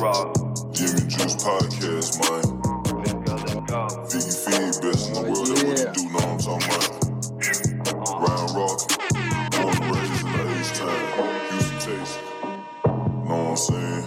[0.00, 0.32] raw.
[0.72, 2.44] Jimmy Juice Podcast, man.
[2.96, 3.80] Let's go, let's go.
[4.08, 5.46] Figgy Feed, best in the world.
[5.46, 6.92] That's what you do, know what I'm talking about.
[8.20, 8.78] Ryan Rock,
[9.52, 11.00] born and raised in the H-Town,
[11.50, 12.12] Houston, Texas.
[12.84, 14.04] Know what I'm saying?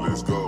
[0.00, 0.40] Let's go.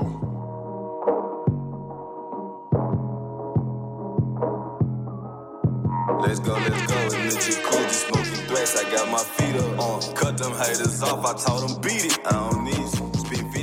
[6.20, 6.98] Let's go, let's go.
[7.16, 8.76] In the jacuzzi, smoking threats.
[8.76, 9.78] I got my feet up.
[9.78, 11.24] Uh, cut them haters off.
[11.24, 12.18] I told them beat it.
[12.26, 12.49] I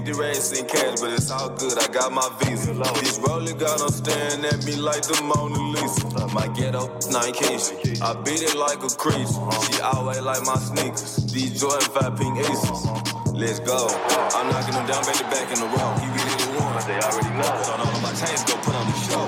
[0.07, 1.77] 50 racks in cash, but it's all good.
[1.77, 2.71] I got my visa.
[3.03, 6.07] This rolling got them staring at me like the Mona Lisa.
[6.31, 7.75] My ghetto, nine Keisha.
[7.99, 9.35] I beat it like a crease.
[9.67, 11.27] She always like my sneakers.
[11.27, 12.87] These Jordan 5 pink aces.
[13.35, 13.91] Let's go.
[14.31, 15.91] I'm knocking them down, baby, back in the row.
[15.99, 16.79] He really the one.
[16.87, 17.51] They already know.
[17.67, 19.27] So all of my chains go put on the show.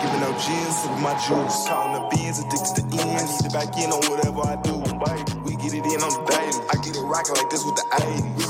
[0.00, 1.68] Giving out gins with my juice.
[1.68, 3.44] Counting the beans, addicted to ends.
[3.44, 4.72] Need it back in on whatever I do.
[5.44, 6.64] We get it in on the daily.
[6.72, 8.45] I get it rocking like this with the 80.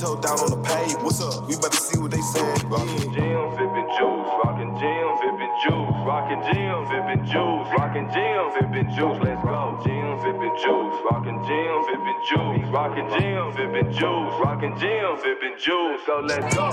[0.00, 0.96] We really 10 toe down on the page.
[1.02, 1.46] What's up?
[1.46, 2.40] We about to see what they say.
[2.40, 4.28] Rockin' gym, vippin' juice.
[4.40, 5.92] Rockin' gym, vippin' juice.
[6.08, 7.68] Rockin' gym, vippin' juice.
[7.76, 9.18] Rockin' gym, vippin' juice.
[9.20, 9.76] Let's go.
[9.84, 10.96] Gym, vippin' juice.
[11.04, 12.64] Rockin' gym, vippin' juice.
[12.72, 14.32] Rockin' gym, vippin' juice.
[14.40, 16.00] Rockin' gym, vippin' juice.
[16.06, 16.70] So let's go.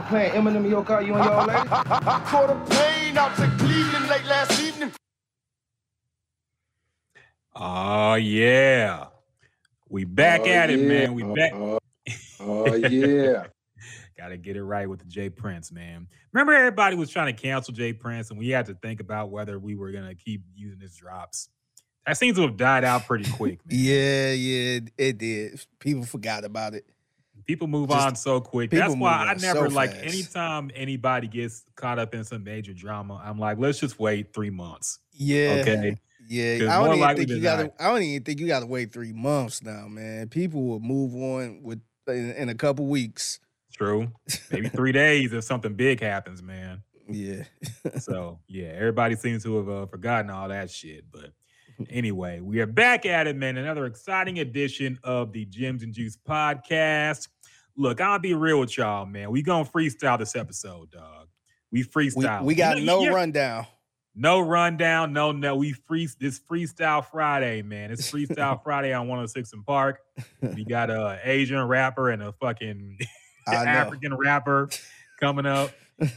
[0.04, 1.68] sliding around playing Eminem in your car, you and your old lady?
[1.68, 4.92] Caught a plane out to Cleveland late last evening.
[7.54, 9.06] Oh yeah.
[9.88, 10.86] We back Oh, at it, yeah.
[10.88, 11.14] man.
[11.14, 11.52] We ah, back.
[11.54, 11.78] Oh,
[12.40, 13.46] oh, yeah.
[14.18, 15.30] Gotta get it right with the J.
[15.30, 16.08] Prince, man.
[16.32, 17.92] Remember, everybody was trying to cancel J.
[17.92, 21.48] Prince, and we had to think about whether we were gonna keep using his drops.
[22.06, 23.60] That seems to have died out pretty quick.
[23.66, 23.78] Man.
[23.78, 25.64] Yeah, yeah, it did.
[25.80, 26.86] People forgot about it.
[27.46, 28.70] People move Just- on so quick.
[28.70, 30.04] That's why I never so like fast.
[30.04, 33.22] anytime anybody gets caught up in some major drama.
[33.24, 34.98] I'm like, let's just wait three months.
[35.12, 35.58] Yeah.
[35.60, 35.96] Okay.
[36.28, 37.72] Yeah, I don't even think you gotta.
[37.78, 40.28] I don't even think you gotta wait three months now, man.
[40.28, 43.38] People will move on with in, in a couple weeks.
[43.72, 44.10] True.
[44.50, 46.82] Maybe three days if something big happens, man.
[47.08, 47.44] Yeah,
[48.00, 51.04] so yeah, everybody seems to have uh, forgotten all that shit.
[51.12, 51.30] But
[51.90, 53.56] anyway, we are back at it, man.
[53.56, 57.28] Another exciting edition of the Gems and Juice podcast.
[57.76, 59.30] Look, I'll be real with y'all, man.
[59.30, 61.28] We gonna freestyle this episode, dog.
[61.70, 62.42] We we, freestyle.
[62.42, 63.66] we You got know, no you- rundown.
[64.14, 65.56] no rundown, no, no.
[65.56, 67.90] We free this freestyle Friday, man.
[67.90, 70.00] It's freestyle Friday on 106 and Park.
[70.40, 72.98] We got a Asian rapper and a fucking
[73.46, 74.68] African rapper
[75.20, 75.70] coming up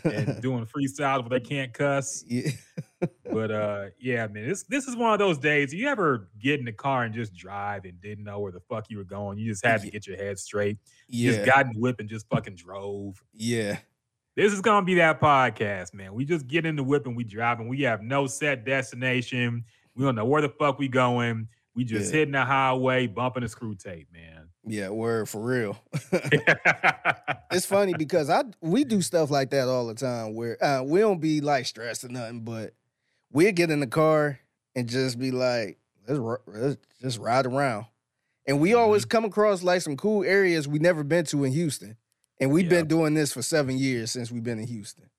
[0.04, 2.24] and doing freestyles where they can't cuss.
[2.28, 2.50] Yeah.
[3.32, 5.74] But uh yeah, man, this this is one of those days.
[5.74, 8.90] You ever get in the car and just drive and didn't know where the fuck
[8.90, 9.38] you were going?
[9.38, 10.80] You just had to get your head straight.
[11.08, 13.24] You Yeah, just got in the whip and just fucking drove.
[13.34, 13.78] yeah,
[14.36, 16.14] This is gonna be that podcast, man.
[16.14, 19.64] We just get in the whip and we drive and we have no set destination.
[19.96, 21.48] We don't know where the fuck we going.
[21.76, 22.20] We just Yeah.
[22.20, 24.49] hitting the highway, bumping the screw tape, man.
[24.72, 24.90] Yeah.
[24.90, 25.78] Word for real.
[27.52, 31.00] it's funny because I we do stuff like that all the time where uh, we
[31.00, 32.74] don't be like stressed or nothing, but
[33.32, 34.40] we'll get in the car
[34.76, 35.78] and just be like,
[36.08, 37.86] let's, let's just ride around.
[38.46, 39.10] And we always Mm-hmm.
[39.10, 41.98] come across like some cool areas we never been to in Houston.
[42.40, 42.80] And we've Yeah.
[42.80, 45.10] been doing this for seven years since we've been in Houston,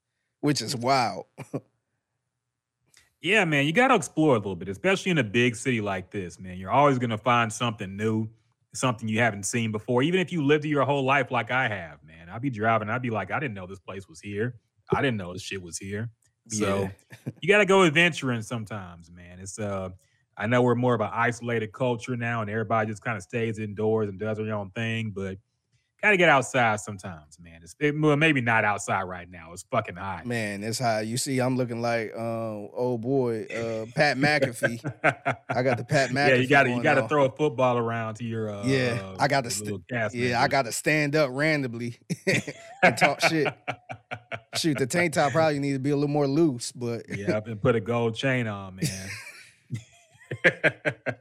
[0.41, 1.27] which is wild.
[3.23, 6.11] Yeah, man, you got to explore a little bit, especially in a big city like
[6.11, 6.57] this, man.
[6.57, 8.31] You're always going to find something new,
[8.75, 10.03] something you haven't seen before.
[10.03, 12.29] Even if you lived your whole life like I have, man.
[12.29, 14.55] I'd be driving, I'd be like, I didn't know this place was here.
[14.93, 16.11] I didn't know this shit was here.
[16.49, 16.91] So
[17.41, 19.39] you got to go adventuring sometimes, man.
[19.39, 19.91] It's uh
[20.37, 23.59] I know we're more of an isolated culture now and everybody just kind of stays
[23.59, 25.37] indoors and does their own thing, but
[26.03, 27.61] got to get outside sometimes, man.
[27.63, 29.53] It's it, well, maybe not outside right now.
[29.53, 30.27] It's fucking hot.
[30.27, 34.81] Man, it's how you see I'm looking like uh, old boy, uh, Pat McAfee.
[35.49, 36.15] I got the Pat McAfee.
[36.29, 37.09] yeah, you got to you got to on.
[37.09, 39.83] throw a football around to your uh, Yeah, I gotta st-
[40.13, 41.99] Yeah, I got to stand up randomly
[42.83, 43.53] and talk shit.
[44.57, 47.47] Shoot, the tank top probably need to be a little more loose, but yeah, up
[47.47, 49.11] and put a gold chain on, man.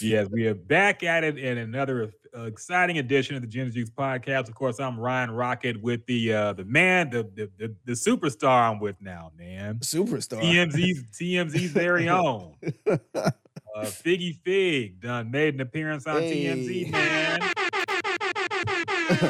[0.00, 3.90] yes, we are back at it in another uh, exciting edition of the and Juice
[3.90, 4.48] podcast.
[4.48, 8.70] Of course, I'm Ryan Rockett with the uh, the man, the, the the the superstar
[8.70, 9.78] I'm with now, man.
[9.78, 10.40] Superstar.
[10.42, 12.54] TMZ's TMZ's very own.
[12.86, 16.44] Uh, Figgy Fig done made an appearance on Hey.
[16.46, 17.52] TMZ, man.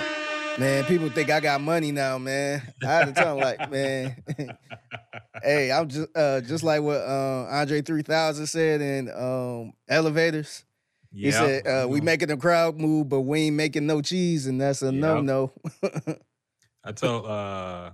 [0.58, 2.62] Man, people think I got money now, man.
[2.82, 4.16] I had to tell them like, man,
[5.42, 10.64] hey, I'm just uh just like what uh, Andre 3000 said in um elevators.
[11.12, 14.60] He said, uh, we making the crowd move, but we ain't making no cheese, and
[14.60, 14.94] that's a Yep.
[14.94, 15.52] no-no.
[16.84, 17.90] I told uh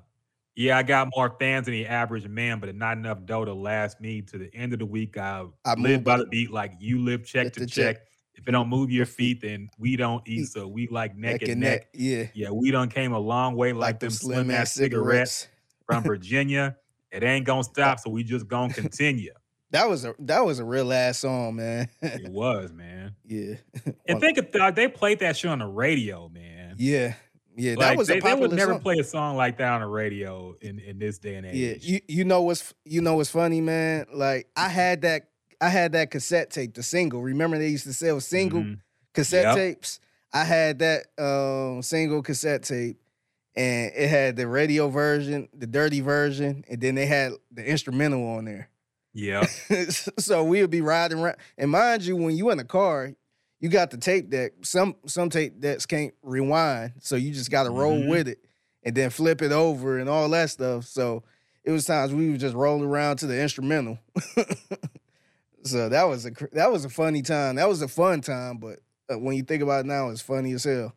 [0.54, 4.00] yeah, I got more fans than the average man, but not enough dough to last
[4.00, 5.16] me to the end of the week.
[5.16, 7.96] I, I live by the beat like you live check to check.
[7.96, 8.06] check.
[8.42, 10.42] If it don't move your feet, then we don't eat.
[10.42, 10.48] Mm.
[10.48, 11.88] So we like neck, Neck and neck.
[11.94, 12.24] Yeah.
[12.34, 15.46] Yeah, we done came a long way like, them slim ass cigarettes
[15.86, 16.76] from Virginia.
[17.12, 19.32] It ain't gonna stop, so we just gonna continue.
[19.70, 21.88] That was a that was a real ass song, man.
[22.00, 23.14] it was, man.
[23.24, 23.54] yeah.
[24.08, 26.74] And think of that, they played that shit on the radio, man.
[26.78, 27.14] Yeah.
[27.56, 27.74] Yeah.
[27.74, 28.80] Like, that was they, a they would never song.
[28.80, 31.54] play a song like that on the radio in, in this day and age.
[31.54, 34.06] Yeah, you you know what's you know what's funny, man?
[34.12, 35.28] Like I had that
[35.62, 37.22] I had that cassette tape, the single.
[37.22, 38.80] Remember they used to sell single Mhm.
[39.14, 39.54] cassette Yep.
[39.56, 40.00] tapes?
[40.32, 42.98] I had that um single cassette tape
[43.54, 48.26] and it had the radio version, the dirty version, and then they had the instrumental
[48.26, 48.68] on there.
[49.14, 49.46] Yeah.
[50.18, 51.36] so we would be riding around.
[51.58, 53.12] And mind you, when you in a car,
[53.60, 54.52] you got the tape deck.
[54.62, 58.08] Some some tape decks can't rewind, so you just got to roll Mhm.
[58.08, 58.38] with it
[58.82, 60.86] and then flip it over and all that stuff.
[60.86, 61.22] So
[61.62, 63.98] it was times we would just roll around to the instrumental.
[65.64, 67.56] so that was a that was a funny time.
[67.56, 68.80] That was a fun time, but
[69.12, 70.94] uh, when you think about it now, it's funny as hell.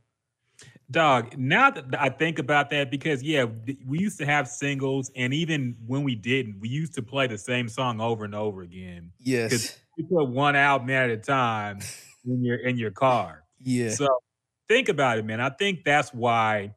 [0.92, 3.46] Dog, now that I think about that, because yeah,
[3.88, 7.40] we used to have singles, and even when we didn't, we used to play the
[7.40, 9.12] same song over and over again.
[9.20, 9.80] Yes.
[9.98, 11.80] You put one album at a time
[12.26, 13.42] in your in your car.
[13.68, 13.90] Yeah.
[13.90, 14.08] So
[14.68, 15.42] think about it, man.
[15.42, 16.76] I think that's why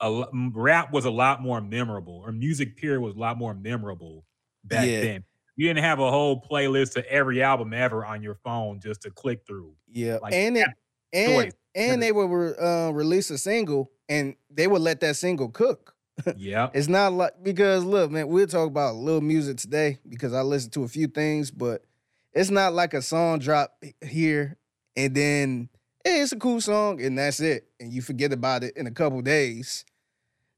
[0.00, 4.26] a rap was a lot more memorable, or music period was a lot more memorable
[4.64, 5.00] back Yeah.
[5.00, 5.24] then.
[5.60, 9.10] You didn't have a whole playlist of every album ever on your phone just to
[9.10, 9.74] click through.
[9.92, 10.66] Yeah, Like, and it,
[11.12, 11.52] and choice.
[11.74, 15.94] and they would uh, release a single, and they would let that single cook.
[16.36, 16.70] Yeah.
[16.72, 20.70] It's not like because look, man, we'll talk about little music today because I listen
[20.70, 21.84] to a few things, but
[22.32, 24.56] it's not like a song drop here
[24.96, 25.68] and then
[26.04, 28.90] hey, it's a cool song and that's it, and you forget about it in a
[28.90, 29.84] couple days.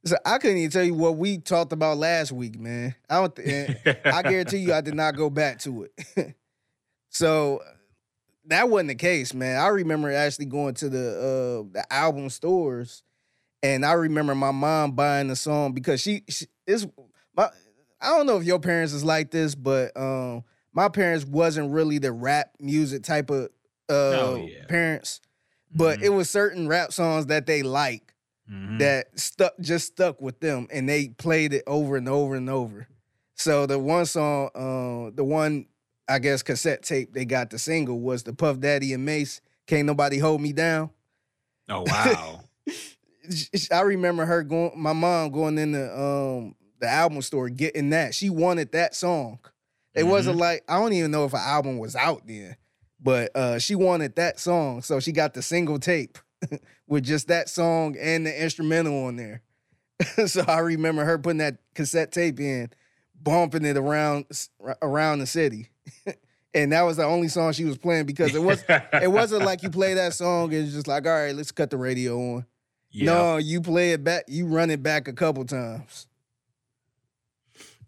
[0.05, 2.95] So I couldn't even tell you what we talked about last week, man.
[3.09, 3.37] I don't.
[3.37, 3.71] Th-
[4.11, 6.37] I guarantee you, I did not go back to it.
[7.11, 7.61] so
[8.47, 9.59] that wasn't the case, man.
[9.61, 11.09] I remember actually going to the
[11.69, 13.03] uh the album stores,
[13.63, 16.87] and I remember my mom buying the song because she, she is
[17.37, 17.49] my.
[18.01, 21.99] I don't know if your parents is like this, but um, my parents wasn't really
[21.99, 23.45] the rap music type of
[23.89, 24.65] uh Oh, yeah.
[24.69, 25.21] parents,
[25.73, 26.03] but Mhm.
[26.05, 28.12] it was certain rap songs that they like
[28.53, 28.79] Mhm.
[28.81, 32.87] that stuck just stuck with them and they played it over and over and over.
[33.35, 35.67] So the one song, uh, the one
[36.09, 39.41] I guess cassette tape they got the single was the Puff Daddy and Mase.
[39.67, 40.91] Can't nobody hold me down.
[41.69, 42.41] Oh wow.
[43.71, 48.15] I remember her going, my mom going in the um the album store getting that.
[48.15, 49.39] She wanted that song.
[49.95, 52.57] It wasn't like I don't even know if an album was out then,
[53.01, 56.19] but uh she wanted that song, so she got the single tape
[56.87, 59.43] with just that song and the instrumental on there.
[60.27, 62.71] so I remember her putting that cassette tape in,
[63.21, 64.27] bumping it around
[64.81, 65.71] around the city.
[66.55, 69.63] and that was the only song she was playing because it was it wasn't like
[69.63, 72.47] you play that song and it's just like, all right, let's cut the radio on.
[72.91, 73.07] Yeah.
[73.07, 76.07] No, you play it back, you run it back a couple times.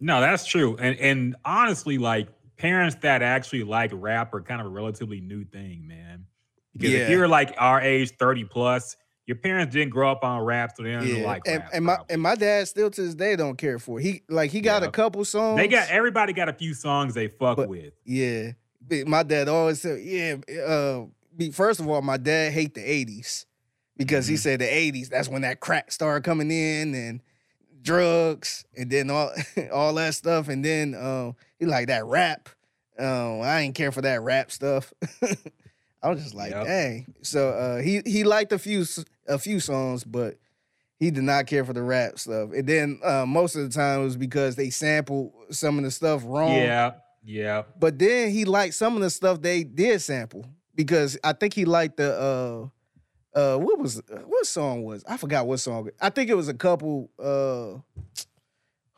[0.00, 0.76] No, that's true.
[0.78, 5.44] And and honestly, like parents that actually like rap are kind of a relatively new
[5.44, 6.26] thing, man.
[6.74, 6.98] Because Yeah.
[7.00, 10.82] if you're like our age, 30 plus, your parents didn't grow up on rap, so
[10.82, 11.70] they don't Yeah, like and, rap.
[11.72, 12.12] and my probably.
[12.14, 14.02] and my dad still to this day don't care for it.
[14.02, 15.56] He like he got a couple songs.
[15.56, 17.94] they got everybody got a few songs they fuck But- with.
[18.04, 18.52] yeah.
[19.06, 20.34] My dad always said, yeah.
[20.62, 21.04] Uh,
[21.52, 23.46] first of all, my dad hate the '80s
[23.96, 24.38] because he Mhm.
[24.40, 27.22] said the '80s that's when that crack started coming in and
[27.80, 29.30] drugs and then all
[29.72, 30.48] all that stuff.
[30.48, 32.50] And then um, he like that rap.
[32.98, 34.92] Um, I ain't care for that rap stuff.
[36.04, 36.64] I was just like, Yep.
[36.66, 37.14] dang.
[37.22, 38.84] So uh, he he liked a few
[39.26, 40.36] a few songs, but
[41.00, 42.50] he did not care for the rap stuff.
[42.52, 45.90] And then uh, most of the time it was because they sampled some of the
[45.90, 46.52] stuff wrong.
[46.52, 46.92] Yeah,
[47.24, 47.62] yeah.
[47.80, 50.44] But then he liked some of the stuff they did sample
[50.74, 52.70] because I think he liked the
[53.34, 55.88] uh uh what was what song was I forgot what song.
[56.00, 57.80] I think it was a couple uh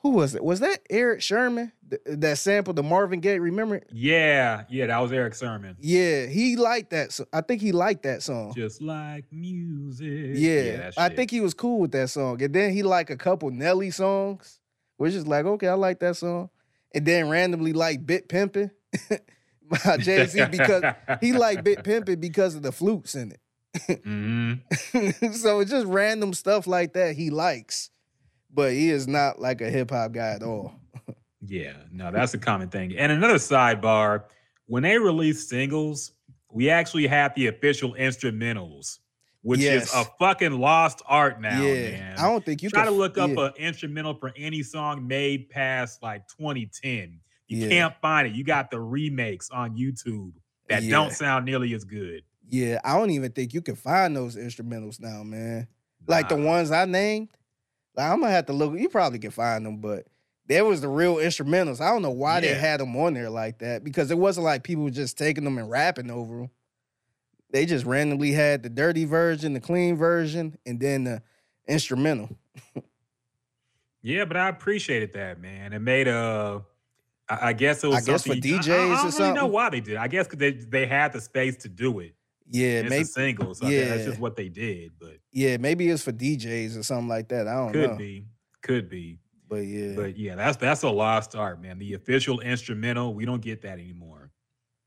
[0.02, 0.44] who was it?
[0.44, 3.38] Was that Erick Sermon Th- that sampled the Marvin Gaye?
[3.38, 3.82] Remember?
[3.90, 5.76] Yeah, yeah, that was Erick Sermon.
[5.80, 7.12] Yeah, he liked that.
[7.12, 8.52] So I think he liked that song.
[8.54, 10.32] Just like music.
[10.36, 12.40] Yeah, that I think he was cool with that song.
[12.42, 14.60] And then he liked a couple Nelly songs,
[14.96, 16.50] which is like, okay, I like that song.
[16.94, 18.70] And then randomly like Big Pimpin'
[19.84, 20.82] by Jay Z because
[21.20, 23.40] he liked Big Pimpin' because of the flutes in it.
[24.04, 25.34] Mhm.
[25.34, 27.90] so it's just random stuff like that he likes,
[28.56, 30.74] but he is not like a hip hop guy at all.
[31.46, 32.96] Yeah, no, that's a common thing.
[32.96, 34.24] And another sidebar,
[34.66, 36.10] when they release singles,
[36.50, 38.98] we actually have the official instrumentals,
[39.42, 42.18] which is a fucking lost art now, yeah, man.
[42.18, 43.46] I don't think you Try can to look up yeah.
[43.46, 47.20] an instrumental for any song made past like 2010.
[47.46, 47.68] You Yeah.
[47.68, 48.34] can't find it.
[48.34, 50.32] You got the remakes on YouTube
[50.68, 50.90] that Yeah.
[50.90, 52.22] don't sound nearly as good.
[52.48, 55.68] Yeah, I don't even think you can find those instrumentals now, man.
[56.08, 57.28] Like the ones I named,
[57.96, 58.78] like I'm gonna have to look.
[58.78, 60.06] You probably can find them, but
[60.46, 61.80] there was the real instrumentals.
[61.80, 64.62] I don't know why they had them on there like that because it wasn't like
[64.62, 66.50] people just taking them and rapping over them.
[67.50, 71.22] They just randomly had the dirty version, the clean version, and then the
[71.68, 72.28] instrumental.
[74.02, 75.72] Yeah, but I appreciated that, man.
[75.72, 76.62] It made a.
[77.28, 77.96] I I guess it was.
[77.96, 79.94] I guess for something- I- I, DJs or I don't really know why they did.
[79.94, 79.98] it.
[79.98, 82.14] I guess because they they had the space to do it.
[82.50, 83.02] Yeah, it's maybe.
[83.02, 83.88] a single, so yeah.
[83.88, 84.92] that's just what they did.
[84.98, 87.48] But Yeah, maybe it's for DJs or something like that.
[87.48, 87.88] I don't could know.
[87.88, 88.26] Could be,
[88.62, 89.18] could be.
[89.48, 91.78] But yeah, But yeah, that's that's a lost art, man.
[91.78, 94.30] The official instrumental, we don't get that anymore.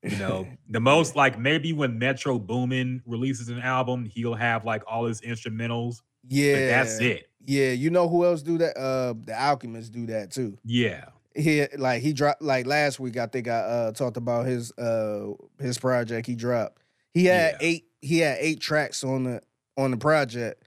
[0.03, 4.83] You know, the most like maybe when Metro Boomin releases an album, he'll have like
[4.87, 6.01] all his instrumentals.
[6.27, 7.29] yeah, But that's it.
[7.45, 8.77] Yeah, you know who else do that?
[8.77, 10.57] Uh, the Alchemists do that too.
[10.65, 11.05] Yeah.
[11.35, 13.17] he like he dropped like last week.
[13.17, 16.81] I think I uh talked about his uh his project he dropped.
[17.13, 17.67] He had Yeah.
[17.67, 19.41] eight he had eight tracks on the
[19.77, 20.63] on the project,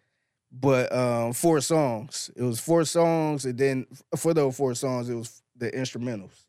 [0.50, 2.30] but um four songs.
[2.36, 6.44] It was four songs, and then for those four songs, it was the instrumentals.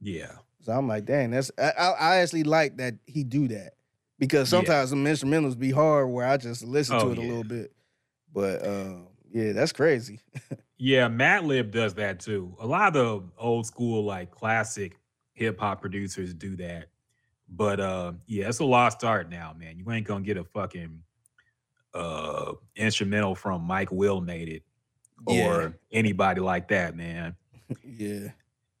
[0.00, 0.32] Yeah.
[0.60, 1.70] So I'm like, dang, that's I,
[2.00, 3.74] I actually like that he do that
[4.18, 4.58] because Yeah.
[4.58, 7.72] sometimes some instrumentals be hard where I just listen to Oh, it a little bit.
[8.32, 10.20] But um, yeah, that's crazy.
[10.76, 12.56] Yeah, Madlib does that too.
[12.60, 14.98] A lot of the old school, like classic
[15.32, 16.88] hip hop producers do that.
[17.48, 19.78] But uh yeah, it's a lost art now, man.
[19.78, 21.02] You ain't gonna get a fucking
[21.92, 24.62] uh instrumental from Mike Will made it
[25.26, 25.68] or Yeah.
[25.92, 27.36] anybody like that, man.
[27.84, 28.28] yeah.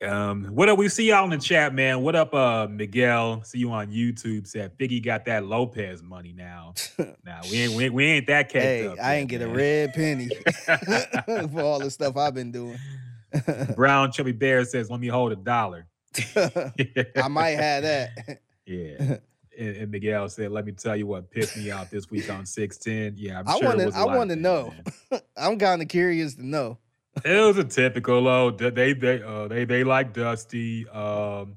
[0.02, 0.76] Um, what up?
[0.76, 2.02] We see y'all in the chat, man.
[2.02, 3.42] What up, uh, Miguel?
[3.44, 4.46] See you on YouTube.
[4.46, 6.74] Said Figgy got that Lopez money now.
[7.24, 8.98] Now we ain't we ain't, we ain't that caked Hey, up.
[9.00, 10.28] I ain't get a red penny
[11.50, 12.78] for all the stuff I've been doing.
[13.74, 15.86] Brown Chubby Bear says, "Let me hold a dollar."
[16.36, 18.40] I might have that.
[18.66, 19.18] Yeah.
[19.56, 22.44] And, and Miguel said, "Let me tell you what pissed me off this week on
[22.44, 23.14] six ten.
[23.16, 24.74] Yeah, I'm I sure wanna- it I wanna know.
[25.36, 26.78] I'm kind of curious to know.
[27.24, 28.26] It was a typical.
[28.26, 30.88] Oh, they they uh, they they like Dusty.
[30.88, 31.56] Um,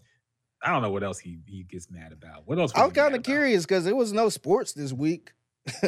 [0.62, 2.44] I don't know what else he he gets mad about.
[2.48, 2.72] What else?
[2.76, 5.32] I'm kind of curious because there was no sports this week.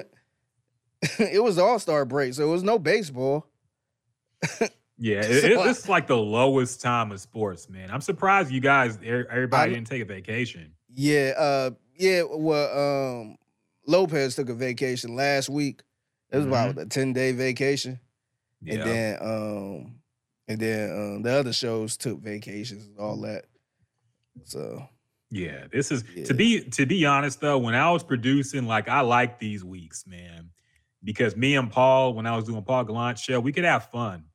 [1.20, 3.46] it was All Star break, so it was no baseball.
[4.98, 7.92] Yeah, it, So it- it's like the lowest time of sports, man.
[7.92, 10.72] I'm surprised you guys, er- everybody I- didn't take a vacation.
[11.01, 12.24] Yeah, uh, yeah.
[12.29, 13.38] Well, um,
[13.88, 15.82] Lopez took a vacation last week.
[16.29, 18.01] It was about a ten day vacation,
[18.62, 19.96] Yeah, and then um,
[20.50, 23.46] and then um, the other shows took vacations and all that.
[24.44, 24.88] So
[25.32, 25.68] yeah.
[25.72, 26.25] This is Yeah.
[26.25, 27.58] to be to be honest though.
[27.60, 30.50] When I was producing, like I like these weeks, man,
[31.01, 34.25] because me and Paul, when I was doing Paul Gallant show, we could have fun.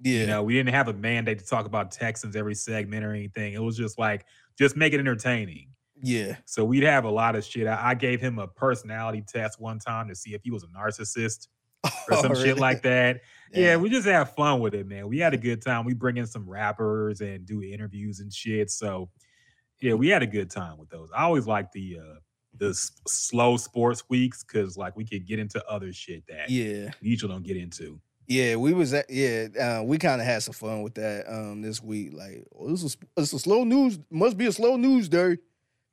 [0.00, 3.12] yeah, You know, we didn't have a mandate to talk about Texans every segment or
[3.12, 3.54] anything.
[3.54, 4.24] It was just like
[4.56, 5.68] just make it entertaining.
[6.02, 7.66] Yeah, So we'd have a lot of shit.
[7.66, 10.66] I, I gave him a personality test one time to see if he was a
[10.66, 11.46] narcissist
[12.10, 13.20] or some shit like that.
[13.52, 15.08] Yeah, we just have fun with it, man.
[15.08, 15.84] We had a good time.
[15.84, 18.70] We bring in some rappers and do interviews and shit.
[18.70, 19.10] So
[19.80, 21.10] yeah, we had a good time with those.
[21.14, 22.18] I always like the uh
[22.58, 26.90] the s- slow sports weeks because like we could get into other shit that yeah.
[27.00, 28.00] we usually don't get into.
[28.26, 31.62] Yeah, we was at yeah, uh, we kind of had some fun with that um
[31.62, 32.12] this week.
[32.12, 35.36] Like, oh, this is it's a slow news, must be a slow news day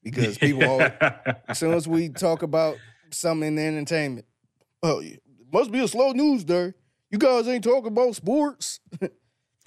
[0.03, 0.91] because people always,
[1.47, 2.77] as soon as we talk about
[3.11, 4.25] something in the entertainment,
[4.83, 5.17] oh, yeah,
[5.51, 6.73] must be a slow news day.
[7.09, 8.79] You guys ain't talking about sports.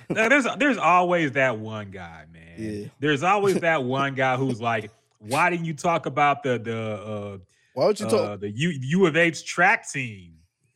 [0.09, 2.55] Now, there's there's always that one guy, man.
[2.59, 2.89] Yeah.
[2.99, 7.39] There's always that one guy who's like, why didn't you talk about the the uh,
[7.75, 8.31] Why don't uh, you talk?
[8.31, 10.35] uh the U U of H track team?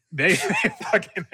[0.13, 1.27] They fucking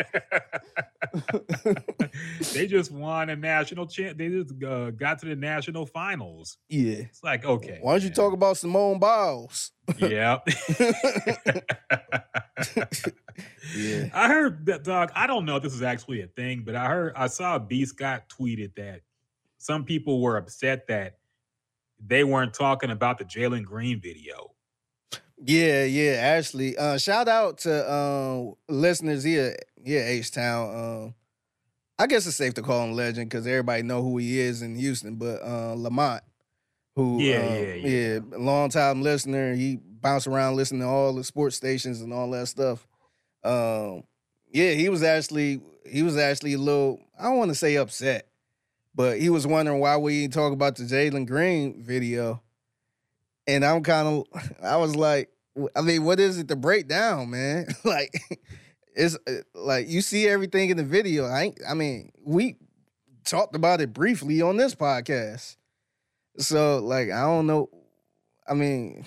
[2.55, 4.17] they just won a national champ.
[4.19, 6.57] They just uh, got to the national finals.
[6.69, 6.95] yeah.
[6.95, 7.79] It's like okay.
[7.83, 8.15] Why don't you man.
[8.15, 9.73] talk about Simone Biles?
[9.99, 10.39] Yeah.
[13.75, 14.11] Yeah.
[14.13, 15.11] I heard that dog.
[15.15, 17.85] I don't know if this is actually a thing, but I heard I saw B
[17.85, 19.01] Scott tweeted that
[19.59, 21.19] some people were upset that
[22.05, 24.52] they weren't talking about the Jalen Green video.
[25.45, 26.13] Yeah, yeah.
[26.13, 30.75] Actually, uh, shout out to um, listeners here, yeah, H Town.
[30.75, 31.15] Um,
[31.99, 34.77] I guess it's safe to call him legend because everybody know who he is in
[34.77, 35.17] Houston.
[35.17, 36.23] But uh, Lamont,
[36.95, 38.19] who Yeah, um, yeah, yeah.
[38.39, 39.55] long time listener.
[39.55, 42.87] He bounced around listening to all the sports stations and all that stuff.
[43.45, 44.05] Um,
[44.53, 47.01] yeah, he was actually he was actually a little.
[47.19, 48.29] I don't want to say upset,
[48.95, 52.43] but he was wondering why we didn't talk about the Jalen Green video.
[53.47, 55.31] And I'm kind of, I was like,
[55.77, 57.67] I mean, what is it to break down, man?
[57.85, 58.11] like,
[58.95, 61.27] it's uh, like you see everything in the video.
[61.27, 62.57] I, ain't, I mean, we
[63.25, 65.57] talked about it briefly on this podcast.
[66.39, 67.69] So, like, I don't know.
[68.49, 69.05] I mean,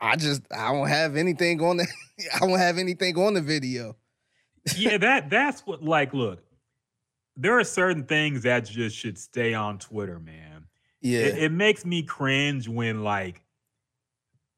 [0.00, 1.86] I just I don't have anything on the
[2.34, 3.96] I don't have anything on the video.
[4.76, 6.42] yeah, that that's what like look.
[7.36, 10.66] There are certain things that just should stay on Twitter, man.
[11.00, 13.42] Yeah, It, it makes me cringe when like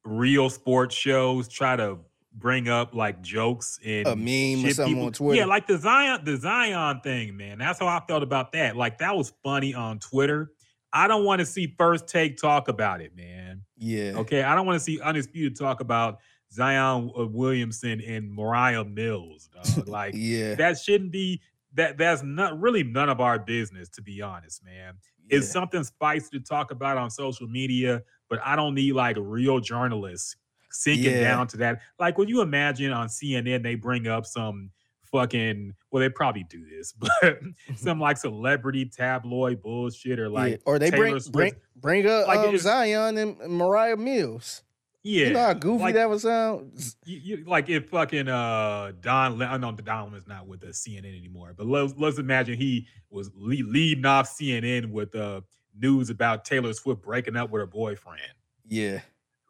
[0.04, 1.98] real sports shows try to
[2.34, 5.38] bring up like jokes and a meme or something people- on Twitter.
[5.40, 7.58] Yeah, like the Zion, the Zion thing, man.
[7.58, 8.76] That's how I felt about that.
[8.76, 10.50] Like that was funny on Twitter.
[10.92, 13.62] I don't want to see first take talk about it, man.
[13.78, 16.18] yeah, Okay, I don't want to see undisputed talk about
[16.52, 19.48] Zion uh, Williamson and Moriah Mills.
[19.54, 19.86] Dog.
[19.88, 21.40] Like yeah, that shouldn't be
[21.74, 21.96] that.
[21.96, 24.94] That's not really none of our business, to be honest, man.
[25.28, 28.02] It's something spicy to talk about on social media,
[28.32, 30.36] but I don't need like real journalists
[30.70, 31.20] sinking Yeah.
[31.20, 31.80] down to that.
[31.98, 34.70] Like, when you imagine on CNN they bring up some
[35.12, 37.38] fucking well, they probably do this, but
[37.76, 40.28] some like celebrity tabloid bullshit or yeah.
[40.30, 44.62] like or they bring Taylor Swift- bring bring up Like, um, Zion and Moriah Mills.
[45.02, 46.72] yeah, you know how goofy like, that would sound.
[47.04, 50.68] you, you, like if fucking uh Don, Le- I know Don is not with the
[50.68, 55.42] CNN anymore, but let's let's imagine he was le- leading off CNN with uh
[55.78, 58.20] news about Taylor Swift breaking up with her boyfriend.
[58.66, 59.00] Yeah,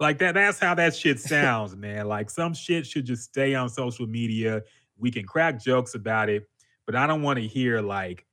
[0.00, 2.08] Like that, that's how that shit sounds, man.
[2.08, 4.62] Like some shit should just stay on social media.
[4.98, 6.48] We can crack jokes about it,
[6.86, 8.26] but I don't want to hear like,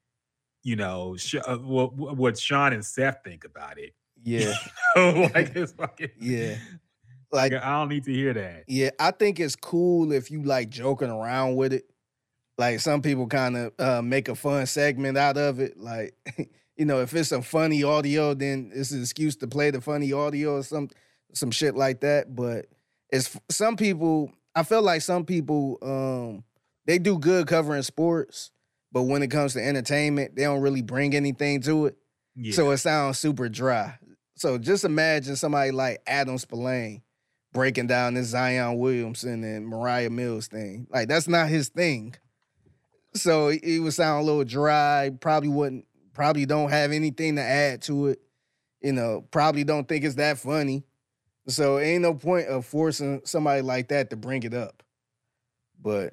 [0.64, 3.94] you know, sh- uh, what what Sean and Seth think about it.
[4.24, 4.54] yeah,
[4.96, 6.56] like it's fucking Yeah.
[7.32, 8.64] Like like I don't need to hear that.
[8.68, 11.86] Yeah, I think it's cool if you like joking around with it.
[12.58, 15.78] Like some people kind of uh, make a fun segment out of it.
[15.78, 16.16] Like,
[16.80, 20.14] you know, if it's some funny audio, then it's an excuse to play the funny
[20.14, 20.90] audio or some
[21.34, 22.34] some shit like that.
[22.34, 22.68] But
[23.10, 24.32] it's some people.
[24.56, 26.44] I feel like some people um,
[26.86, 28.52] they do good covering sports,
[28.94, 31.98] but when it comes to entertainment, they don't really bring anything to it.
[32.36, 32.54] Yeah.
[32.54, 34.00] So it sounds super dry.
[34.36, 37.02] So just imagine somebody like Adam Spolane
[37.52, 40.88] breaking down this Zion Williamson and Moriah Mills thing.
[40.90, 42.16] Like that's not his thing.
[43.16, 45.12] So it it would sound a little dry.
[45.20, 45.86] Probably wouldn't.
[46.20, 48.20] Probably don't have anything to add to it.
[48.82, 49.26] You know.
[49.32, 50.84] Probably don't think it's that funny.
[51.48, 54.84] So ain't no point of forcing somebody like that to bring it up.
[55.82, 56.12] But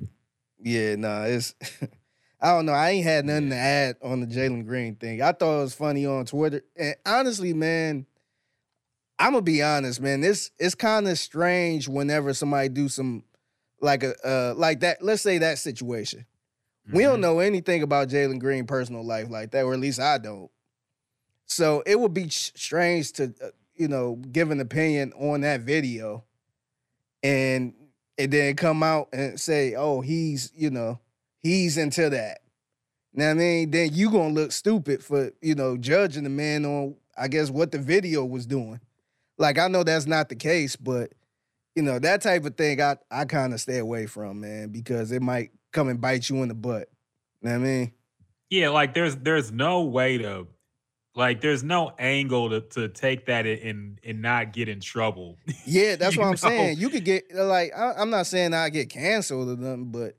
[0.61, 1.57] yeah, nah, it's.
[2.41, 2.73] I don't know.
[2.73, 5.23] I ain't had nothing to add on the Jalen Green thing.
[5.23, 6.63] I thought it was funny on Twitter.
[6.77, 8.07] And honestly, man,
[9.19, 10.21] I'm gonna be honest, man.
[10.21, 13.25] This it's kind of strange whenever somebody do some
[13.81, 15.03] like a uh like that.
[15.03, 16.27] Let's say that situation.
[16.91, 17.23] We don't Mhm.
[17.23, 20.51] know anything about Jalen Green personal life like that, or at least I don't.
[21.47, 26.25] So it would be strange to uh, you know give an opinion on that video,
[27.23, 27.75] and
[28.19, 31.01] and then come out and say, "Oh, he's you know
[31.41, 32.41] he's into that."
[33.13, 36.97] Now I mean, then you gonna look stupid for you know judging the man on
[37.17, 38.81] I guess what the video was doing.
[39.39, 41.13] Like I know that's not the case, but
[41.77, 45.13] you know that type of thing I I kind of stay away from, man, because
[45.13, 46.89] it might come and bite you in the butt.
[47.43, 47.93] You know what I mean?
[48.51, 50.47] Yeah, like there's there's no way to
[51.15, 55.37] like there's no angle to, to take that in- and and not get in trouble.
[55.67, 56.79] Yeah, that's what I'm saying.
[56.79, 60.17] You could get like I, I'm not saying I get canceled or nothing, but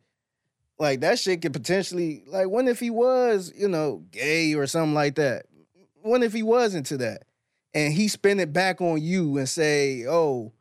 [0.77, 4.93] like that shit could potentially like what if he was you know gay or something
[4.93, 5.45] like that?
[6.03, 7.23] What if he was into that
[7.73, 10.51] and he spin it back on you and say, oh,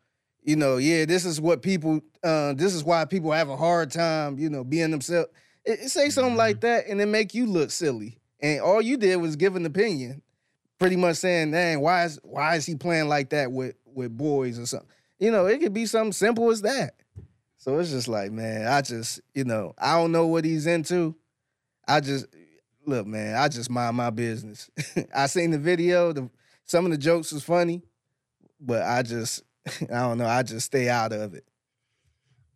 [0.46, 3.90] you know, yeah, this is what people, uh, this is why people have a hard
[3.90, 5.28] time, you know, being themselves.
[5.64, 8.20] It, it say something like that and it make you look silly.
[8.40, 10.22] And all you did was give an opinion,
[10.78, 14.58] pretty much saying, "Dang, why is why is he playing like that with with boys
[14.58, 16.94] or something?" You know, it could be something simple as that.
[17.56, 21.16] So it's just like, man, I just, you know, I don't know what he's into.
[21.88, 22.26] I just
[22.84, 23.34] look, man.
[23.34, 24.70] I just mind my business.
[25.14, 26.12] I seen the video.
[26.12, 26.30] The
[26.66, 27.82] some of the jokes was funny,
[28.60, 29.42] but I just
[29.92, 30.26] I don't know.
[30.26, 31.44] I just stay out of it.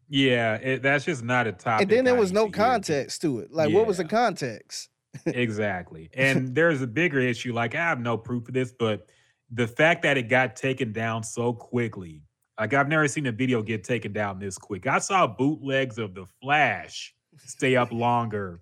[0.09, 1.83] Yeah, it, that's just not a topic.
[1.83, 3.53] And then there was no context to it.
[3.53, 4.88] Like, what was the context?
[5.27, 6.11] exactly.
[6.14, 7.53] And there's a bigger issue.
[7.53, 9.07] Like, I have no proof of this, but
[9.53, 12.23] the fact that it got taken down so quickly,
[12.59, 14.87] like, I've never seen a video get taken down this quick.
[14.87, 18.61] I saw bootlegs of The Flash stay up longer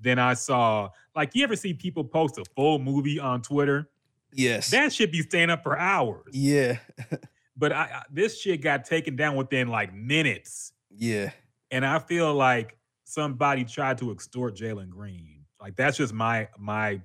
[0.00, 0.90] than I saw.
[1.14, 3.88] Like, you ever see people post a full movie on Twitter?
[4.32, 4.70] Yes.
[4.70, 6.26] That should be staying up for hours.
[6.32, 6.78] yeah.
[7.58, 10.72] But I, I- this shit got taken down within like minutes.
[10.90, 11.30] Yeah.
[11.70, 15.44] And I feel like somebody tried to extort Jalen Green.
[15.60, 17.00] Like that's just my my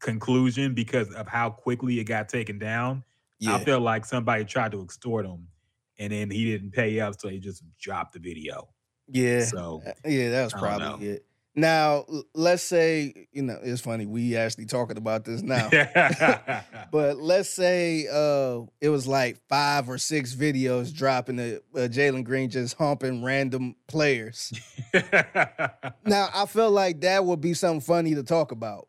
[0.00, 3.04] conclusion because of how quickly it got taken down.
[3.40, 3.56] Yeah.
[3.56, 5.48] I feel like somebody tried to extort him
[5.98, 8.68] and then he didn't pay up, so he just dropped the video.
[9.08, 9.44] Yeah.
[9.44, 11.26] So Uh, Yeah, that was probably it.
[11.56, 15.70] Now, let's say, you know, it's funny, we actually talking about this now.
[16.90, 22.22] But let's say uh it was like five or six videos dropping the uh, Jalen
[22.22, 24.52] Green just humping random players.
[26.06, 28.88] Now I feel like that would be something funny to talk about.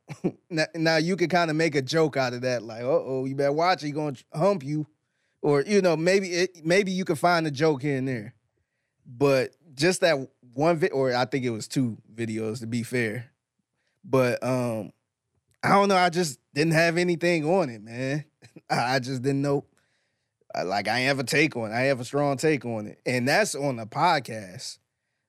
[0.50, 3.26] now, now you could kind of make a joke out of that, like, "Uh oh,
[3.26, 4.86] you better watch, he gonna hump you,"
[5.42, 8.36] or you know, maybe it, maybe you could find a joke here and there.
[9.06, 13.32] But just that one vid, or I think it was two videos to be fair.
[14.04, 14.92] But um,
[15.64, 15.98] I don't know.
[15.98, 18.26] I just didn't have anything on it, man.
[18.70, 19.66] I just didn't know.
[20.64, 21.76] Like I have a take on it.
[21.76, 24.80] I have a strong take on it, and that's on the podcast.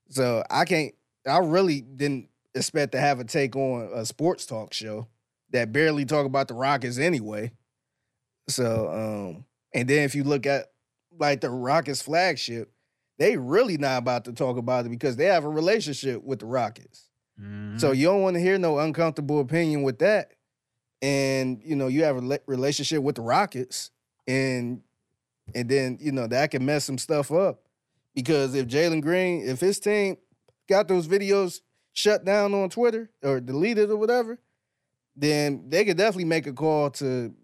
[0.09, 0.95] So I can't.
[1.27, 5.09] I really didn't expect to have a take on a sports talk show
[5.51, 7.51] that barely talk about the Rockets anyway.
[8.49, 10.67] So, um, and then if you look at
[11.19, 12.71] like the Rockets flagship,
[13.19, 16.47] they really not about to talk about it because they have a relationship with the
[16.47, 17.09] Rockets.
[17.41, 17.81] Mhm.
[17.81, 20.33] So you don't want to hear no uncomfortable opinion with that.
[21.03, 23.91] And you know, you have a rela- relationship with the Rockets,
[24.27, 24.83] and
[25.55, 27.63] and then you know that can mess some stuff up.
[28.15, 30.17] Because if Jalen Green, if his team
[30.69, 31.61] got those videos
[31.93, 34.39] shut down on Twitter or deleted or whatever,
[35.15, 37.35] then they could definitely make a call to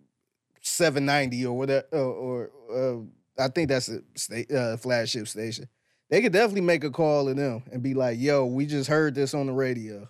[0.62, 3.00] 790 or whatever, or, or uh,
[3.38, 5.68] I think that's a sta- uh, flagship station.
[6.10, 9.14] They could definitely make a call to them and be like, "Yo, we just heard
[9.14, 10.08] this on the radio."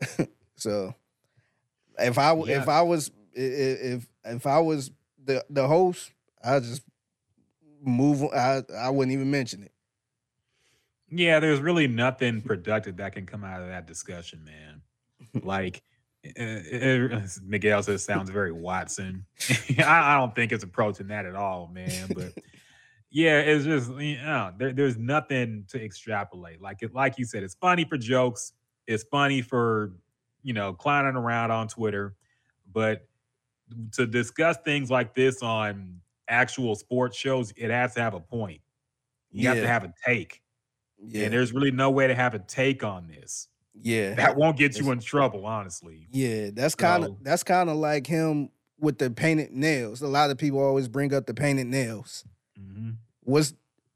[0.56, 0.94] so,
[1.98, 4.90] if I w- if I was if if I was
[5.24, 6.10] the the host,
[6.42, 6.82] I just
[7.82, 8.24] move.
[8.34, 9.72] I I wouldn't even mention it.
[11.12, 14.82] Yeah, there's really nothing productive that can come out of that discussion, man.
[15.44, 15.82] Like
[16.38, 19.24] uh, uh, Miguel says, sounds very Watson.
[19.78, 22.08] I, I don't think it's approaching that at all, man.
[22.14, 22.34] But
[23.10, 26.60] yeah, it's just you know, there, there's nothing to extrapolate.
[26.60, 28.52] Like it, like you said, it's funny for jokes.
[28.86, 29.92] It's funny for
[30.42, 32.14] you know clowning around on Twitter,
[32.70, 33.06] but
[33.92, 38.60] to discuss things like this on actual sports shows, it has to have a point.
[39.32, 40.42] You have to have a take.
[41.02, 43.48] Yeah, And there's really no way to have a take on this.
[43.74, 46.06] Yeah, That won't get you in trouble, honestly.
[46.10, 46.50] yeah.
[46.52, 50.00] That's kind of So- that's kind of like him with the painted nails.
[50.02, 52.24] A lot of people always bring up the painted nails.
[52.58, 52.96] Mhm.
[53.22, 53.54] What's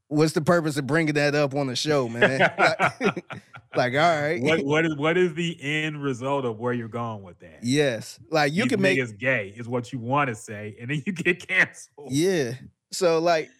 [0.09, 2.39] what's the purpose of bringing that up on the show, man?
[2.59, 3.01] like,
[3.75, 7.23] like, all right, What what is what is the end result of where you're going
[7.23, 7.61] with that?
[7.63, 10.91] yes, like you These can make niggas gay is what you want to say, and
[10.91, 12.13] then you get canceled.
[12.13, 12.53] Yeah.
[12.93, 13.51] So like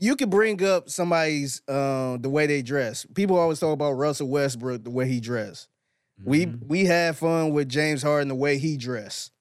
[0.00, 3.06] you could bring up somebody's um the way they dress.
[3.14, 5.68] People always talk about Russell Westbrook the way he dressed.
[6.24, 6.66] We Mhm.
[6.66, 9.32] we had fun with James Harden the way he dressed.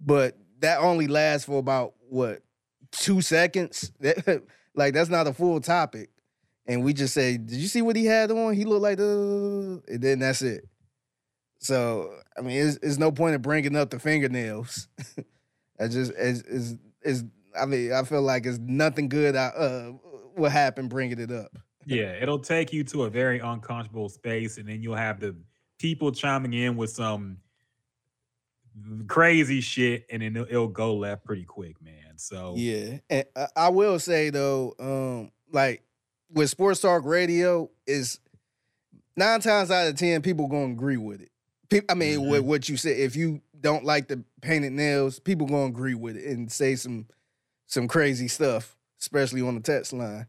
[0.00, 2.42] But that only lasts for about what
[2.92, 3.92] two seconds.
[4.74, 6.10] Like that's not a full topic.
[6.66, 8.54] And we just say, Did you see what he had on?
[8.54, 10.68] He looked like the and then that's it.
[11.58, 14.86] So I mean, it's, it's no point in bringing up the fingernails.
[15.80, 17.24] I just is is is
[17.60, 19.36] I mean, I feel like it's nothing good.
[19.36, 19.92] I, uh,
[20.36, 21.56] will happen bringing it up.
[21.84, 25.34] Yeah, it'll take you to a very uncomfortable space, and then you'll have the
[25.78, 27.38] people chiming in with some
[29.06, 31.94] crazy shit, and then it'll, it'll go left pretty quick, man.
[32.16, 33.24] So Yeah, and
[33.56, 35.82] I, will say though, um, like
[36.30, 38.20] with sports talk radio, is
[39.16, 41.84] nine times out of ten people gonna agree with it.
[41.88, 45.66] I mean, with what you said, if you don't like the painted nails, people gonna
[45.66, 47.06] agree with it and say some
[47.68, 50.26] some crazy stuff, especially on the text line.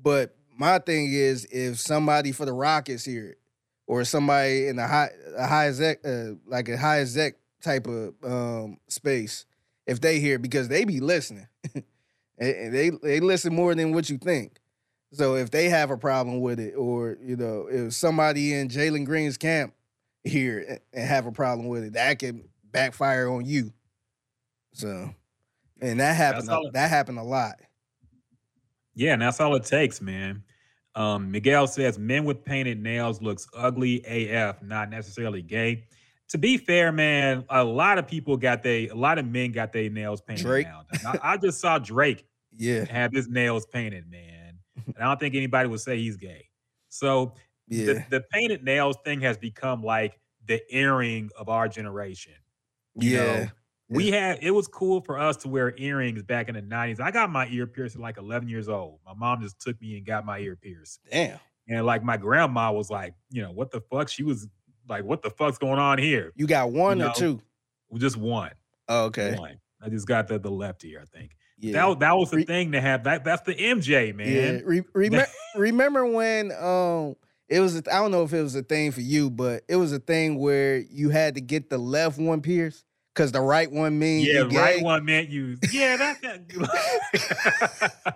[0.00, 3.38] But my thing is, if somebody for the Rockets hear it,
[3.86, 8.14] or somebody in the high a high exec, uh, like a high exec type of
[8.24, 9.44] um, space,
[9.86, 11.46] if they hear because they be listening,
[12.38, 14.58] they they listen more than what you think.
[15.12, 19.04] So if they have a problem with it, or you know, if somebody in Jalen
[19.04, 19.74] Green's camp
[20.24, 21.92] here and- and have a problem with it.
[21.94, 23.72] That can backfire on you.
[24.74, 25.14] So,
[25.80, 26.48] and that happened.
[26.50, 27.56] all A, it- that happened a lot.
[28.94, 30.42] Yeah, and that's all it takes, man.
[30.96, 35.84] Um, Miguel says men with painted nails looks ugly AF, not necessarily gay.
[36.30, 39.72] To be fair, man, a lot of people got they a lot of men got
[39.72, 40.66] their nails painted Drake.
[40.66, 40.82] now.
[41.06, 42.26] I, I just saw Drake
[42.58, 44.58] Yeah, have his nails painted, man.
[44.86, 46.48] And I don't think anybody would say he's gay.
[46.88, 47.34] So
[47.68, 52.32] yeah, the, the painted nails thing has become like the earring of our generation.
[52.96, 53.18] You yeah.
[53.22, 53.46] know,
[53.90, 57.00] we had it was cool for us to wear earrings back in the 90s.
[57.00, 58.98] I got my ear pierced at like 11 years old.
[59.06, 61.00] My mom just took me and got my ear pierced.
[61.10, 64.08] Damn, And like my grandma was like, you know, what the fuck?
[64.08, 64.46] She was
[64.88, 66.32] like, what the fuck's going on here?
[66.36, 67.40] you got one You or know, two?
[67.96, 68.50] Just one.
[68.88, 69.58] Oh, okay, One.
[69.82, 71.32] I just got the, the left ear, I think.
[71.58, 71.72] yeah.
[71.74, 73.04] That, was- that was the Re- thing to have.
[73.04, 74.62] That, that's the MJ, Yeah, man.
[74.66, 77.16] re- remember, remember when um
[77.48, 79.92] it was I don't know if it was a thing for you, but it was
[79.92, 82.84] a thing where you had to get the left one pierced
[83.18, 85.58] because the right one means Yeah, right one meant you.
[85.72, 86.22] Yeah, that.
[87.90, 88.14] that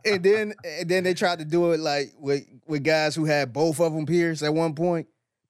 [0.06, 3.52] And then and then they tried to do it like with with guys who had
[3.52, 5.06] both of them pierced at one point,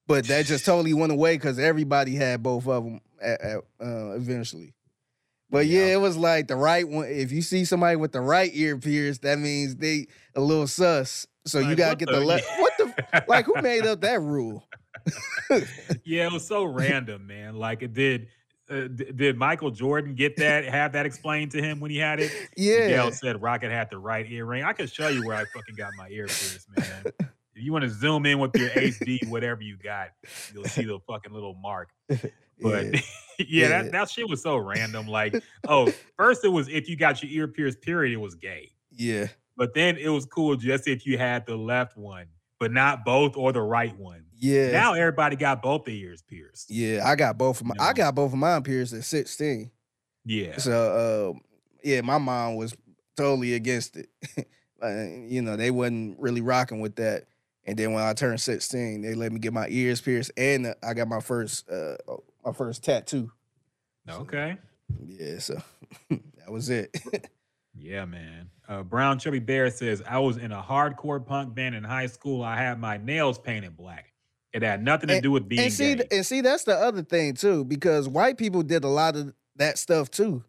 [0.09, 4.11] but that just totally went away because everybody had both of them at, at, uh,
[4.17, 4.75] eventually.
[5.49, 5.87] But yeah.
[5.87, 5.93] Yeah.
[5.93, 7.07] it was like the right one.
[7.07, 11.29] If you see somebody with the right ear pierced, that means they a little sus.
[11.47, 12.49] So you gotta get the- the left.
[12.59, 13.47] What the like?
[13.47, 14.67] Who made up that rule?
[16.05, 17.55] yeah, it was so random, man.
[17.55, 18.27] Like it did.
[18.73, 20.65] Uh, d- did Michael Jordan get that?
[20.65, 22.31] Have that explained to him when he had it?
[22.57, 24.65] Yeah, Miguel said Rockett had the right earring.
[24.65, 27.05] I can show you where I fucking got my ear pierced, man.
[27.55, 30.09] If you want to zoom in with your HD, whatever you got,
[30.55, 31.91] you'll see the fucking little mark.
[32.09, 33.01] But yeah,
[33.39, 33.69] yeah.
[33.69, 35.07] That, that shit was so random.
[35.07, 38.71] Like, oh, first it was if you got your ear pierced, period, it was gay.
[38.91, 42.27] yeah, But then it was cool just if you had the left one,
[42.63, 44.25] but not both or the right one.
[44.39, 44.71] yeah.
[44.71, 46.71] Now everybody got both their ears pierced.
[46.71, 47.75] yeah, I got both of my.
[47.81, 49.73] I got both of mine pierced at sixteen.
[50.25, 50.59] Yeah.
[50.59, 51.39] So uh,
[51.83, 52.77] yeah, my mom was
[53.17, 54.09] totally against it.
[54.85, 57.27] You know, they wasn't really rocking with that.
[57.65, 60.75] And then when I turned 16, they let me get my ears pierced and uh,
[60.83, 61.95] I got my first uh
[62.45, 63.31] my first tattoo.
[64.11, 64.57] Okay.
[65.07, 65.63] Yeah, so
[66.11, 66.91] that was it.
[67.75, 68.51] Yeah, man.
[68.69, 72.43] Uh, Brown Chubby Bear says, I was in a hardcore punk band in high school.
[72.43, 74.13] I had my nails painted black.
[74.53, 76.05] It had nothing to And- do with being and see gay.
[76.13, 79.79] and see that's the other thing too because white people did a lot of that
[79.79, 80.45] stuff too.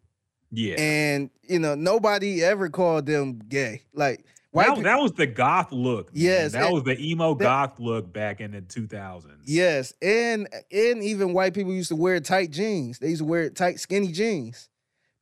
[0.52, 0.74] yeah.
[0.78, 3.82] And you know, nobody ever called them gay.
[3.94, 6.14] Like white that, peo- that was the goth look.
[6.14, 6.22] man.
[6.22, 9.40] Yes, That was the emo that- goth look back in the 2000s.
[9.46, 12.98] Yes, and and even white people used to wear tight jeans.
[12.98, 14.68] They used to wear tight, skinny jeans,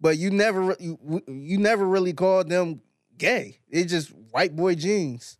[0.02, 2.82] but you never you, you never really called them
[3.16, 3.58] gay.
[3.70, 5.38] It's just white boy jeans.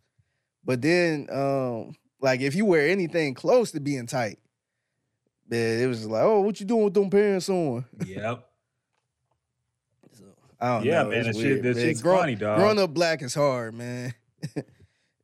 [0.65, 4.39] But then, um, like if you wear anything close to being tight,
[5.49, 7.83] man, it was like, oh, what you doing with them pants on?
[8.05, 8.49] Yep.
[10.61, 11.09] I don't Yeah, know.
[11.09, 11.85] man, it's that shit- that man.
[11.85, 12.57] shit's Grow- funny, dog.
[12.59, 14.13] Growing up black is hard, man.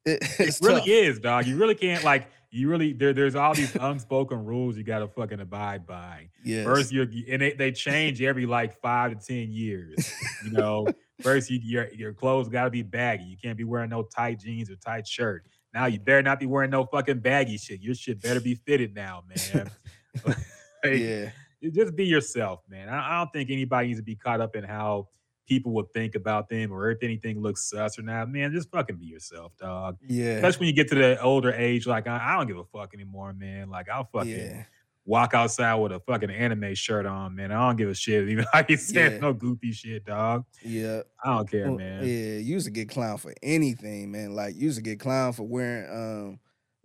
[0.06, 0.88] it, really tough.
[0.88, 1.46] is, dog.
[1.48, 5.40] You really can't like you really there, there's all these unspoken rules you gotta fucking
[5.40, 6.30] abide by.
[6.44, 6.66] Yes.
[6.66, 10.12] First, you're and they, they change every like five to ten years.
[10.44, 10.88] You know,
[11.22, 13.24] first you, your your clothes got to be baggy.
[13.24, 15.46] You can't be wearing no tight jeans or tight shirt.
[15.74, 17.82] Now you better not be wearing no fucking baggy shit.
[17.82, 19.70] Your shit better be fitted now, man.
[20.82, 21.32] Like, yeah.
[21.74, 22.88] just be yourself, man.
[22.88, 25.10] I, I don't think anybody needs to be caught up in how
[25.50, 28.30] people would think about them or if anything looks sus or not.
[28.30, 29.98] Man, just fucking be yourself, dog.
[30.08, 30.36] Yeah.
[30.36, 32.94] Especially when you get to the older age, like I, I don't give a fuck
[32.94, 33.70] anymore, man.
[33.70, 34.64] Like I'll fucking Yeah.
[35.06, 37.52] walk outside with a fucking anime shirt on, man.
[37.52, 38.30] I don't give a shit.
[38.30, 39.20] Even like you said, Yeah.
[39.20, 40.46] no goofy shit, dog.
[40.64, 41.02] Yeah.
[41.26, 42.04] I don't care, Well, man.
[42.04, 42.08] Yeah,
[42.38, 44.36] you used to get clown for anything, man.
[44.36, 46.40] Like you used to get clown for wearing um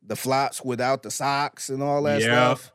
[0.06, 2.30] the flops without the socks and all that Yep.
[2.30, 2.72] stuff.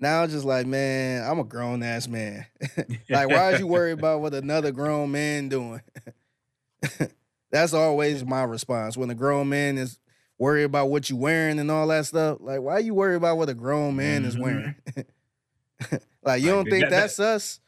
[0.00, 2.46] Now it's just like, man, I'm a grown ass man.
[3.10, 5.80] like, why is you worried about what another grown man doing?
[7.50, 9.98] That's always my response when a grown man is
[10.38, 12.38] worried about what you wearing and all that stuff.
[12.40, 14.74] Like, why are you worried about what a grown man is wearing?
[14.96, 15.96] Mm-hmm.
[16.22, 17.60] like, you don't that- think that- that's us?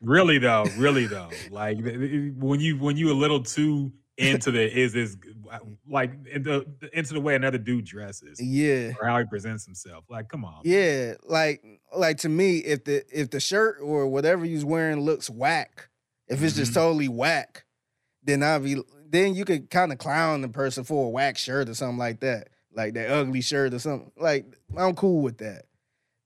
[0.00, 1.28] Really though, really though.
[1.50, 5.14] Like when you when you a little too into the is this
[5.88, 8.92] like into, into the way another dude dresses Yeah.
[9.00, 10.04] or how he presents himself.
[10.08, 10.60] Like, come on.
[10.64, 11.62] Yeah, like
[11.96, 15.88] like to me, if the if the shirt or whatever he's wearing looks whack,
[16.28, 16.74] if it's just Mhm.
[16.74, 17.64] totally whack,
[18.22, 21.68] then I'll be then you could kind of clown the person for a whack shirt
[21.68, 24.12] or something like that, like that ugly shirt or something.
[24.18, 25.64] Like I'm cool with that.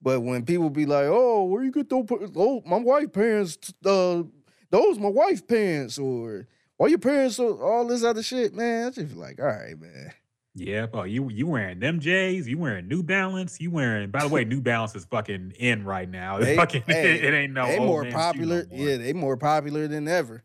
[0.05, 2.07] But when people be like, "Oh, where you get those?
[2.35, 3.57] Oh, my wife pants.
[3.85, 4.25] Uh,
[4.71, 6.49] those my wife pants." Or
[6.83, 8.87] why your parents So, all this other shit, man.
[8.87, 10.13] I just be like, all right, man.
[10.55, 12.47] Yeah, oh, you you wearing them J's?
[12.47, 13.59] You wearing New Balance?
[13.61, 14.11] You wearing?
[14.11, 16.37] By the way, New Balance is fucking in right now.
[16.39, 17.67] It's They- fucking, hey, it, ain't no.
[17.67, 18.67] they old more shoe no popular.
[18.69, 18.79] more.
[18.79, 20.43] yeah, they more popular than ever.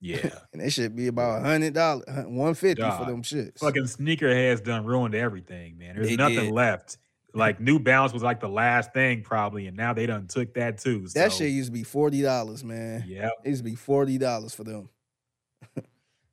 [0.00, 0.30] yeah.
[0.52, 3.58] And they should be about a hundred dollars, one fifty for them shits.
[3.58, 5.96] Fucking sneaker sneakerheads done ruined everything, man.
[5.96, 6.52] There's They nothing did.
[6.52, 6.98] left.
[7.34, 10.76] Like New Balance was like the last thing probably, and now they done took that
[10.76, 11.06] too.
[11.14, 13.04] that shit used to be forty dollars, man.
[13.06, 14.90] Yeah, It used to be forty dollars for them.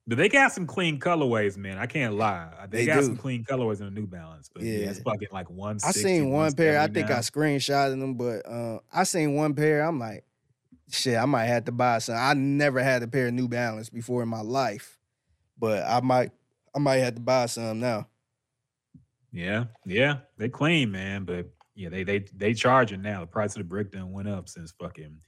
[0.10, 1.78] But they got some clean colorways, man.
[1.78, 2.50] I can't lie.
[2.70, 3.06] They, They got do.
[3.06, 4.90] some clean colorways in the New Balance, but yeah, Yeah.
[4.90, 5.78] it's fucking like one.
[5.86, 6.80] I seen one pair.
[6.80, 9.84] I think I screenshotted them, but uh, I seen one pair.
[9.84, 10.26] I'm like,
[10.90, 12.16] shit, I might have to buy some.
[12.18, 14.98] I never had a pair of New Balance before in my life,
[15.60, 16.32] but I might,
[16.76, 18.08] I might have to buy some now.
[19.32, 21.26] Yeah, yeah, they clean, man.
[21.26, 23.20] But yeah, they they they charging now.
[23.22, 25.20] The price of the brick done went up since fucking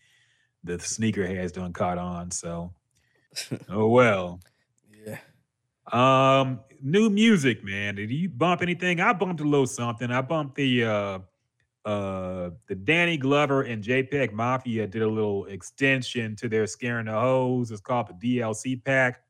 [0.63, 2.31] the sneaker has done caught on.
[2.31, 2.73] So,
[3.69, 4.39] oh well.
[5.91, 7.95] Um, new music, man.
[7.95, 8.99] Did you bump anything?
[8.99, 10.11] I bumped a little something.
[10.11, 11.19] I bumped the uh
[11.85, 17.13] uh the Danny Glover and JPEG Mafia did a little extension to their scaring the
[17.13, 17.71] hoes.
[17.71, 19.21] It's called the DLC pack.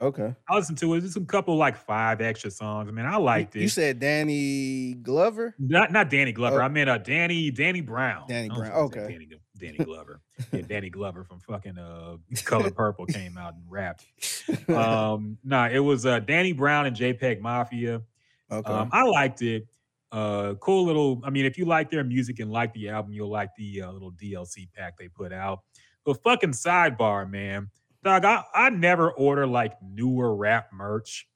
[0.00, 0.34] Okay.
[0.48, 1.00] I listened to it.
[1.00, 2.90] There's a couple like five extra songs.
[2.92, 3.62] Man, I liked you, it.
[3.62, 5.54] you said Danny Glover.
[5.58, 6.60] Not not Danny Glover.
[6.60, 6.64] Oh.
[6.64, 8.24] I meant uh Danny Danny Brown.
[8.28, 9.08] Danny Brown, okay.
[9.08, 9.28] Danny,
[9.64, 10.20] Danny Glover.
[10.52, 14.04] yeah, Danny Glover from fucking uh Color Purple came out and rapped.
[14.68, 18.02] Um nah, it was uh Danny Brown and JPEG Mafia.
[18.50, 18.70] okay.
[18.72, 19.66] Um I liked it.
[20.12, 23.30] Uh cool little I mean if you like their music and like the album, you'll
[23.30, 25.60] like the uh, little DLC pack they put out.
[26.04, 27.70] But fucking sidebar, man.
[28.02, 31.26] Dog, I, I never order like newer rap merch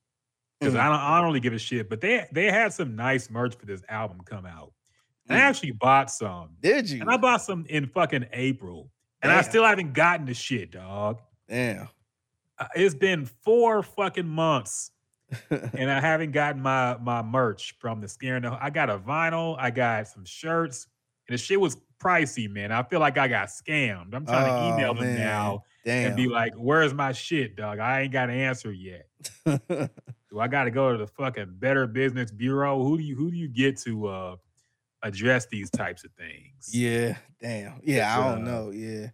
[0.60, 0.80] because Mm.
[0.80, 1.88] I don't I don't really give a shit.
[1.88, 4.72] But they they had some nice merch for this album come out.
[5.28, 5.44] And I Mm.
[5.44, 6.50] actually bought some.
[6.60, 7.00] Did you?
[7.00, 8.90] And I bought some in fucking April.
[9.22, 11.20] And I still haven't gotten the shit, dog.
[11.48, 11.88] Damn.
[12.58, 14.90] Uh, It's been four fucking months
[15.50, 18.42] and I haven't gotten my my merch from the scaring.
[18.42, 20.86] the- I got a vinyl, I got some shirts,
[21.28, 22.72] and the shit was pricey, man.
[22.72, 24.14] I feel like I got scammed.
[24.14, 25.18] I'm trying to email Oh, them man.
[25.18, 26.06] now Damn.
[26.08, 27.78] and be like, "Where's my shit, dog?
[27.80, 29.06] I ain't got an answer yet.
[30.30, 32.82] Do I got to go to the fucking Better Business Bureau?
[32.84, 34.36] Who do you who do you get to uh
[35.02, 37.16] address these types of things?" yeah.
[37.40, 37.80] Damn.
[37.82, 38.16] Yeah.
[38.16, 38.70] I don't uh, know.
[38.70, 39.08] Yeah.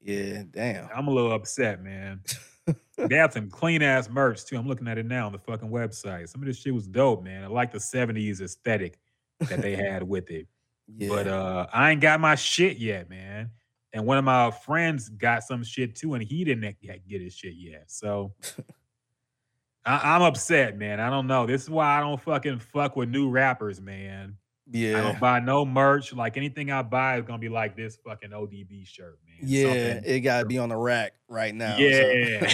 [0.00, 0.42] Yeah.
[0.50, 0.88] Damn.
[0.94, 2.22] I'm a little upset, man.
[2.96, 4.56] they have some clean ass merch too.
[4.56, 6.28] I'm looking at it now on the fucking website.
[6.28, 7.44] Some of this shit was dope, man.
[7.44, 8.98] I like the 70s aesthetic
[9.40, 10.46] that they had with it.
[10.96, 11.08] Yeah.
[11.10, 13.50] But uh I ain't got my shit yet, man.
[13.92, 17.52] And one of my friends got some shit too, and he didn't get his shit
[17.56, 17.84] yet.
[17.88, 18.32] So
[19.84, 20.98] I, I'm upset, man.
[20.98, 21.46] I don't know.
[21.46, 24.38] This is why I don't fucking fuck with new rappers, man.
[24.74, 25.00] I yeah.
[25.02, 26.12] don't buy no merch.
[26.12, 29.36] Like anything I buy is gonna be like this fucking ODB shirt, man.
[29.48, 29.92] Yeah.
[29.94, 31.76] Something- It got to be on the rack right now.
[31.76, 32.52] so- yeah.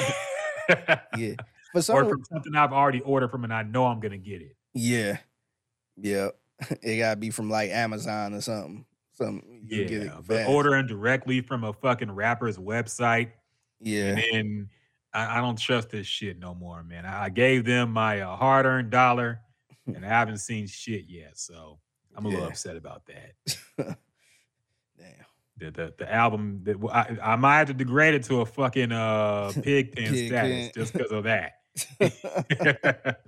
[1.16, 1.34] yeah.
[1.72, 4.42] For or some, from something I've already ordered from and I know I'm gonna get
[4.42, 4.56] it.
[4.74, 5.18] yeah.
[5.96, 6.28] Yeah.
[6.82, 8.84] It got to be from like Amazon or something.
[9.14, 9.64] Something.
[9.66, 13.30] you Yeah, get it but ordering directly from a fucking rapper's website,
[13.80, 14.16] Yeah.
[14.16, 14.68] and then
[15.12, 17.06] I, I don't trust this shit no more, man.
[17.06, 19.40] I, I gave them my uh, hard-earned dollar,
[19.86, 21.78] and I haven't seen shit yet, so
[22.16, 22.48] I'm a little Yeah.
[22.50, 23.34] upset about that.
[24.98, 25.14] Damn.
[25.58, 28.92] The the, the album that I, I might have to degrade it to a fucking
[28.92, 30.70] uh pig pen Pig status pen.
[30.74, 31.52] just because of that.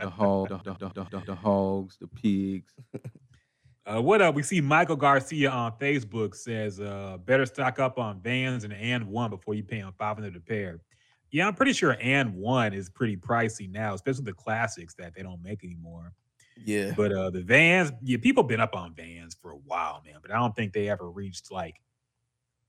[0.01, 2.73] The hog, the, the, the, the, the hogs, the pigs.
[3.85, 4.35] Uh, what up?
[4.35, 9.31] We see Michael Garcia on Facebook says, uh, better stock up on Vans and AND1
[9.31, 10.81] before you pay on 500 a pair.
[11.31, 15.43] Yeah, I'm pretty sure AND1 is pretty pricey now, especially the classics that they don't
[15.43, 16.13] make anymore.
[16.65, 16.93] Yeah.
[16.97, 20.17] But uh, the Vans, yeah, people been up on Vans for a while, man.
[20.23, 21.77] But I don't think they ever reached like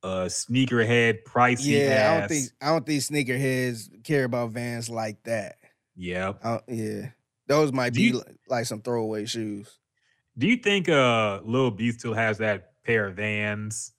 [0.03, 1.79] a sneakerhead pricey.
[1.87, 5.55] Yeah, I don't think I don't think sneakerheads care about Vans like that.
[5.95, 6.33] Yeah.
[6.67, 7.09] Yeah,
[7.47, 9.79] those might Do be you- li- like some throwaway shoes.
[10.37, 13.93] Do you think uh Lil B still has that pair of Vans?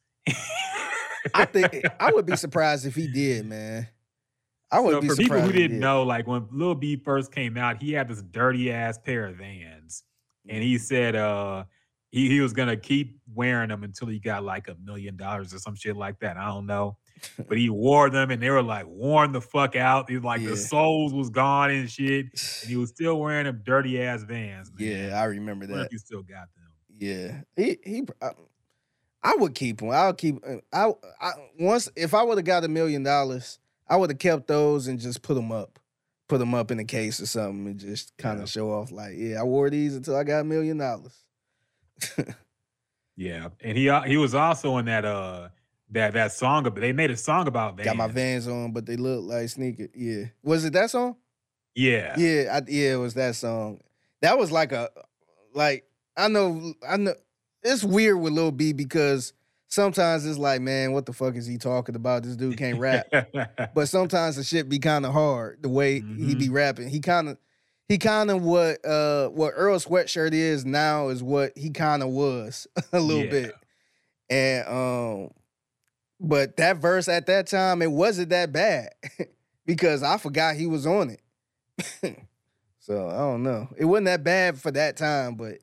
[1.34, 3.88] I think I would be surprised if he did, man.
[4.70, 5.80] I would so be for people who didn't did.
[5.80, 9.36] know, like when Lil B first came out, he had this dirty ass pair of
[9.36, 10.04] Vans,
[10.48, 11.64] and he said uh
[12.10, 15.58] he, he was gonna keep wearing them until he got like a million dollars or
[15.58, 16.36] some shit like that.
[16.36, 16.96] I don't know,
[17.48, 20.08] but he wore them, and they were like worn the fuck out.
[20.08, 20.50] He was like Yeah.
[20.50, 22.26] the soles was gone and shit,
[22.62, 24.70] and he was still wearing them dirty ass Vans.
[24.78, 24.88] Man.
[25.10, 25.92] Yeah, I remember that.
[25.92, 26.70] you still got them.
[26.98, 28.02] Yeah, he he.
[28.22, 28.30] I,
[29.22, 29.90] I would keep them.
[29.90, 30.36] I'll keep.
[30.46, 34.18] uh, I, I once if I would have got a million dollars, I would have
[34.18, 35.78] kept those and just put them up,
[36.28, 38.42] put them up in a case or something, and just kind Yeah.
[38.44, 41.24] of show off like, yeah, I wore these until I got a million dollars.
[43.16, 45.48] Yeah, and he he was also in that uh
[45.90, 46.62] that that song.
[46.62, 47.84] But they made a song about Vans.
[47.86, 49.88] Got my Vans on, but they look like sneaker.
[49.94, 51.16] Yeah, was it that song?
[51.74, 53.80] Yeah, Yeah, I, yeah, it was that song.
[54.22, 54.90] that was like a
[55.52, 55.84] like
[56.16, 57.14] I know I know
[57.64, 59.32] it's weird with Lil B because
[59.68, 62.22] sometimes it's like, man, what the fuck is he talking about?
[62.24, 63.06] This dude can't rap.
[63.74, 66.38] but sometimes the shit be kind of hard the way he Mm-hmm.
[66.38, 66.88] be rapping.
[66.88, 67.38] He kind of
[67.88, 72.08] he kind of what uh what Earl Sweatshirt is now is what he kind of
[72.10, 73.30] was a little Yeah.
[73.30, 73.54] bit.
[74.30, 75.30] And um
[76.20, 78.90] but that verse at that time it wasn't that bad
[79.66, 81.20] because I forgot he was on it.
[82.80, 83.68] so I don't know.
[83.76, 85.58] It wasn't that bad for that time, but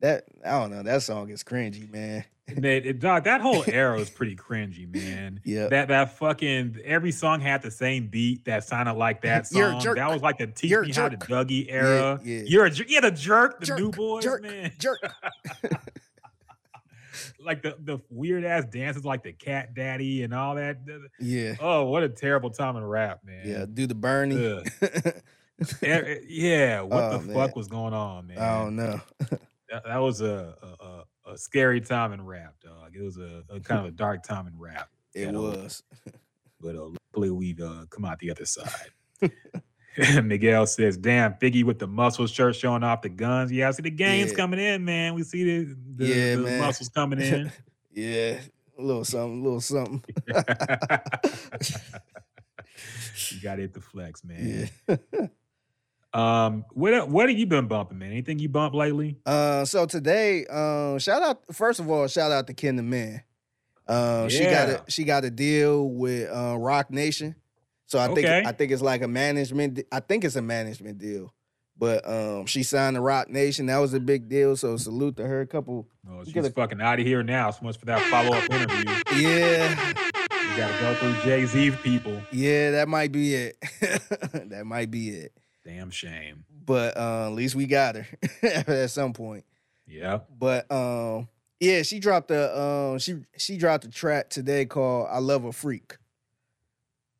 [0.00, 0.82] that I don't know.
[0.82, 2.24] That song is cringy, man.
[2.48, 5.40] Man, it- dog, that whole era was pretty cringy, man.
[5.44, 5.68] Yeah.
[5.68, 9.80] That that fucking every song had the same beat that sounded like that song.
[9.80, 9.96] Jerk.
[9.96, 11.16] That was like the teach me how to.
[11.16, 12.20] Dougie era.
[12.24, 12.42] yeah.
[12.44, 14.72] You're a jer- yeah, the jerk, the Jerk, New Boyz, jerk, man.
[14.78, 14.98] jerk.
[17.44, 20.78] like the the weird ass dances like the cat daddy and all that.
[21.20, 21.54] Yeah.
[21.60, 23.42] Oh, what a terrible time in rap, man.
[23.46, 24.62] Yeah, do the Bernie.
[25.80, 27.34] Yeah, what Oh, the man.
[27.36, 28.38] fuck was going on, man?
[28.38, 29.00] I don't know.
[29.70, 32.94] that, that was a, a a a scary time in rap, dog.
[32.94, 34.88] It was a, a kind of a dark time in rap.
[35.14, 35.82] It was.
[36.60, 38.90] but uh, luckily we've uh, come out the other side.
[40.24, 43.52] Miguel says, "Damn, Figgy with the muscles shirt showing off the guns.
[43.52, 44.36] Yeah, I see the games Yeah.
[44.36, 45.14] coming in, man.
[45.14, 47.52] We see the, the, Yeah, the muscles coming in."
[47.94, 48.40] Yeah,
[48.78, 50.02] a little something, a little something.
[53.28, 54.70] you got to hit the flex, man.
[54.88, 54.96] Yeah.
[56.14, 58.10] Um, what what have you been bumping, man?
[58.10, 59.16] Anything you bumped lately?
[59.24, 63.22] Uh, so today, um, shout out first of all, shout out to Ken the Man.
[63.86, 67.34] Uh, she got a she got a deal with uh, Roc Nation.
[67.86, 69.80] So I think I think it's like a management.
[69.90, 71.32] I think it's a management deal.
[71.78, 73.66] But um, she signed to Roc Nation.
[73.66, 74.56] That was a big deal.
[74.56, 75.40] So salute to her.
[75.40, 75.88] A couple.
[76.08, 77.50] Oh, she's fucking out of here now.
[77.50, 78.84] So much for that follow up interview.
[79.16, 79.92] Yeah,
[80.30, 82.20] You got to go through Jay Z people.
[82.30, 83.56] yeah, that might be it.
[84.32, 85.32] that might be it.
[85.64, 86.44] Damn shame.
[86.64, 88.06] But uh, at least we got her
[88.42, 89.44] at some point.
[89.86, 90.20] Yeah.
[90.38, 91.28] But um,
[91.60, 95.52] yeah, she dropped a um, she she dropped a track today called "I Love a
[95.52, 95.96] Freak."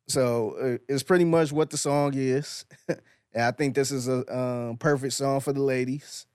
[0.07, 2.99] So uh, it's pretty much what the song is, and
[3.43, 6.25] I think this is a um, perfect song for the ladies.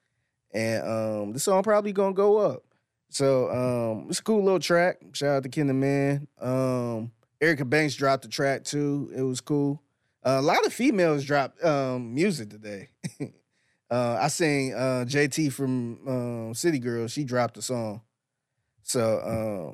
[0.52, 2.62] And um, the song probably gonna go up.
[3.10, 4.98] So um, it's a cool little track.
[5.12, 6.26] Shout out to Ken the Man.
[6.40, 9.12] Um, Erica Banks dropped the track too.
[9.14, 9.82] It was cool.
[10.22, 12.88] A lot of females dropped um, music today.
[13.90, 17.12] uh, I seen uh, JT from um, City Girls.
[17.12, 18.02] She dropped a song.
[18.82, 19.20] So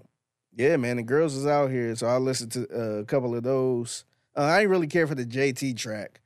[0.01, 0.09] um,
[0.57, 1.95] yeah, man, the girls is out here.
[1.97, 4.05] So I listened to uh, a couple of those.
[4.37, 6.21] Uh, I ain't really care for the JT track,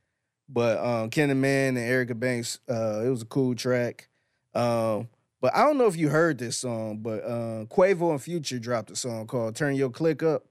[0.49, 2.59] but um, Ken the Man and Erica Banks.
[2.69, 4.09] Uh, it was a cool track.
[4.55, 5.09] Um,
[5.41, 7.23] but I don't know if you heard this song, but
[7.69, 10.47] Quavo and Future dropped a song called "Turn Your Click Up."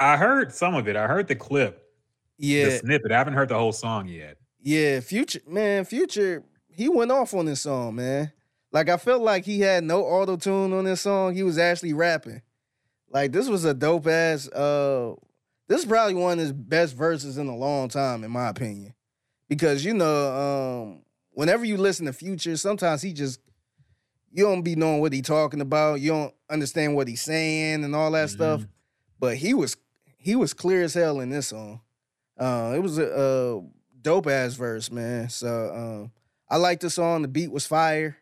[0.00, 0.96] I heard some of it.
[0.96, 1.85] I heard the clip,
[2.38, 3.12] the Yeah, snippet.
[3.12, 4.36] I haven't heard the whole song yet.
[4.60, 8.32] Yeah, Future, man, Future, he went off on this song, man.
[8.72, 11.34] Like I felt like he had no auto tune on this song.
[11.34, 12.42] He was actually rapping.
[13.08, 14.48] Like this was a dope ass.
[14.48, 15.14] Uh,
[15.68, 18.94] this is probably one of his best verses in a long time, in my opinion.
[19.48, 23.40] Because you know, um, whenever you listen to Future, sometimes he just
[24.32, 26.00] you don't be knowing what he talking about.
[26.00, 28.66] You don't understand what he's saying and all that stuff.
[29.18, 29.76] But he was
[30.18, 31.80] he was clear as hell in this song.
[32.38, 33.62] Uh, it was a, a
[34.02, 35.28] dope ass verse, man.
[35.28, 36.12] So um,
[36.48, 37.22] I like the song.
[37.22, 38.18] The beat was fire.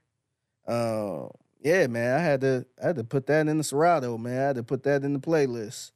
[0.66, 1.28] Uh,
[1.60, 2.18] yeah, man.
[2.18, 4.38] I had to I had to put that in the Serato, man.
[4.38, 5.92] I had to put that in the playlist.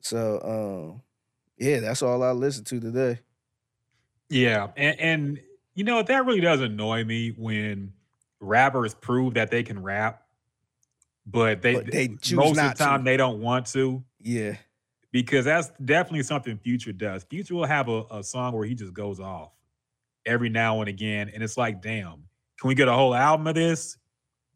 [0.00, 1.02] So um,
[1.58, 3.20] yeah, that's all I listened to today.
[4.28, 5.40] Yeah, and, and
[5.74, 7.92] you know that really does annoy me when
[8.40, 10.22] rappers prove that they can rap,
[11.26, 13.04] but they, But they most of the time to.
[13.04, 14.56] they don't want to Yeah,
[15.12, 17.24] because that's definitely something Future does.
[17.24, 19.50] Future will have a, a song where he just goes off
[20.26, 22.24] every now and again, and it's like, damn,
[22.58, 23.96] can we get a whole album of this?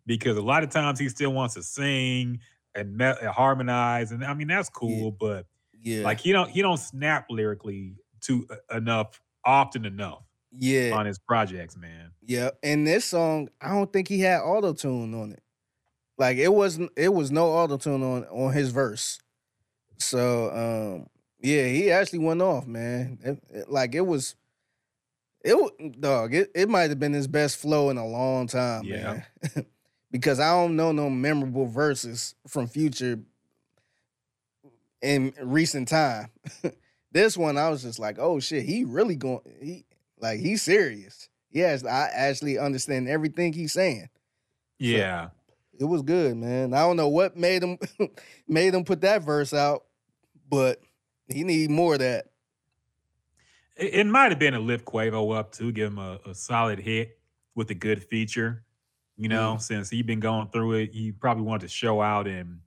[0.07, 2.41] Because a lot of times he still wants to sing
[2.75, 5.47] and, me- and harmonize, and I mean that's cool, but
[5.81, 10.23] yeah, like he don't he don't snap lyrically to uh, enough often enough
[10.57, 12.11] yeah, on his projects, man.
[12.23, 12.51] yeah.
[12.63, 15.43] And this song, I don't think he had auto tune on it.
[16.17, 16.93] Like it wasn't.
[16.97, 19.19] It was no auto tune on on his verse.
[19.99, 21.07] So um,
[21.41, 23.19] yeah, he actually went off, man.
[23.23, 24.35] It- it- like it was.
[25.45, 26.33] It dog.
[26.35, 29.23] It, it might have been his best flow in a long time, Yeah.
[29.55, 29.67] man.
[30.11, 33.19] because I don't know no memorable verses from Future
[35.03, 36.29] in recent time.
[37.13, 39.41] this one, I was just like, oh shit, he really going.
[39.61, 39.85] He
[40.19, 41.29] like he's serious.
[41.51, 44.09] Yes, I actually understand everything he's saying.
[44.79, 45.29] Yeah.
[45.79, 46.73] It was good, man.
[46.75, 47.79] I don't know what made him
[48.49, 49.85] made him put that verse out,
[50.49, 50.81] but
[51.29, 52.27] he need more of that.
[53.77, 56.79] It, it might have been to lift Quavo up to give him a, a solid
[56.79, 57.19] hit.
[57.57, 58.65] with a good feature.
[59.17, 59.33] You Mm.
[59.33, 62.59] know, since he been going through it, he probably wanted to show out and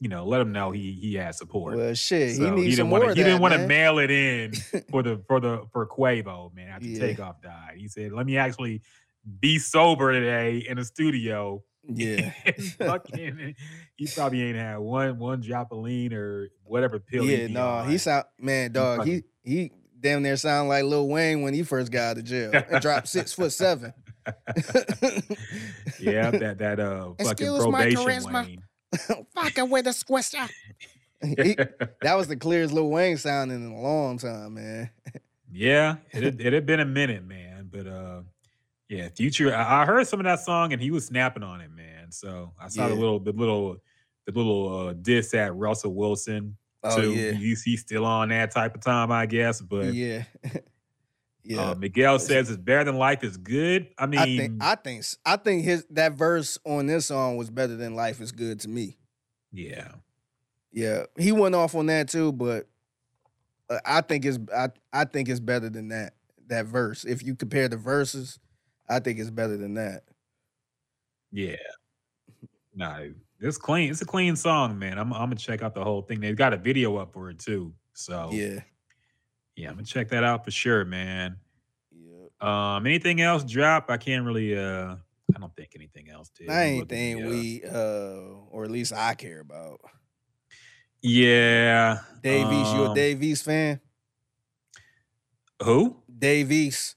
[0.00, 1.76] you know let him know he he had support.
[1.76, 4.10] Well, shit, he So needs didn't some wanna, more he didn't want to mail it
[4.10, 4.52] in
[4.90, 6.98] for the for the for Quavo man after Yeah.
[6.98, 7.74] Takeoff died.
[7.76, 8.82] He said, "Let me actually
[9.40, 12.32] be sober today in the studio." Yeah.
[12.78, 13.54] fucking,
[13.96, 17.24] he probably ain't had one one drop of lean or whatever pill.
[17.24, 17.90] yeah, no, on.
[17.90, 19.06] he sound man, dog.
[19.06, 22.52] He he damn near sound like Lil Wayne when he first got out of jail
[22.54, 23.92] and dropped six foot seven.
[25.98, 28.46] yeah, that that uh fucking Excuse my charisma.
[28.46, 28.62] Wayne.
[29.34, 30.48] Fucking with a squisher.
[31.22, 31.56] He-
[32.02, 34.90] that was the clearest Lil Wayne sounding in a long time, man.
[35.52, 37.68] Yeah, it had, it had been a minute, man.
[37.70, 38.22] But uh,
[38.96, 39.54] yeah, Future.
[39.54, 42.10] I, I heard some of that song and he was snapping on it, man.
[42.12, 43.00] So I saw the Yeah.
[43.00, 43.76] little, the little,
[44.26, 46.56] the little uh, diss at Russell Wilson.
[46.84, 47.12] Oh, too.
[47.12, 47.32] yeah.
[47.32, 49.60] he's, he's still on that type of time, I guess.
[49.60, 50.24] But yeah,
[51.44, 51.70] yeah.
[51.70, 53.88] uh, Miguel says it's better than life is good.
[53.98, 57.36] I mean, I think I think s- I think his that verse on this song
[57.36, 58.98] was better than Life is Good to me.
[59.52, 59.92] yeah,
[60.72, 62.66] Yeah, he went off on that too, but
[63.70, 66.14] uh, I think it's I I think it's better than that
[66.48, 67.04] that verse.
[67.04, 68.38] If you compare the verses,
[68.88, 70.02] I think it's better than that.
[71.30, 71.56] yeah.
[72.74, 73.00] Nah,
[73.38, 73.90] it's clean.
[73.90, 74.98] It's a clean song, man.
[74.98, 76.20] I'm, I'm gonna check out the whole thing.
[76.20, 77.74] They've got a video up for it too.
[77.92, 78.60] So Yeah,
[79.56, 81.36] yeah, I'm gonna check that out for sure, man.
[81.90, 82.76] yeah.
[82.76, 83.90] Um, anything else drop?
[83.90, 84.56] I can't really.
[84.56, 84.96] Uh,
[85.34, 86.48] I don't think anything else did.
[86.48, 89.80] I ain't look at the, think we uh or at least I care about.
[91.02, 91.98] Yeah.
[92.22, 93.80] Dave East, you a um, Dave East fan?
[95.62, 95.96] Who?
[96.18, 96.96] Dave East.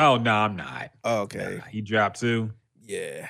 [0.00, 0.90] Oh no, I'm not.
[1.04, 1.56] Okay.
[1.58, 2.50] Nah, he dropped too.
[2.82, 3.28] Yeah.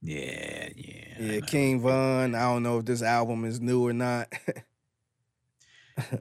[0.00, 1.14] Yeah, yeah.
[1.18, 1.40] Yeah.
[1.40, 2.34] King Von.
[2.34, 4.32] I don't know if this album is new or not.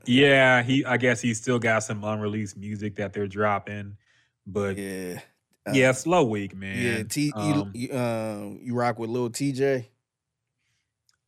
[0.05, 0.83] Yeah, he.
[0.85, 3.97] I guess he's still got some unreleased music that they're dropping,
[4.47, 5.19] but yeah,
[5.71, 5.89] yeah.
[5.89, 6.81] Uh, slow week, man.
[6.81, 9.85] Yeah, T you, um, you, um you rock with Lil Tjay?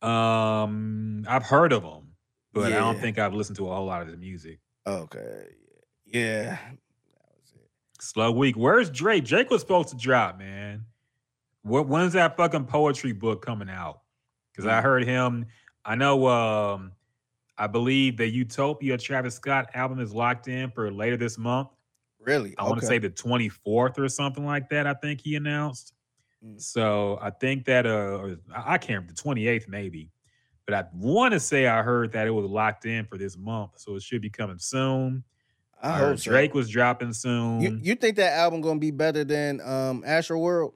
[0.02, 2.14] um, I've heard of him,
[2.52, 4.58] but I don't think I've listened to a whole lot of his music.
[4.84, 5.44] Okay.
[6.06, 6.58] Yeah.
[8.00, 8.56] Slow week.
[8.56, 9.24] Where's Drake?
[9.24, 10.84] Drake was supposed to drop, man.
[11.62, 14.00] What when's that fucking poetry book coming out?
[14.52, 14.82] Because I Mm.
[14.82, 15.46] heard him.
[15.84, 16.26] I know.
[16.26, 16.92] Um,
[17.58, 21.68] I believe the Utopia Travis Scott album is locked in for later this month.
[22.18, 22.54] Really?
[22.56, 24.86] I want to say the 24th or something like that.
[24.86, 25.92] I think he announced.
[26.44, 26.60] Mm.
[26.60, 30.10] So I think that uh I I can't remember the 28th maybe.
[30.66, 33.72] But I want to say I heard that it was locked in for this month.
[33.76, 35.24] So it should be coming soon.
[35.82, 36.30] I heard hope so.
[36.30, 37.60] Drake was dropping soon.
[37.60, 40.72] You you think that album gonna be better than um Astroworld?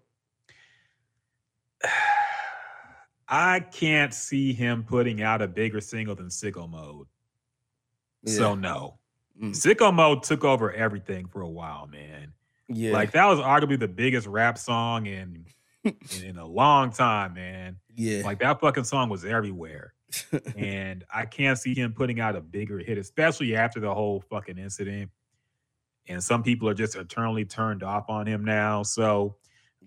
[3.28, 7.06] I can't see him putting out a bigger single than Sicko Mode.
[8.26, 8.98] So no.
[9.40, 9.50] Mm.
[9.50, 12.32] Sicko Mode took over everything for a while, man.
[12.68, 12.92] Yeah.
[12.92, 15.46] Like that was arguably the biggest rap song in
[15.84, 17.76] in, in a long time, man.
[17.94, 18.22] yeah.
[18.24, 19.94] Like that fucking song was everywhere.
[20.56, 24.58] and I can't see him putting out a bigger hit, especially after the whole fucking
[24.58, 25.10] incident.
[26.08, 28.82] And some people are just eternally turned off on him now.
[28.82, 29.36] So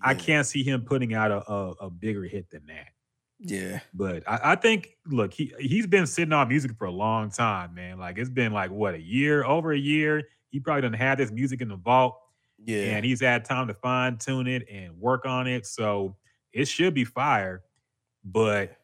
[0.01, 2.88] I can't see him putting out a, a, a bigger hit than that.
[3.39, 3.80] Yeah.
[3.93, 7.75] But I, I think, look, he he's been sitting on music for a long time,
[7.75, 7.99] man.
[7.99, 10.23] Like it's been like what a year, over a year.
[10.49, 12.17] He probably doesn't have this music in the vault,
[12.65, 12.95] Yeah.
[12.95, 15.67] and he's had time to fine tune it and work on it.
[15.67, 16.15] So
[16.51, 17.61] it should be fire.
[18.23, 18.75] But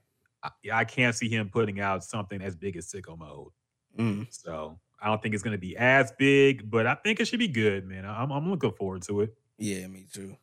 [0.43, 3.51] I, I can't see him putting out something as big as Sicko Mode.
[3.97, 4.27] Mm.
[4.29, 7.39] So I don't think it's going to be as big, but I think it should
[7.39, 8.05] be good, man.
[8.05, 9.33] I'm I'm looking forward to it.
[9.57, 10.35] Yeah, me too.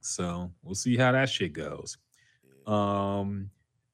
[0.00, 1.98] So we'll see how that shit goes.
[2.66, 3.50] Um,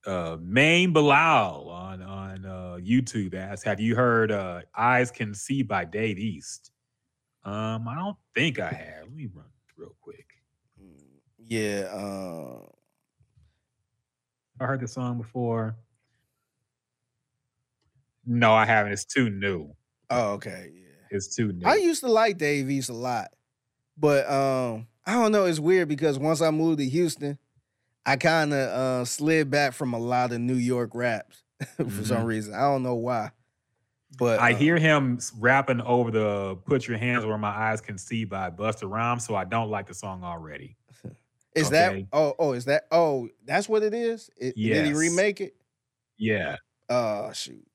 [0.07, 5.63] uh, Maine Bilal on on uh, YouTube asks, "Have you heard uh, Eyes Can See
[5.63, 6.71] by Dave East?"
[7.45, 9.05] Um, I don't think I have.
[9.05, 10.27] Let me run real quick.
[10.81, 11.01] Mm,
[11.39, 11.89] Yeah.
[11.93, 12.67] Uh,
[14.61, 15.77] I heard the song before.
[18.25, 18.93] No, I haven't.
[18.93, 19.75] It's too new.
[20.11, 20.71] oh, okay.
[20.75, 20.81] Yeah.
[21.11, 21.67] It's too new.
[21.67, 23.29] I used to like Dave East a lot,
[23.97, 25.45] but um, I don't know.
[25.45, 27.39] It's weird because once I moved to Houston,
[28.05, 31.43] I kind of uh, slid back from a lot of New York raps
[31.77, 32.27] for some Mhm.
[32.27, 32.55] reason.
[32.55, 33.31] I don't know why,
[34.19, 37.97] but I uh, hear him rapping over the "Put Your Hands Where My Eyes Can
[37.99, 40.77] See" by Busta Rhymes, so I don't like the song already.
[41.57, 44.31] Is that oh oh is that oh that's what it is?
[44.37, 45.57] It, Did he remake it?
[46.19, 46.57] Yeah.
[46.89, 47.67] Oh shoot,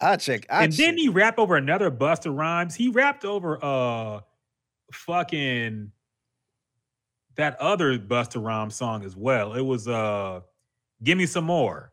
[0.00, 0.10] dang.
[0.10, 0.46] I check.
[0.50, 0.78] I and check.
[0.78, 2.74] didn't he rap over another Busta Rhymes?
[2.74, 4.20] He rapped over uh
[4.92, 5.92] fucking
[7.36, 9.54] that other Busta Rhymes song as well.
[9.54, 10.40] It was uh
[11.02, 11.92] Give Me Some More.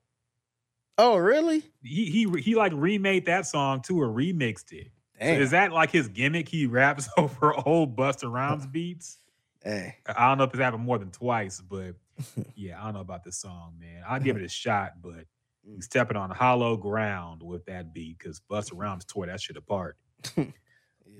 [0.97, 1.63] Oh really?
[1.83, 4.87] He he he like remade that song too or remixed it.
[5.21, 6.47] So is that like his gimmick?
[6.47, 9.19] He raps over old Busta Rhymes beats.
[9.63, 11.95] Hey, I don't know if it's happened more than twice, but
[12.55, 14.03] yeah, I don't know about this song, man.
[14.07, 15.25] I'll give it a shot, but
[15.63, 19.97] he's stepping on hollow ground with that beat because Busta Rhymes tore that shit apart.
[20.37, 20.45] yeah,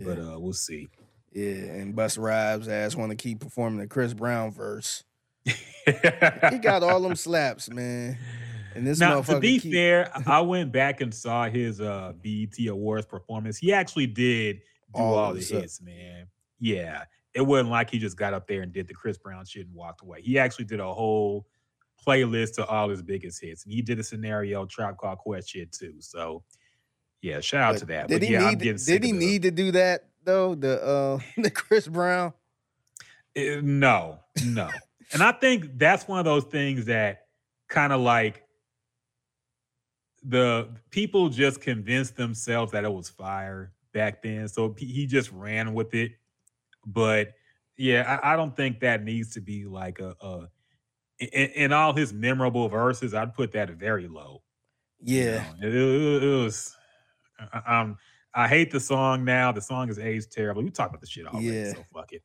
[0.02, 0.88] But uh, we'll see.
[1.34, 1.44] yeah.
[1.52, 5.04] And Busta Rhymes ass want to keep performing the Chris Brown verse.
[5.46, 8.18] He got all them slaps, man.
[8.76, 12.54] And this now, to be keep- fair, I went back and saw his uh BET
[12.68, 13.58] Awards performance.
[13.58, 14.58] He actually did
[14.94, 16.28] do All all, the hits, man.
[16.60, 19.68] Yeah, it wasn't like he just got up there and did the Chris Brown shit
[19.68, 20.22] and walked away.
[20.22, 21.46] He actually did a whole
[22.06, 25.72] playlist to all his biggest hits, and he did a scenario Tribe Called Quest shit
[25.72, 25.96] too.
[26.00, 26.44] So,
[27.22, 28.08] yeah, shout out But to that.
[28.08, 28.60] Did but he yeah, need?
[28.60, 30.56] To, did he need to do that though?
[30.56, 32.34] The uh, the Chris Brown.
[33.38, 34.70] Uh, no, no.
[35.14, 37.28] and I think that's one of those things that
[37.68, 38.44] kind of like
[40.24, 44.48] the people just convinced themselves that it was fire back then.
[44.48, 46.12] So he just ran with it.
[46.94, 47.34] But
[47.78, 50.48] yeah, I, I don't think that needs to be like a, a
[51.20, 54.42] in, in all his memorable verses, I'd put that very low.
[55.02, 55.68] you Yeah, know.
[55.68, 56.76] It, it- it was
[57.54, 57.98] I, um
[58.34, 59.52] I hate the song now.
[59.52, 60.64] The song is aged terribly.
[60.64, 61.74] We talked about the shit already, Yeah.
[61.74, 62.22] so fuck it.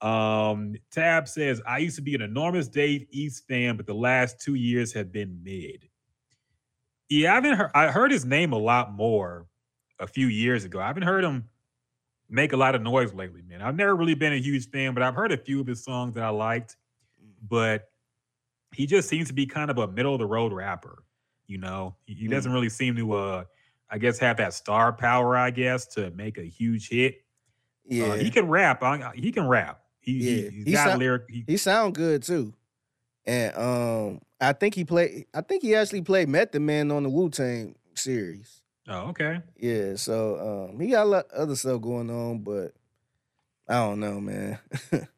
[0.00, 4.40] Um, Tab says, I used to be an enormous Dave East fan, but the last
[4.40, 5.88] two years have been mid.
[7.10, 9.46] Yeah, I haven't heard I heard his name a lot more
[9.98, 10.80] a few years ago.
[10.80, 11.48] I haven't heard him
[12.30, 13.60] make a lot of noise lately, man.
[13.60, 16.14] I've never really been a huge fan, but I've heard a few of his songs
[16.14, 16.76] that I liked.
[17.48, 17.90] But
[18.72, 21.02] he just seems to be kind of a middle of the road rapper.
[21.46, 23.44] You know, he, he doesn't really seem to uh
[23.90, 27.24] I guess have that star power, I guess, to make a huge hit.
[27.86, 28.04] yeah.
[28.06, 28.82] Uh, he can rap.
[28.84, 29.80] I- He can rap.
[29.98, 31.22] He, Yeah, he, he's he got sound- lyric.
[31.28, 32.54] He, he sound good too.
[33.26, 35.26] And um, I think he played.
[35.34, 38.59] I think he actually played Method Man on the Wu Tang series.
[38.90, 39.40] Oh, okay.
[39.56, 42.74] Yeah, so um, he got a lot of other stuff going on, but
[43.68, 44.58] I don't know, man.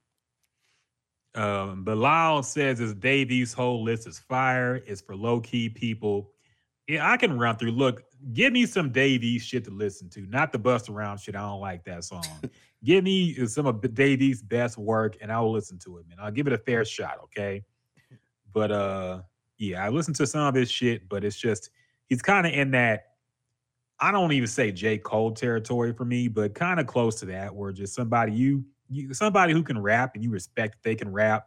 [1.35, 4.83] Um, Bilal says his Dave East whole list is fire.
[4.87, 6.31] It's for low key people.
[6.89, 7.71] Yeah, I can run through.
[7.71, 8.03] Look,
[8.33, 11.35] give me some Dave East shit to listen to, not the bust around shit.
[11.35, 12.25] I don't like that song.
[12.85, 16.19] give me some of Dave East' best work, and I will listen to it, man.
[16.21, 17.65] I'll give it a fair shot, okay?
[18.53, 19.23] But uh,
[19.57, 21.71] yeah, I listened to some of his shit, but it's just
[22.09, 23.12] he's kind of in that.
[24.03, 24.99] I don't even say J.
[24.99, 29.15] Cole territory for me, but kind of close to that, where just somebody you you
[29.15, 31.47] somebody who can rap and you respect they can rap,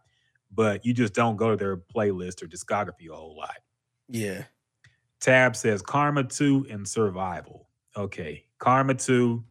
[0.54, 3.58] but you just don't go to their playlist or discography a whole lot.
[4.08, 4.44] yeah,
[5.20, 7.68] Tab says Karma 2 and Survival.
[7.98, 8.46] Okay.
[8.58, 9.44] Karma 2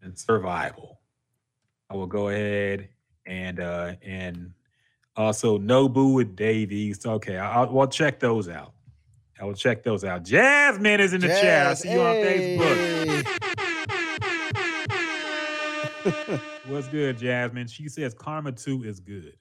[0.00, 1.00] and Survival.
[1.90, 2.88] I will go ahead
[3.26, 4.54] and uh and
[5.16, 7.04] also Nobu with Dave East.
[7.04, 8.72] Okay, I'll, we'll check those out.
[9.40, 10.24] I will check those out.
[10.24, 11.66] Jasmine is in the chat.
[11.66, 13.26] I Jazz, see you on Facebook.
[16.66, 17.66] What's good, Jasmine?
[17.68, 19.34] She says Karma 2 is good.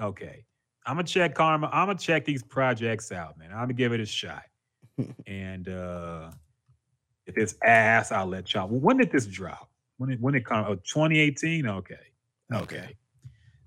[0.00, 0.44] Okay.
[0.84, 1.70] I'm gonna check Karma.
[1.72, 3.50] I'm gonna check these projects out, man.
[3.52, 4.42] I'm gonna give it a shot.
[5.26, 6.30] and uh
[7.26, 8.68] if it's ass, I'll let y'all.
[8.68, 9.70] When did this drop?
[9.96, 10.64] When it when it come?
[10.66, 11.66] Oh, 2018?
[11.66, 11.94] Okay.
[12.52, 12.96] Okay.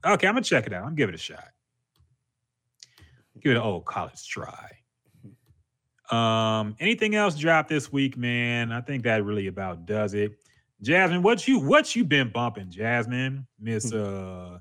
[0.06, 0.80] Okay, I'm gonna check it out.
[0.80, 1.48] I'm gonna give it a shot.
[3.42, 4.72] Give it an old college try.
[6.12, 8.72] Um, anything else dropped this week, man?
[8.72, 10.38] I think that really about does it.
[10.82, 13.48] Jasmine, what you what you been bumping, Jasmine?
[13.60, 14.60] Miss uh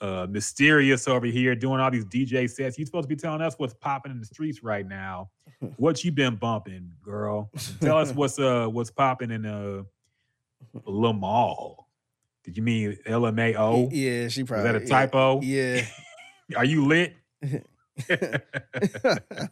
[0.00, 2.78] uh mysterious over here doing all these DJ sets.
[2.78, 5.30] You supposed to be telling us what's popping in the streets right now.
[5.76, 7.50] What you been bumping, girl?
[7.80, 9.82] Tell us what's uh what's popping in uh
[10.86, 11.76] Lamal.
[12.44, 13.88] Did you mean LMAO?
[13.92, 15.40] yeah, she probably that a typo?
[15.40, 15.84] Yeah.
[16.56, 17.14] Are you lit?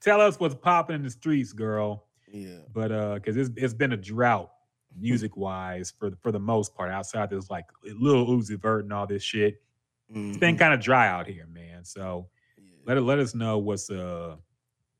[0.00, 2.06] Tell us what's popping in the streets, girl.
[2.30, 2.58] yeah.
[2.72, 4.50] But uh, because it's it's been a drought
[4.98, 6.90] music wise for the- for the most part.
[6.90, 9.62] Outside this like Lil Uzi Vert and all this shit,
[10.08, 10.58] it's been Mhm.
[10.58, 11.84] kind of dry out here, man.
[11.84, 12.64] So Yeah.
[12.86, 14.36] let it let us know what's uh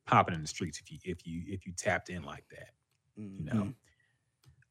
[0.07, 2.71] popping in the streets if you if you if you tapped in like that.
[3.17, 3.75] You Mhm.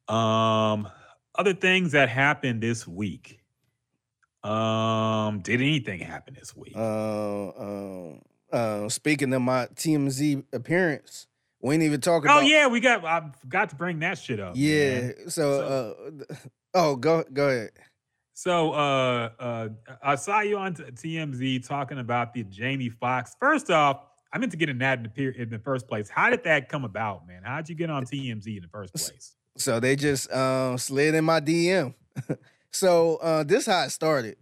[0.10, 0.14] know.
[0.16, 0.88] Um,
[1.36, 3.40] other things that happened this week.
[4.48, 6.74] Um, did anything happen this week?
[6.76, 8.22] Uh, um,
[8.52, 11.28] uh, speaking of my TMZ appearance,
[11.62, 12.48] we ain't even talking oh about.
[12.48, 13.04] yeah, we got.
[13.04, 14.54] I forgot to bring that shit up.
[14.56, 15.02] yeah.
[15.02, 15.30] man.
[15.30, 15.96] So,
[16.30, 16.36] uh,
[16.74, 17.72] oh, go go ahead.
[18.34, 19.70] So uh uh
[20.04, 23.36] I saw you on TMZ talking about the Jamie Foxx.
[23.40, 26.08] First off, I meant to get in that in the, in the first place.
[26.08, 27.42] How did that come about, man?
[27.44, 29.36] How'd you get on TMZ in the first place?
[29.58, 31.96] So they just um slid in my DM.
[32.72, 34.38] so uh this how it started.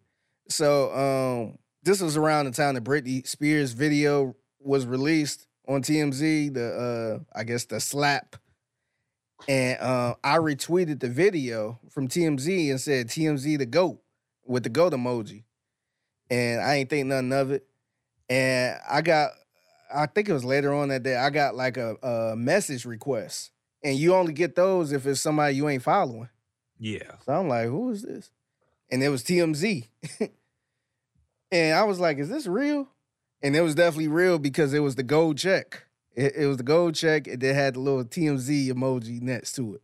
[0.50, 6.54] So um this was around the time that Britney Spears video was released on TMZ,
[6.54, 8.36] the uh I guess the slap.
[9.48, 14.02] And uh, I retweeted the video from TMZ and said TMZ the goat
[14.46, 15.44] with the goat emoji.
[16.32, 17.68] And I ain't think nothing of it.
[18.30, 19.32] And I got
[19.94, 23.52] I think it was later on that day, I got like a, a message request.
[23.84, 26.30] And you only get those if it's somebody you ain't following.
[26.80, 27.12] Yeah.
[27.26, 28.32] So I'm like, who is this?
[28.92, 29.88] And it was TMZ.
[31.52, 32.88] and I was like, is this real?
[33.42, 35.86] And it was definitely real because it was the gold check.
[36.16, 39.76] It, it was the gold check, and it had the little TMZ emoji next to
[39.76, 39.84] it.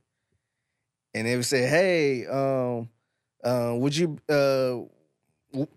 [1.13, 2.89] And they would say, hey, um,
[3.43, 4.77] uh, would you uh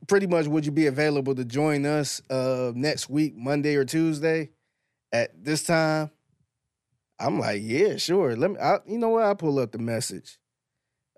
[0.06, 4.50] pretty much would you be available to join us uh next week, Monday or Tuesday
[5.12, 6.10] at this time?
[7.18, 8.36] I'm like, yeah, sure.
[8.36, 9.24] Let me I, you know what?
[9.24, 10.38] I'll pull up the message.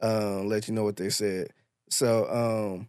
[0.02, 1.48] Uh, let you know what they said.
[1.88, 2.88] So um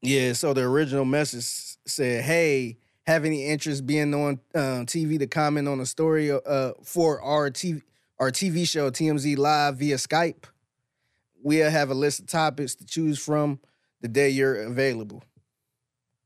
[0.00, 5.26] yeah, so the original message said, "Hey, have any interest being on uh, TV to
[5.26, 7.82] comment on a story uh, for our TV
[8.18, 10.44] our TV show TMZ Live via Skype?
[11.42, 13.58] We'll have a list of topics to choose from
[14.00, 15.24] the day you're available."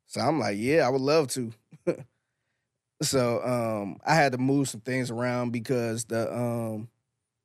[0.07, 1.53] So I'm like, "Yeah, I would love to."
[3.03, 6.89] so um, I had to move some things around because the um,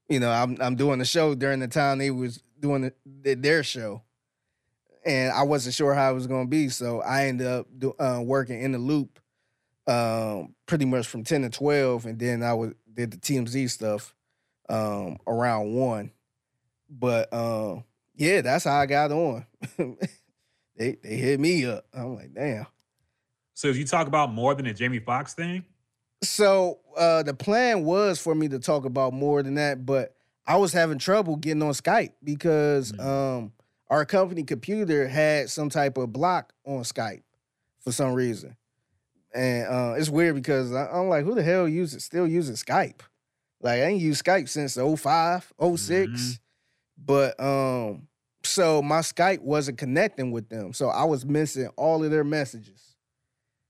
[0.09, 3.63] you know I'm I'm doing the show during the time they was doing the, their
[3.63, 4.03] show
[5.07, 6.67] and I wasn't sure how it was going to be.
[6.67, 9.19] So I ended up do, uh, working in the loop
[9.87, 12.05] um, pretty much from 10 to 12.
[12.05, 14.13] And then I was, did the TMZ stuff
[14.67, 16.11] um, around one.
[16.89, 17.85] But um,
[18.15, 19.45] yeah, that's how I got on.
[20.77, 21.85] they, they hit me up.
[21.93, 22.67] I'm like, damn.
[23.53, 25.63] So if you talk about more than the Jamie Foxx thing?
[26.23, 30.15] So uh, the plan was for me to talk about more than that, but
[30.45, 33.05] I was having trouble getting on Skype because Mhm.
[33.05, 33.51] um,
[33.89, 37.23] our company computer had some type of block on Skype
[37.79, 38.55] for some reason.
[39.33, 43.01] And uh, it's weird because I, I'm like, who the hell uses still using Skype?
[43.61, 46.39] Like I ain't used Skype since 05, 6 Mhm.
[46.97, 48.07] But um,
[48.43, 50.73] so my Skype wasn't connecting with them.
[50.73, 52.86] So I was missing all of their messages.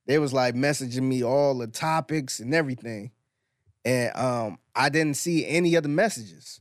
[0.07, 3.11] They was like messaging me all the topics and everything.
[3.85, 6.59] And um, I didn't see any of the messages.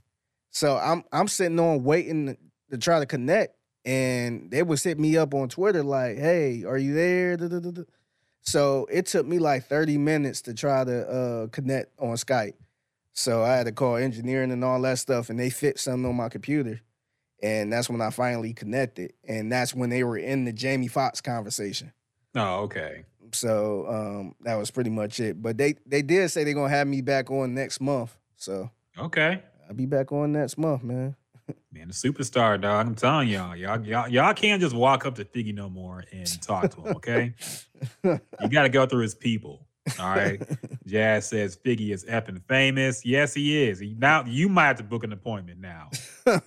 [0.50, 2.36] So I'm I'm sitting on waiting
[2.70, 3.54] to, try to connect.
[3.84, 7.36] And they would hit me up on Twitter like, hey, are you there?
[8.40, 12.54] So it took me like 30 minutes to try to uh, connect on Skype.
[13.12, 16.16] So I had to call engineering and all that stuff, and they fit something on
[16.16, 16.80] my computer.
[17.42, 19.12] And that's when I finally connected.
[19.26, 21.92] And that's when they were in the Jamie Foxx conversation.
[22.34, 23.04] Oh, okay.
[23.32, 25.40] So um, that was pretty much it.
[25.40, 28.16] But they they did say they're gonna have me back on next month.
[28.36, 29.42] So Okay.
[29.68, 31.16] I'll be back on next month, man.
[31.72, 32.86] Man, the superstar, dog.
[32.86, 36.42] I'm telling y'all, y'all, y'all, y'all can't just walk up to Figgy no more and
[36.42, 37.34] talk to him, okay?
[38.04, 39.65] you got to go through his people.
[40.00, 40.40] All right.
[40.86, 43.04] Jazz says Figgy is effing famous.
[43.04, 43.78] Yes, he is.
[43.78, 45.90] He, now you might have to book an appointment now.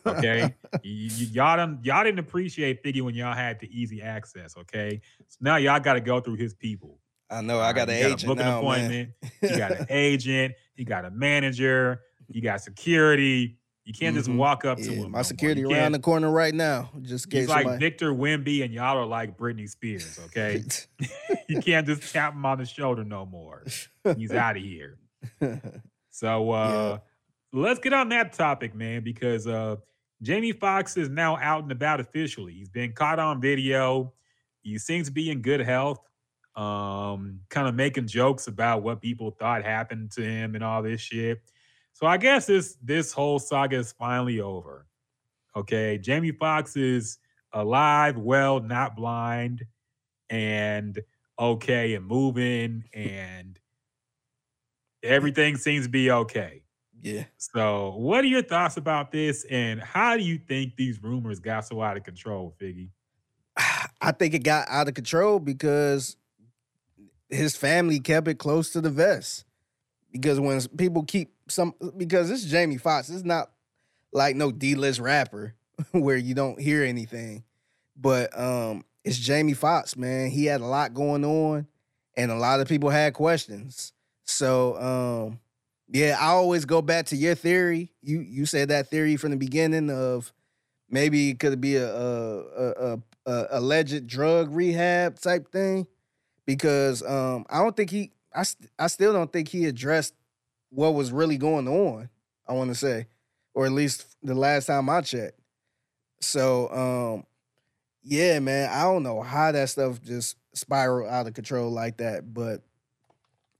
[0.06, 0.56] Okay.
[0.74, 4.56] Y- y- y'all done, y'all didn't appreciate Figgy when y'all had the easy access.
[4.58, 5.02] Okay.
[5.28, 7.00] So now y'all got to go through his people.
[7.30, 8.64] I know I got an agent book an now, man.
[8.64, 9.10] appointment.
[9.42, 10.54] You got an agent.
[10.76, 12.02] You got a manager.
[12.28, 13.59] You got security.
[13.90, 14.36] You can't just Mhm.
[14.36, 15.04] walk up to Yeah, him.
[15.14, 15.24] my more.
[15.24, 16.92] security around can't- the corner right now.
[17.02, 17.80] Just He's like somebody.
[17.84, 20.20] Victor Wemby, and y'all are like Britney Spears.
[20.28, 20.64] Okay,
[21.50, 23.66] you can't just tap him on the shoulder no more.
[24.16, 25.00] He's out of here.
[26.12, 27.00] So uh
[27.52, 29.78] let's get on that topic, man, because uh
[30.22, 32.54] Jamie Foxx is now out and about officially.
[32.54, 34.14] He's been caught on video.
[34.62, 36.00] He seems to be in good health.
[36.56, 41.00] Um, kind of making jokes about what people thought happened to him and all this
[41.00, 41.42] shit.
[42.00, 44.88] So I guess this this whole saga is finally over.
[45.54, 47.18] Okay, Jamie Foxx is
[47.52, 49.66] alive, well, not blind,
[50.30, 50.98] and
[51.38, 53.60] okay, and moving, and
[55.04, 56.64] everything seems to be okay.
[57.02, 57.26] yeah.
[57.36, 61.68] So, what are your thoughts about this, and how do you think these rumors got
[61.68, 62.92] so out of control, Figgy?
[64.02, 66.16] I think it got out of control because
[67.28, 69.44] his family kept it close to the vest.
[70.12, 73.52] Because when people keep some, because this is Jamie Foxx, it's not
[74.12, 75.54] like no D-list rapper
[75.92, 77.44] where you don't hear anything.
[77.96, 80.30] But um, it's Jamie Foxx, man.
[80.30, 81.68] He had a lot going on,
[82.16, 83.94] and a lot of people had questions.
[84.26, 85.40] So um,
[85.92, 87.92] yeah, I always go back to your theory.
[88.02, 90.32] You you said that theory from the beginning of
[90.90, 95.88] maybe it could be a a, a, a, a alleged drug rehab type thing
[96.46, 100.14] because um I don't think he I st- I still don't think he addressed
[100.70, 102.10] what was really going on.
[102.48, 103.08] I want to say,
[103.54, 105.40] or at least the last time I checked.
[106.22, 107.26] So um
[108.04, 112.34] yeah, man, I don't know how that stuff just spiraled out of control like that,
[112.34, 112.62] but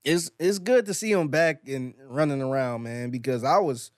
[0.04, 3.10] it's it's good to see him back and running around, man.
[3.10, 3.90] Because I was,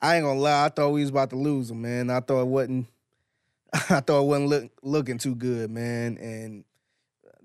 [0.00, 2.10] I ain't gonna lie, I thought we was about to lose him, man.
[2.10, 2.86] I thought it wasn't,
[3.72, 6.18] I thought it wasn't look, looking too good, man.
[6.18, 6.64] And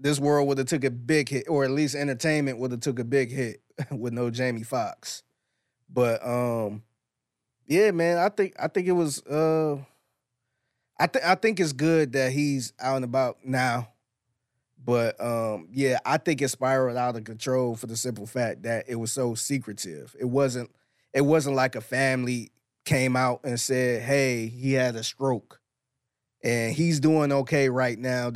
[0.03, 2.99] this world would have took a big hit, or at least entertainment would have took
[2.99, 5.23] a big hit with no Jamie Foxx.
[5.89, 6.83] But um,
[7.65, 9.77] yeah, man, I think I think it was uh,
[10.99, 13.93] I think I think it's good that he's out and about now.
[14.83, 18.83] But um, yeah, I think it spiraled out of control for the simple fact that
[18.89, 20.13] it was so secretive.
[20.19, 20.69] It wasn't
[21.13, 22.51] it wasn't like a family
[22.83, 25.61] came out and said, "Hey, he had a stroke,
[26.43, 28.29] and he's doing okay right now."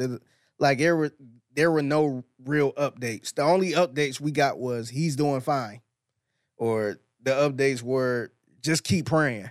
[0.59, 1.11] Like were
[1.57, 3.33] there were no real updates.
[3.33, 5.81] The only updates we got was he's doing fine,
[6.55, 8.31] or the updates were
[8.61, 9.49] just keep praying.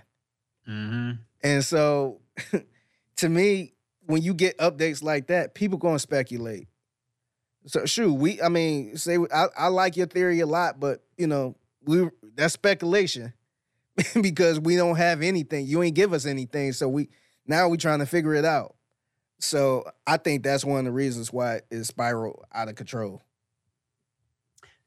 [0.67, 1.11] Mm-hmm.
[1.43, 2.21] And so,
[3.17, 3.73] to me,
[4.05, 6.69] when you get updates like that, people gonna speculate.
[7.65, 11.27] So, shoot, we, I mean, say I, I like your theory a lot, but you
[11.27, 13.33] know, we that's speculation
[14.21, 15.67] because we don't have anything.
[15.67, 17.09] You ain't give us anything, so we
[17.45, 18.76] now we trying to figure it out.
[19.39, 23.21] So, I think that's one of the reasons why it spiraled out of control.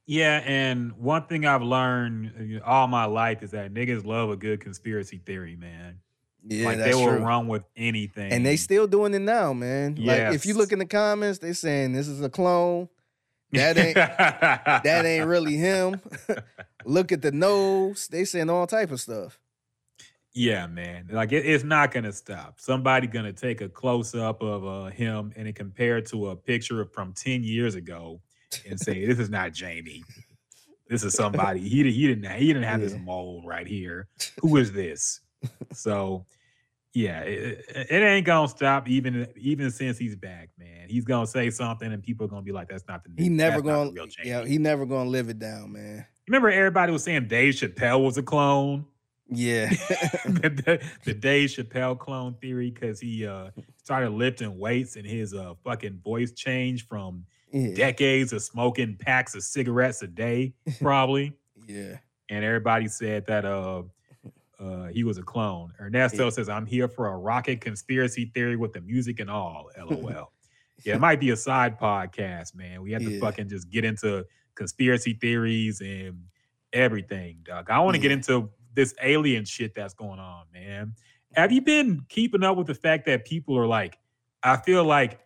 [0.07, 4.37] Yeah, and one thing I've learned uh, all my life is that niggas love a
[4.37, 6.01] good conspiracy theory, man.
[6.45, 7.19] Yeah, like they will true.
[7.19, 8.33] run with anything.
[8.33, 9.95] And they still doing it now, man.
[9.97, 12.89] Like if you look in the comments, they saying this is a clone.
[13.53, 13.95] That ain't
[14.85, 16.01] that ain't really him.
[16.85, 18.09] Look at the nose.
[18.09, 19.39] They saying all type of stuff.
[20.33, 21.09] Yeah, man.
[21.11, 22.61] Like it, it's not gonna stop.
[22.61, 26.85] Somebody gonna take a close up of uh, him and it compared to a picture
[26.85, 28.21] from ten years ago
[28.69, 30.05] and say this is not Jamie.
[30.89, 31.61] This is somebody.
[31.69, 31.95] He didn't.
[31.95, 32.31] He didn't.
[32.39, 32.99] He didn't have this Yeah.
[32.99, 34.09] mold right here.
[34.41, 35.21] Who is this?
[35.73, 36.27] So,
[36.95, 38.89] yeah, it, it- ain't gonna stop.
[38.89, 40.89] Even even since he's back, man.
[40.89, 43.11] He's gonna say something and people are gonna be like, "That's not the.
[43.21, 45.73] He never that's not the gonna real Jamie." yeah, he never gonna live it down,
[45.73, 46.07] man.
[46.29, 48.85] Remember, everybody was saying Dave Chappelle was a clone.
[49.31, 49.69] Yeah.
[50.25, 53.51] the, the, Dave Chappelle clone theory because he uh
[53.83, 57.75] started lifting weights and his uh fucking voice changed from yeah.
[57.75, 61.33] decades of smoking packs of cigarettes a day, probably.
[61.69, 61.99] Yeah.
[62.29, 63.83] and everybody said that uh
[64.59, 65.73] uh he was a clone.
[65.81, 69.71] Ernesto says, I'm here for a Rockett conspiracy theory with the music and all.
[69.79, 70.33] LOL.
[70.85, 72.83] yeah, it might be a side podcast, man.
[72.83, 73.21] We have to Yeah.
[73.21, 74.27] fucking just get into
[74.57, 76.25] conspiracy theories and
[76.73, 77.71] everything, Doug.
[77.71, 80.95] I want to get into this alien shit that's going on, man.
[81.35, 83.99] Have you been keeping up with the fact that people are like,
[84.43, 85.21] I feel like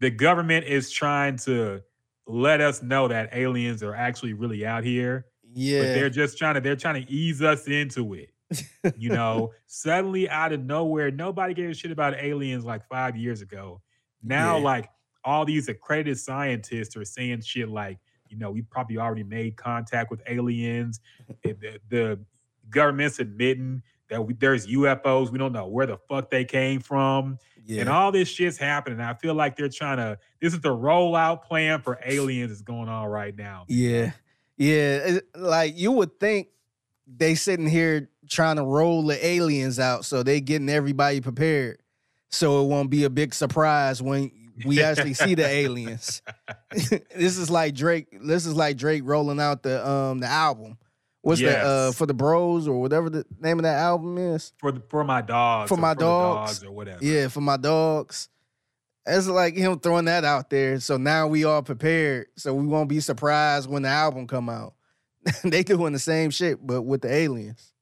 [0.00, 1.82] the government is trying to
[2.26, 5.82] let us know that aliens are actually really out here, but Yeah.
[5.94, 8.30] they're just trying to they're trying to ease us into it.
[8.96, 13.40] You know, suddenly out of nowhere, nobody gave a shit about aliens like five years
[13.42, 13.80] ago.
[14.22, 14.64] Now, Yeah.
[14.64, 14.90] like
[15.24, 20.10] all these accredited scientists are saying shit like, you know, we probably already made contact
[20.10, 21.00] with aliens.
[21.42, 22.20] The, the
[22.70, 25.30] government's admitting that we, there's UFOs.
[25.30, 27.38] We don't know where the fuck they came from.
[27.64, 27.80] yeah.
[27.80, 29.00] And all this shit's happening.
[29.00, 32.88] I feel like they're trying to, this is the rollout plan for aliens is going
[32.88, 33.64] on right now.
[33.68, 34.12] Yeah.
[34.56, 35.18] Yeah.
[35.34, 36.48] Like you would think
[37.06, 41.78] they sitting here trying to roll the aliens out so they getting everybody prepared.
[42.30, 44.30] So it won't be a big surprise when
[44.64, 46.22] we actually see the aliens.
[46.70, 48.08] this is like Drake.
[48.22, 50.78] This is like Drake rolling out the um the album.
[51.28, 54.54] What's that uh for the bros or whatever the name of that album is?
[54.56, 55.68] For the, for my dogs.
[55.68, 56.64] For or my the dogs.
[56.64, 57.04] or whatever.
[57.04, 58.30] Yeah, for my dogs.
[59.06, 60.80] It's like him throwing that out there.
[60.80, 62.28] So now we all prepared.
[62.36, 64.72] So we won't be surprised when the album come out.
[65.44, 67.74] they doing the same shit, but with the aliens.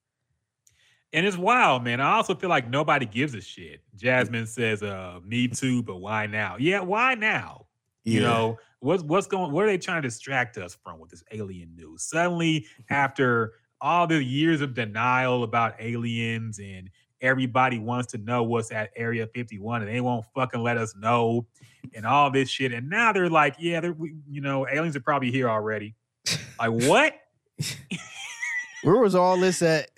[1.12, 2.00] And it's wild, man.
[2.00, 3.80] I also feel like nobody gives a shit.
[3.94, 6.56] Jasmine says, uh, me too, but why now?
[6.58, 7.65] Yeah, why now?
[8.06, 11.24] You know, what's what's going what are they trying to distract us from with this
[11.32, 12.02] alien news?
[12.02, 16.88] Suddenly, after all the years of denial about aliens and
[17.20, 21.46] everybody wants to know what's at Area 51 and they won't fucking let us know
[21.94, 22.72] and all this shit.
[22.72, 25.94] And now they're like, yeah, they're we, you know, aliens are probably here already.
[26.58, 27.14] Like what?
[28.82, 29.90] Where was all this at?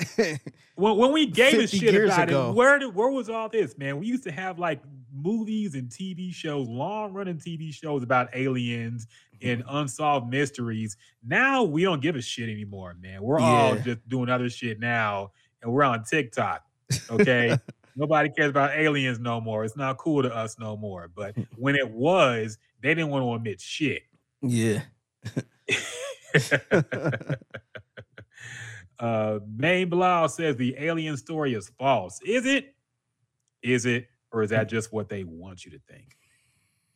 [0.76, 2.50] when, when we gave a shit about ago.
[2.50, 3.98] it, where did, where was all this, man?
[3.98, 4.80] We used to have like
[5.22, 9.06] movies and TV shows, long running TV shows about aliens
[9.40, 9.76] and Mm-hmm.
[9.76, 10.96] unsolved mysteries.
[11.24, 13.22] Now we don't give a shit anymore, man.
[13.22, 15.30] We're all just doing other shit now,
[15.62, 16.64] and we're on TikTok.
[17.08, 17.56] Okay.
[17.96, 19.64] Nobody cares about aliens no more.
[19.64, 21.08] It's not cool to us no more.
[21.14, 24.02] But when it was, they didn't want to admit shit.
[24.42, 24.82] yeah.
[28.98, 32.20] uh Maine Blau says the alien story is false.
[32.26, 32.74] Is it?
[33.62, 34.08] Is it?
[34.32, 36.16] Or is that just what they want you to think?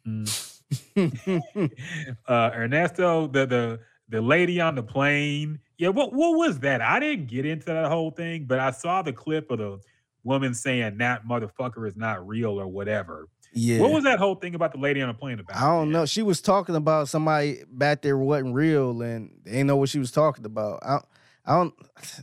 [0.07, 0.59] Mm.
[2.29, 5.59] uh Ernesto, the the the lady on the plane.
[5.79, 6.81] Yeah, what what was that?
[6.81, 9.81] I didn't get into that whole thing, but I saw the clip of the
[10.25, 13.29] woman saying that motherfucker is not real or whatever.
[13.55, 13.81] Yeah.
[13.81, 15.57] What was that whole thing about the lady on the plane about?
[15.57, 15.93] I don't man?
[15.93, 16.07] know.
[16.07, 19.99] She was talking about somebody back there wasn't real, and they ain't know what she
[19.99, 20.81] was talking about.
[20.83, 21.01] I,
[21.45, 21.75] I don't,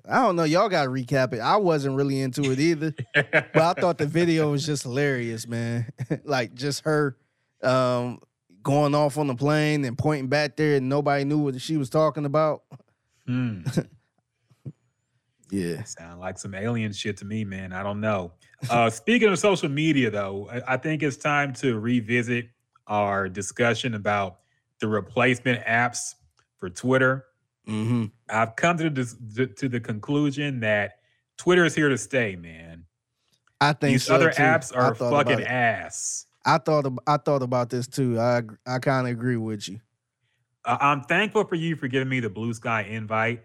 [0.09, 0.45] I don't know.
[0.45, 1.39] Y'all got to recap it.
[1.39, 5.91] I wasn't really into it either, but I thought the video was just hilarious, man.
[6.23, 7.17] like just her,
[7.61, 8.19] um,
[8.63, 11.89] going off on the plane and pointing back there, and nobody knew what she was
[11.89, 12.63] talking about.
[13.25, 13.61] Hmm.
[15.51, 15.83] Yeah.
[15.83, 17.73] Sound like some alien shit to me, man.
[17.73, 18.33] I don't know.
[18.69, 22.49] Uh, speaking of social media, though, I, I think it's time to revisit
[22.87, 24.39] our discussion about
[24.79, 26.15] the replacement apps
[26.57, 27.25] for Twitter.
[27.69, 28.05] Mm-hmm.
[28.29, 30.99] I've come to the to the conclusion that
[31.37, 32.85] Twitter is here to stay, man.
[33.61, 34.41] I think These so, other too.
[34.41, 36.25] apps are fucking ass.
[36.45, 38.19] I thought I thought about this too.
[38.19, 39.79] I I kind of agree with you.
[40.65, 43.43] Uh, I'm thankful for you for giving me the Blue Sky invite.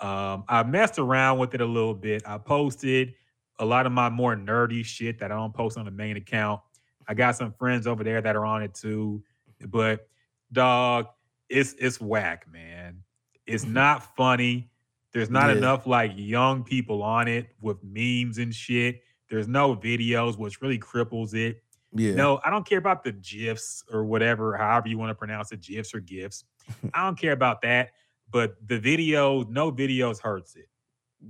[0.00, 2.22] Um, I messed around with it a little bit.
[2.26, 3.14] I posted
[3.58, 6.60] a lot of my more nerdy shit that I don't post on the main account.
[7.06, 9.22] I got some friends over there that are on it too,
[9.66, 10.08] but
[10.52, 11.06] dog,
[11.48, 13.02] it's it's whack, man.
[13.50, 14.70] It's not funny.
[15.12, 15.56] There's not Yeah.
[15.56, 19.02] enough like young people on it with memes and shit.
[19.28, 21.62] There's no videos, which really cripples it.
[21.92, 22.14] Yeah.
[22.14, 25.60] No, I don't care about the GIFs or whatever, however you want to pronounce it,
[25.60, 26.44] GIFs or GIFs.
[26.94, 27.90] I don't care about that.
[28.30, 30.68] But the video, no videos hurts it.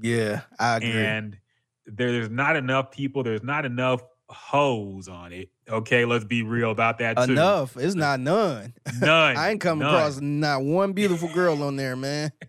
[0.03, 0.91] Yeah, I agree.
[0.91, 1.39] And
[1.87, 5.49] there's not enough people, there's not enough hoes on it.
[5.69, 7.33] Okay, let's be real about that too.
[7.33, 7.77] Enough.
[7.77, 8.75] It's not none.
[9.01, 9.37] None.
[9.37, 9.89] I ain't come none.
[9.95, 12.31] across not one beautiful girl on there, man.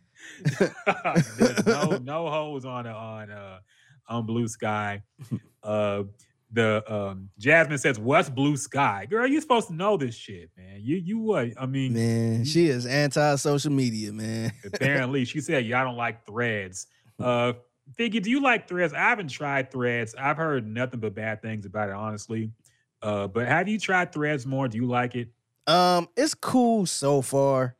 [1.65, 3.59] No no hoes on on uh
[4.07, 5.03] on Blue Sky.
[5.63, 6.03] Uh
[6.51, 9.07] the um Jasmine says, What's Blue Sky?
[9.09, 10.79] Girl, you supposed to know this shit, man.
[10.81, 11.49] You you what?
[11.59, 14.51] I mean, Man, she is anti social media, man.
[14.65, 16.87] apparently she said y'all don't like threads.
[17.19, 17.53] Uh
[17.97, 18.93] Figgy, do you like threads?
[18.93, 20.15] I haven't tried threads.
[20.17, 22.51] I've heard nothing but bad things about it, honestly.
[23.01, 24.67] Uh, but have you tried threads more?
[24.67, 25.29] Do you like it?
[25.67, 27.75] Um, it's cool so far,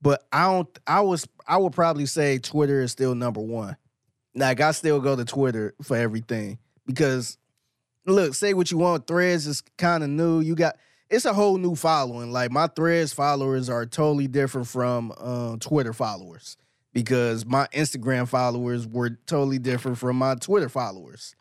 [0.00, 0.78] but I don't.
[0.86, 1.26] I was.
[1.46, 3.76] I would probably say Twitter is still number one.
[4.34, 7.38] Like I still go to Twitter for everything because,
[8.06, 9.06] look, say what you want.
[9.06, 10.40] Threads is kind of new.
[10.40, 10.76] You got
[11.10, 12.32] it's a whole new following.
[12.32, 16.56] Like my Threads followers are totally different from um, Twitter followers
[16.92, 21.34] because my Instagram followers were totally different from my Twitter followers.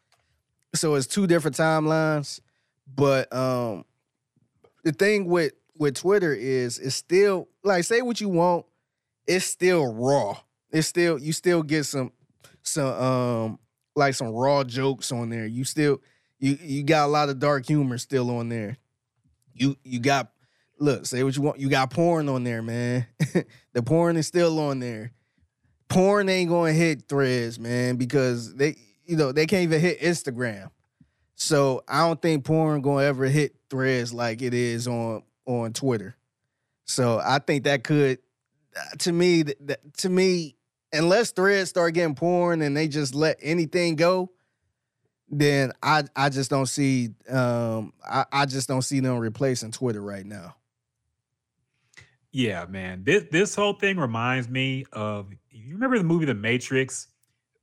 [0.73, 2.39] So it's two different timelines.
[2.93, 3.85] But um,
[4.83, 8.65] the thing with with Twitter is it's still like say what you want,
[9.27, 10.37] it's still raw.
[10.71, 12.11] It's still you still get some
[12.63, 13.59] some um
[13.95, 15.45] like some raw jokes on there.
[15.45, 16.01] You still
[16.39, 18.77] you you got a lot of dark humor still on there.
[19.53, 20.31] You you got
[20.79, 21.59] look, say what you want.
[21.59, 23.05] You got porn on there, man.
[23.73, 25.11] the porn is still on there.
[25.91, 30.71] Porn ain't gonna hit threads, man, because they you know they can't even hit Instagram.
[31.35, 36.15] So I don't think porn gonna ever hit threads like it is on on Twitter.
[36.85, 38.19] So I think that could,
[38.99, 40.55] to me, th- th- to me,
[40.93, 44.31] unless threads start getting porn and they just let anything go,
[45.29, 50.01] then I I just don't see um I, I just don't see them replacing Twitter
[50.01, 50.55] right now.
[52.31, 53.03] Yeah, man.
[53.03, 55.33] This this whole thing reminds me of
[55.65, 57.07] you remember the movie The Matrix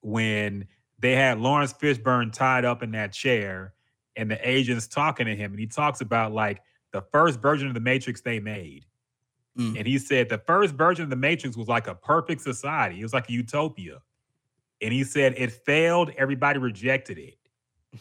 [0.01, 0.67] when
[0.99, 3.75] they had Laurence Fishburne tied up in that chair
[4.17, 7.75] and the agent's talking to him and he talks about like the first version of
[7.75, 8.85] the Matrix they made.
[9.57, 9.79] Mm.
[9.79, 13.01] And he said the first version of the Matrix was like a perfect society.
[13.01, 14.01] It was like a utopia.
[14.81, 17.35] And he said it failed, everybody rejected it.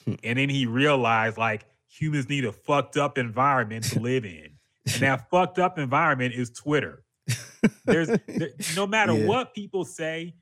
[0.23, 4.49] and then he realized like humans need a fucked up environment to live in.
[4.85, 7.03] And that fucked up environment is Twitter.
[7.85, 9.25] There's there- no matter Yeah.
[9.25, 10.33] what people say,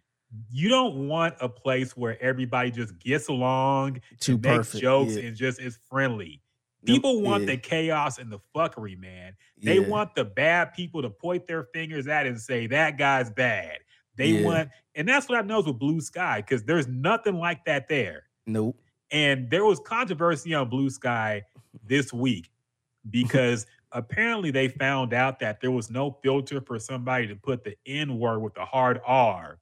[0.51, 5.23] you don't want a place where everybody just gets along, Too and makes jokes, yeah.
[5.23, 6.41] and just is friendly.
[6.85, 7.51] People want yeah.
[7.51, 9.35] the chaos and the fuckery, man.
[9.57, 9.87] They Yeah.
[9.87, 13.79] want the bad people to point their fingers at and say that guy's bad.
[14.17, 17.89] They want, and that's what I know with Blue Sky because there's nothing like that
[17.89, 18.23] there.
[18.45, 18.79] Nope.
[19.11, 21.43] And there was controversy on Blue Sky
[21.85, 22.49] this week
[23.09, 27.75] because apparently they found out that there was no filter for somebody to put the
[27.85, 29.59] N word with the hard R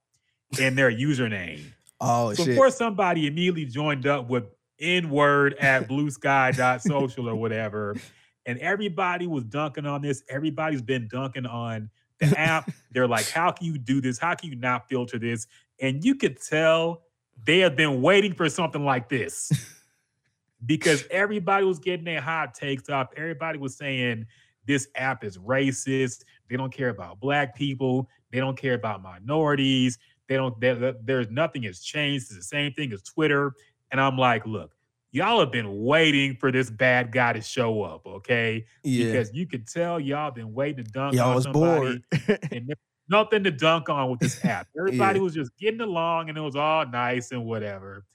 [0.59, 1.63] in their username.
[1.99, 2.51] Oh so shit.
[2.51, 4.45] of course somebody immediately joined up with
[4.80, 7.95] N word at bluesky.social or whatever.
[8.45, 10.24] And everybody was dunking on this.
[10.28, 12.69] Everybody's been dunking on the app.
[12.91, 14.19] They're like, how can you do this?
[14.19, 15.47] How can you not filter this?
[15.80, 17.03] And you could tell
[17.45, 19.51] they have been waiting for something like this
[20.66, 23.14] because everybody was getting their hot takes up.
[23.18, 24.26] Everybody was saying
[24.66, 26.24] this app is racist.
[26.49, 28.07] They don't care about black people.
[28.32, 29.97] They don't care about minorities.
[30.28, 30.59] They don't.
[30.59, 32.28] they- There's nothing has changed.
[32.28, 33.53] It's the same thing as Twitter.
[33.91, 34.74] And I'm like, look,
[35.11, 38.66] y'all have been waiting for this bad guy to show up, okay?
[38.84, 39.07] Yeah.
[39.07, 42.39] Because you could tell y'all been waiting to dunk Y'all on was somebody bored.
[42.51, 42.74] and
[43.09, 44.68] nothing to dunk on with this app.
[44.76, 45.24] Everybody Yeah.
[45.24, 48.05] was just getting along and it was all nice and whatever.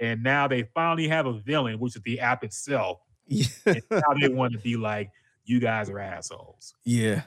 [0.00, 3.00] And now they finally have a villain, which is the app itself.
[3.26, 3.44] yeah.
[3.66, 5.10] And now they want to be like,
[5.44, 6.74] you guys are assholes.
[6.84, 7.22] yeah.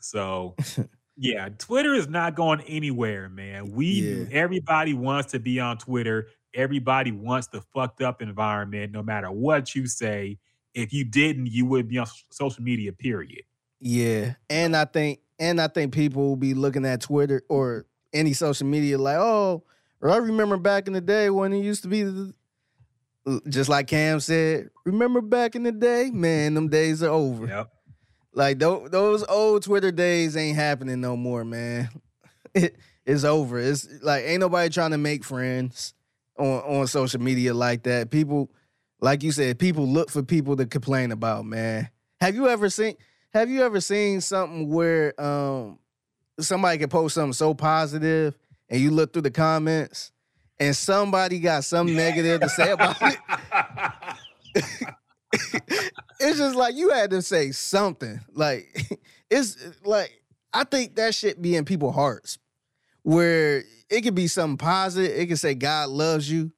[0.00, 0.54] So
[1.16, 3.72] yeah, Twitter is not going anywhere, man.
[3.72, 4.24] We Yeah.
[4.30, 6.28] everybody wants to be on Twitter.
[6.54, 10.38] Everybody wants the fucked up environment, no matter what you say.
[10.74, 13.42] If you didn't, you wouldn't be on social media, period.
[13.80, 18.32] Yeah, and I think and I think people will be looking at Twitter or any
[18.32, 19.64] social media like, oh,
[20.00, 22.34] or I remember back in the day when it used to be the,
[23.48, 24.70] just like Cam said.
[24.84, 27.46] Remember back in the day, man, them days are over.
[27.46, 27.70] Yep.
[28.32, 31.88] Like tho- those old Twitter days ain't happening no more, man.
[32.54, 33.58] It, it's over.
[33.58, 35.92] It's like ain't nobody trying to make friends
[36.38, 38.10] on on social media like that.
[38.10, 38.50] People,
[39.00, 41.90] like you said, people look for people to complain about, man.
[42.20, 42.96] Have you ever seen
[43.34, 45.78] have you ever seen something where um
[46.40, 48.36] somebody could post something so positive
[48.68, 50.12] and you look through the comments
[50.58, 53.18] and somebody got something negative to say about it?
[56.20, 58.20] it's just like you had to say something.
[58.32, 58.66] Like
[59.30, 62.38] it's like I think that shit be in people's hearts
[63.02, 65.16] where it could be something positive.
[65.16, 66.52] It could say God loves you,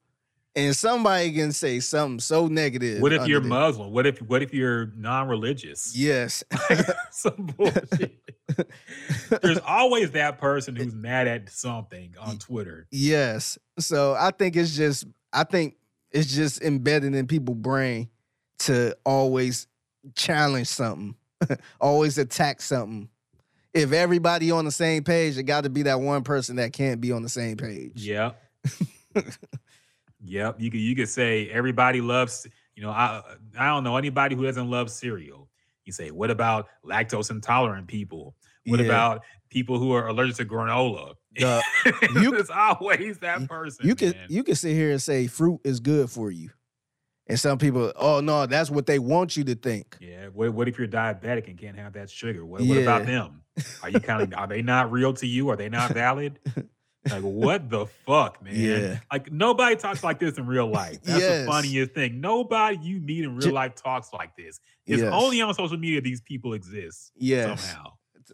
[0.67, 3.01] and somebody can say something so negative.
[3.01, 3.49] What if you're there.
[3.49, 3.91] Muslim?
[3.93, 5.97] What if what if you're non-religious?
[5.97, 6.45] Yes.
[7.11, 8.19] Some bullshit.
[9.43, 12.87] There's always that person who's mad at something on Twitter.
[12.91, 13.59] Yes.
[13.79, 15.77] So I think it's just I think
[16.11, 18.09] it's just embedded in people's brain
[18.61, 19.67] to always
[20.15, 21.15] challenge something,
[21.81, 23.09] always attack something.
[23.73, 27.01] If everybody on the same page, it got to be that one person that can't
[27.01, 27.93] be on the same page.
[27.95, 28.43] Yep.
[30.25, 30.61] Yep.
[30.61, 33.23] You could you could say everybody loves, you know, I
[33.59, 35.49] I don't know anybody who doesn't love cereal.
[35.85, 38.35] You say, what about lactose intolerant people?
[38.67, 38.87] What Yeah.
[38.87, 41.15] about people who are allergic to granola?
[41.35, 41.61] You-
[42.37, 43.87] it's always that person.
[43.87, 44.27] You can man.
[44.29, 46.51] you can sit here and say fruit is good for you,
[47.27, 49.97] and some people, oh no, that's what they want you to think.
[50.01, 50.27] Yeah.
[50.27, 52.45] What, what if you're diabetic and can't have that sugar?
[52.45, 53.07] What, what about Yeah.
[53.07, 53.43] them?
[53.83, 55.49] Are you kind of are they not real to you?
[55.51, 56.39] Are they not valid?
[57.09, 58.55] Like what the fuck, man?
[58.55, 58.99] Yeah.
[59.11, 61.01] Like nobody talks like this in real life.
[61.03, 61.47] That's Yes.
[61.47, 62.21] the funniest thing.
[62.21, 64.61] Nobody you meet in real life talks like this.
[64.87, 65.13] It's Yes.
[65.13, 67.63] only on social media these people exist Yes.
[67.65, 67.93] somehow.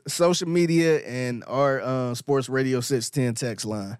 [0.08, 3.98] social media and our uh, sports radio 610 text line.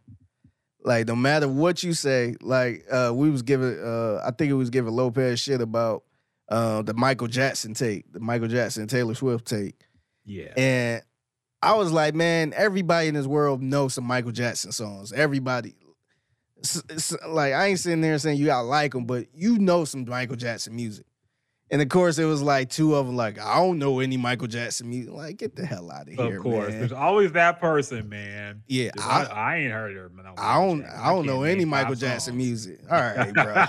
[0.85, 4.55] Like no matter what you say, like uh, we was giving uh, I think it
[4.55, 6.03] was giving Lopez shit about
[6.49, 9.75] uh, the Michael Jackson take, the Michael Jackson Taylor Swift take.
[10.25, 10.53] Yeah.
[10.57, 11.03] And
[11.63, 15.13] I was like, man, everybody in this world knows some Michael Jackson songs.
[15.13, 15.75] Everybody.
[16.63, 19.85] S- s- like I ain't sitting there saying you gotta like them, but you know
[19.85, 21.07] some Michael Jackson music.
[21.71, 23.17] And of course, it was like two of them.
[23.17, 25.13] Like I don't know any Michael Jackson music.
[25.13, 26.71] Like get the hell out of here, of course.
[26.71, 26.79] man.
[26.79, 28.63] There's always that person, man.
[28.69, 31.01] Yeah, I, I, I ain't heard of no I don't Jackson.
[31.01, 32.81] I don't know any Michael Jackson music.
[32.91, 33.65] All right, bro.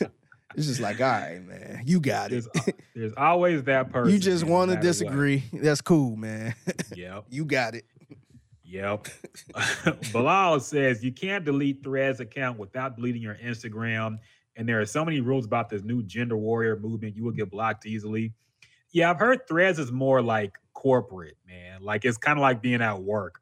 [0.60, 2.44] it's just like, all right, man, you got it.
[2.54, 4.12] there's, there's always that person.
[4.12, 4.92] You just want to matter what.
[4.92, 5.44] disagree.
[5.52, 6.54] That's cool, man.
[6.96, 7.24] Yep.
[7.30, 7.84] you got it.
[8.64, 9.08] Yep.
[10.12, 14.18] Bilal says you can't delete Threads account without deleting your Instagram.
[14.56, 17.16] And there are so many rules about this new gender warrior movement.
[17.16, 18.32] You will get blocked easily.
[18.92, 21.82] Yeah, I've heard Threads is more like corporate, man.
[21.82, 23.40] Like it's kind of like being at work.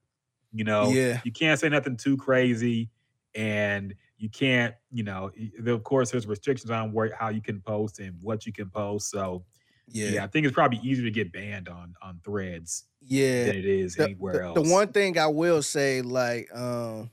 [0.52, 1.20] You know, Yeah.
[1.24, 2.88] you can't say nothing too crazy,
[3.34, 5.30] and you can't, you know,
[5.66, 9.10] of course, there's restrictions on where how you can post and what you can post.
[9.10, 9.44] So
[9.86, 10.08] Yeah.
[10.10, 13.46] yeah, I think it's probably easier to get banned on on Threads Yeah.
[13.46, 14.54] than it is the, anywhere the- else.
[14.56, 17.10] the one thing I will say, like, um,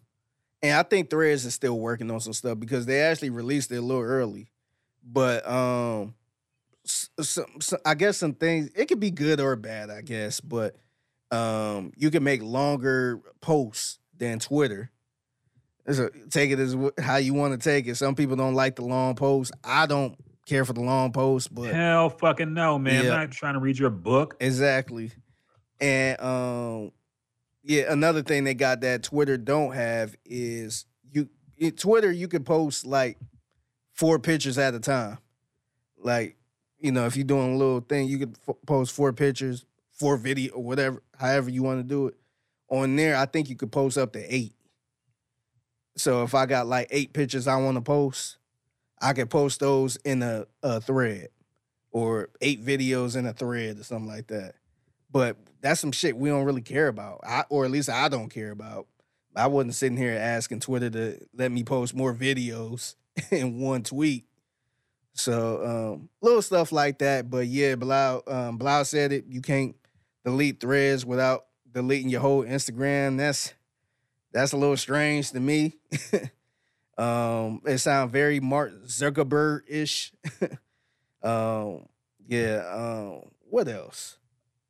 [0.64, 3.76] and I think Threads is still working on some stuff because they actually released it
[3.78, 4.50] a little early.
[5.04, 6.16] But um,
[6.86, 10.40] s- some, some, I guess some things it could be good or bad, I guess.
[10.42, 10.76] But
[11.32, 14.90] um, you can make longer posts than Twitter.
[15.92, 17.96] So take it as how you want to take it.
[17.96, 19.52] Some people don't like the long posts.
[19.64, 20.16] I don't
[20.48, 23.06] care for the long posts, but Hell fucking no, man.
[23.06, 23.14] Yeah.
[23.14, 24.36] I'm not trying to read your book.
[24.40, 25.12] Exactly.
[25.80, 26.92] And um
[27.64, 32.44] yeah, another thing they got that Twitter don't have is you in Twitter you can
[32.44, 33.18] post like
[33.94, 35.18] four pictures at a time.
[35.98, 36.38] Like,
[36.80, 40.18] you know, if you're doing a little thing, you could f- post four pictures, four
[40.18, 42.16] video or whatever, however you want to do it.
[42.70, 44.54] On there, I think you could post up to 8.
[45.98, 48.38] So if I got like 8 pictures I want to post,
[49.02, 51.30] I could post those in a, a thread
[51.96, 54.56] or eight videos in a thread or something like that.
[55.12, 57.22] But that's some shit we don't really care about.
[57.24, 58.88] I, or at least I don't care about.
[59.34, 62.96] I wasn't sitting here asking Twitter to let me post more videos
[63.32, 64.26] in one tweet.
[65.14, 67.30] So um, little stuff like that.
[67.30, 69.26] But yeah, Bilal um, Bilal said it.
[69.30, 69.74] You can't
[70.26, 73.18] delete threads without deleting your whole Instagram.
[73.18, 73.54] That's
[74.36, 75.76] that's a little strange to me.
[76.98, 80.12] um, it sounds very Mark Zuckerberg ish.
[81.24, 81.86] um,
[82.28, 82.64] yeah.
[82.70, 84.18] Um, what else?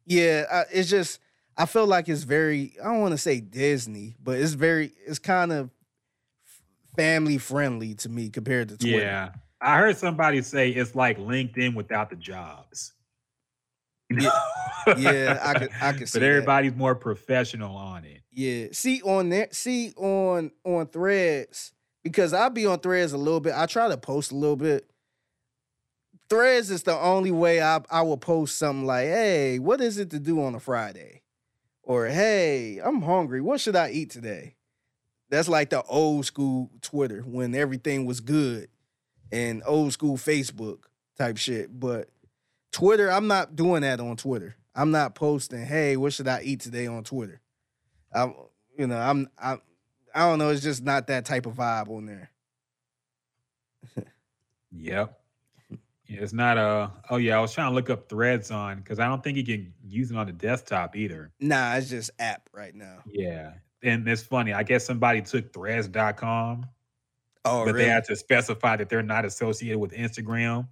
[0.05, 1.19] Yeah, I, it's just
[1.57, 2.75] I feel like it's very.
[2.79, 4.91] I don't want to say Disney, but it's very.
[5.07, 5.71] It's kind of
[6.95, 8.99] family friendly to me compared to Twitter.
[8.99, 9.31] Yeah.
[9.59, 12.93] I heard somebody say it's like LinkedIn without the jobs.
[14.11, 14.29] Yeah,
[14.97, 16.29] yeah, I could, I could see but that.
[16.29, 18.21] everybody's more professional on it.
[18.35, 18.67] Yeah.
[18.73, 21.71] See on there, see on on threads,
[22.03, 23.53] because I'll be on threads a little bit.
[23.55, 24.89] I try to post a little bit.
[26.29, 30.09] Threads is the only way I I will post something like, hey, what is it
[30.09, 31.21] to do on a Friday?
[31.81, 33.39] Or hey, I'm hungry.
[33.39, 34.55] What should I eat today?
[35.29, 38.67] That's like the old school Twitter when everything was good
[39.31, 40.79] and old school Facebook
[41.17, 41.79] type shit.
[41.79, 42.09] But
[42.73, 44.57] Twitter, I'm not doing that on Twitter.
[44.75, 47.39] I'm not posting, hey, what should I eat today on Twitter?
[48.15, 48.33] I'm,
[48.77, 49.57] you know, I'm, I,
[50.13, 50.49] I don't know.
[50.49, 52.31] It's just not that type of vibe on there.
[54.77, 55.19] Yep.
[56.07, 56.91] Yeah, it's not a.
[57.09, 59.43] Oh yeah, I was trying to look up threads on because I don't think you
[59.43, 61.31] can use it on the desktop either.
[61.39, 62.97] Nah, it's just app right now.
[63.09, 64.53] Yeah, and it's funny.
[64.53, 66.65] I guess somebody took Threads.com,
[67.45, 67.85] Oh, but really?
[67.85, 70.67] they had to specify that they're not associated with Instagram.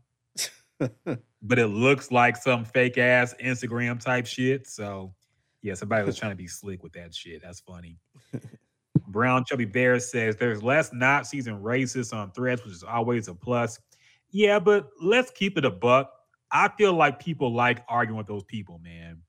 [1.05, 4.67] but it looks like some fake ass Instagram type shit.
[4.67, 5.15] So
[5.63, 7.41] yeah, somebody was trying to be slick with that shit.
[7.41, 7.97] That's funny.
[9.07, 13.33] Brown Chubby Bear says there's less Nazis and racists on threads, which is always a
[13.33, 13.79] plus.
[14.29, 16.11] Yeah, but let's keep it a buck.
[16.51, 19.21] I feel like people like arguing with those people, man,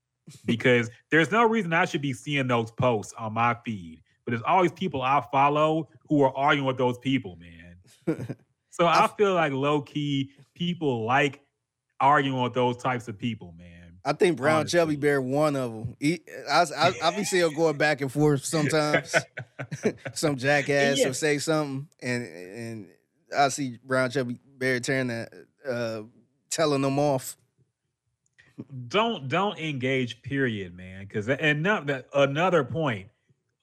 [0.45, 4.01] because there's no reason I should be seeing those posts on my feed.
[4.25, 8.27] But there's always people I follow who are arguing with those people, man.
[8.75, 11.39] So I feel like low key people like
[12.01, 13.74] arguing with those types of people, man.
[14.07, 14.79] I think Brown Honestly.
[14.79, 15.97] Chubby Bear one of them.
[15.99, 19.15] He, I, I, I be seeing him going back and forth sometimes.
[20.13, 21.07] Some jackass Yeah.
[21.07, 22.87] will say something, and and
[23.35, 25.33] I see Brown Chubby Bear tearing that,
[25.67, 26.03] uh,
[26.51, 27.35] telling them off.
[28.87, 33.09] don't don't engage period man because and not that another point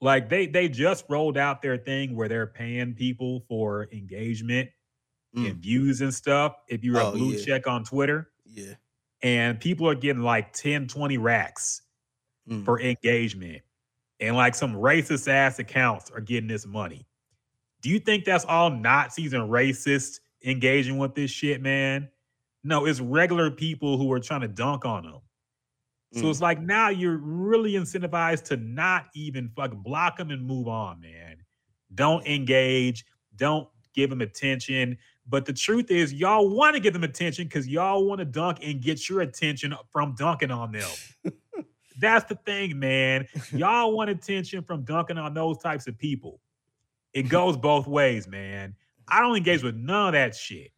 [0.01, 4.69] like they they just rolled out their thing where they're paying people for engagement
[5.35, 7.03] and views and stuff if you're Mm.
[7.05, 7.43] Oh, a blue yeah.
[7.43, 8.73] check on twitter Yeah.
[9.23, 11.81] And people are getting like 10 20 racks
[12.49, 12.65] Mm.
[12.65, 13.61] for engagement
[14.19, 17.07] and like some racist ass accounts are getting this money
[17.81, 22.09] do you think that's all nazis and racists engaging with this shit man
[22.65, 25.19] no it's regular people who are trying to dunk on them
[26.11, 26.29] so Mm.
[26.29, 30.99] it's like now you're really incentivized to not even fucking block them and move on,
[31.01, 31.37] man.
[31.95, 33.03] Don't engage,
[33.35, 34.95] don't give them attention.
[35.27, 38.59] But the truth is, y'all want to give them attention because y'all want to dunk
[38.61, 40.89] and get your attention from dunking on them.
[41.99, 43.27] That's the thing, man.
[43.51, 46.41] Y'all want attention from dunking on those types of people.
[47.13, 48.75] It goes both ways, man.
[49.07, 50.71] I don't engage with none of that shit.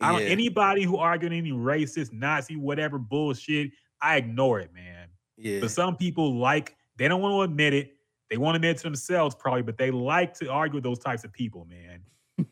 [0.00, 0.28] I don't, Yeah.
[0.28, 3.70] anybody who arguing any racist, Nazi, whatever bullshit,
[4.00, 5.08] I ignore it, man.
[5.36, 5.60] Yeah.
[5.60, 7.96] But some people like they don't want to admit it.
[8.30, 10.98] They want to admit it to themselves probably, but they like to argue with those
[10.98, 12.00] types of people, man.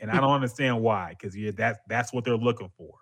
[0.01, 2.95] And I don't understand why, because yeah, that's that's what they're looking for.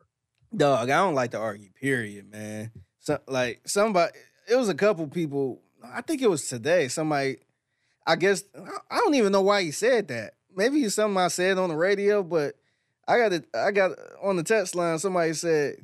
[0.57, 2.71] Dog, I don't like to argue, period, man.
[2.99, 4.13] So like somebody
[4.49, 7.37] it was a couple people, I think it was today, somebody
[8.07, 10.35] I guess I- I don't even know why he said that.
[10.55, 12.55] Maybe it's something I said on the radio, but
[13.07, 13.93] I got it I got
[14.23, 15.77] on the text line, somebody said,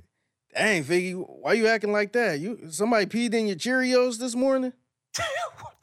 [0.55, 2.41] Dang, Figgy, why you acting like that?
[2.41, 4.73] You somebody peed in your Cheerios this morning?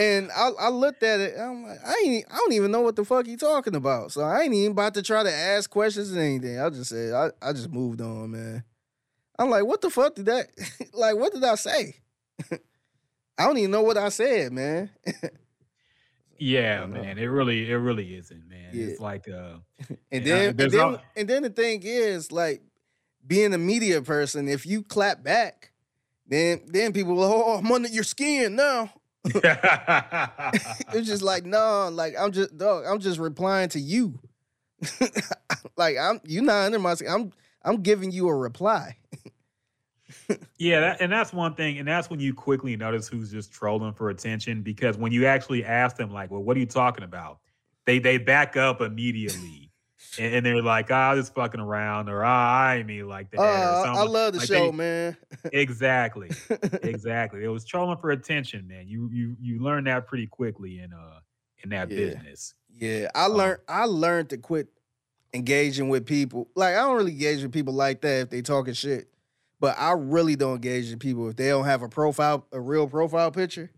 [0.00, 0.40] what the fuck?
[0.40, 1.34] And I, I looked at it.
[1.38, 2.26] I'm like, I ain't.
[2.30, 4.12] I don't even know what the fuck he talking about.
[4.12, 6.58] So I ain't even about to try to ask questions or anything.
[6.60, 8.64] I just said, I, I just moved on, man.
[9.38, 10.48] I'm like, what the fuck did that?
[10.92, 11.96] like, what did I say?
[13.38, 14.90] I don't even know what I said, man.
[16.42, 17.02] Yeah, know.
[17.02, 17.18] man.
[17.18, 18.70] It really, it really isn't, man.
[18.72, 18.86] Yeah.
[18.86, 19.58] It's like uh
[20.10, 22.62] And then, and then, al- and then the thing is, like,
[23.26, 25.72] being a media person, if you clap back,
[26.26, 28.90] then then people, will, oh, I'm under your skin now.
[29.24, 32.84] it's just like no, like I'm just dog.
[32.86, 34.18] I'm just replying to you.
[35.76, 36.94] like I'm you not under my.
[36.94, 37.08] skin.
[37.10, 37.32] I'm
[37.62, 38.96] I'm giving you a reply.
[40.58, 43.94] Yeah, that, and that's one thing, and that's when you quickly notice who's just trolling
[43.94, 47.38] for attention because when you actually ask them, like, "Well, what are you talking about?"
[47.86, 49.69] They they back up immediately.
[50.18, 53.82] And, and they're like, "Ah, just fucking around," or "Ah, I mean like that." Uh,
[53.94, 55.16] or I love the Like, show, they- man.
[55.52, 56.30] Exactly,
[56.82, 57.44] exactly.
[57.44, 58.86] It was trolling for attention, man.
[58.88, 61.20] You you you learn that pretty quickly in uh
[61.62, 61.96] in that Yeah.
[61.96, 62.54] business.
[62.74, 64.68] Yeah, I Um, learned I learned to quit
[65.32, 66.48] engaging with people.
[66.54, 69.08] Like I don't really engage with people like that if they talking shit.
[69.60, 72.86] But I really don't engage with people if they don't have a profile, a real
[72.88, 73.70] profile picture.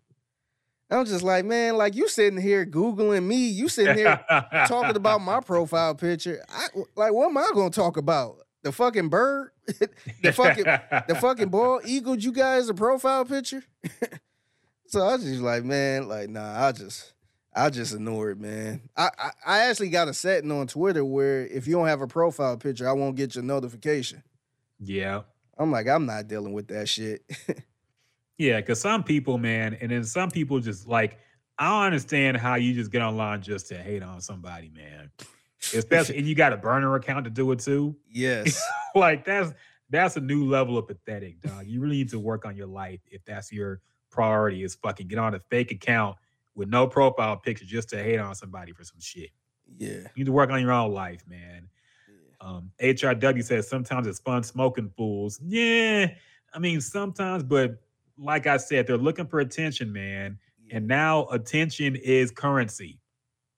[0.93, 4.21] I'm just like, man, like you sitting here googling me, you sitting here
[4.69, 6.45] talking about my profile picture.
[6.49, 6.67] I
[6.97, 8.37] like what am I gonna talk about?
[8.63, 9.51] The fucking bird,
[10.23, 13.65] the fucking the fucking bald eagle you guys a profile picture.
[14.87, 17.15] so I was just like, man, like nah, I just
[17.55, 18.83] I just ignore it, man.
[18.97, 22.07] I, I I actually got a setting on Twitter where if you don't have a
[22.07, 24.23] profile picture, I won't get your notification.
[24.79, 25.23] yeah.
[25.59, 27.23] I'm like, I'm not dealing with that shit.
[28.39, 31.19] Yeah, because some people, man, and then some people just like,
[31.59, 35.11] I don't understand how you just get online just to hate on somebody, man.
[35.75, 37.95] Especially, and you got a burner account to do it too.
[38.11, 38.61] yes.
[38.95, 39.53] like that's
[39.91, 41.67] that's a new level of pathetic, dog.
[41.67, 43.81] You really need to work on your life if that's your
[44.11, 44.65] priority.
[44.65, 46.17] Is fucking get on a fake account
[46.55, 49.31] with no profile picture just to hate on somebody for some shit.
[49.79, 49.91] Yeah.
[49.91, 51.69] You need to work on your own life, man.
[52.41, 55.41] Um, HRW says sometimes it's fun smoking fools.
[55.47, 56.09] Yeah,
[56.53, 57.81] I mean sometimes, but
[58.19, 60.39] like I said, they're looking for attention, man.
[60.71, 62.99] And now attention is currency.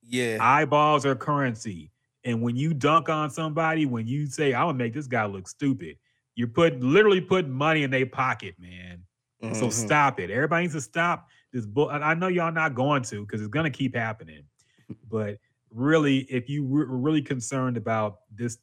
[0.02, 0.38] Yeah.
[0.40, 1.90] Eyeballs are currency.
[2.24, 5.46] And when you dunk on somebody, when you say, I'm gonna make this guy look
[5.46, 5.96] stupid,
[6.34, 9.04] you're putting literally putting money in their pocket, man.
[9.52, 9.72] So Mhm.
[9.72, 10.30] stop it.
[10.30, 11.90] Everybody needs to stop this bull.
[11.90, 14.44] I know y'all not going to because it's gonna keep happening.
[15.08, 15.38] But
[15.70, 18.58] really, if you were really concerned about this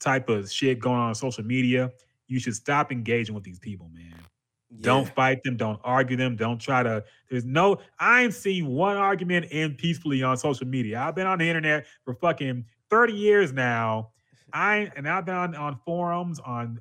[0.00, 1.92] type of shit going on on social media,
[2.26, 4.14] you should stop engaging with these people, man.
[4.80, 5.56] Don't fight them.
[5.56, 6.36] Don't argue them.
[6.36, 7.04] Don't try to.
[7.30, 7.78] There's no.
[7.98, 11.00] I ain't seen one argument end peacefully on social media.
[11.00, 14.10] I've been on the internet for fucking thirty years now.
[14.52, 16.80] I and I've been on, on forums, on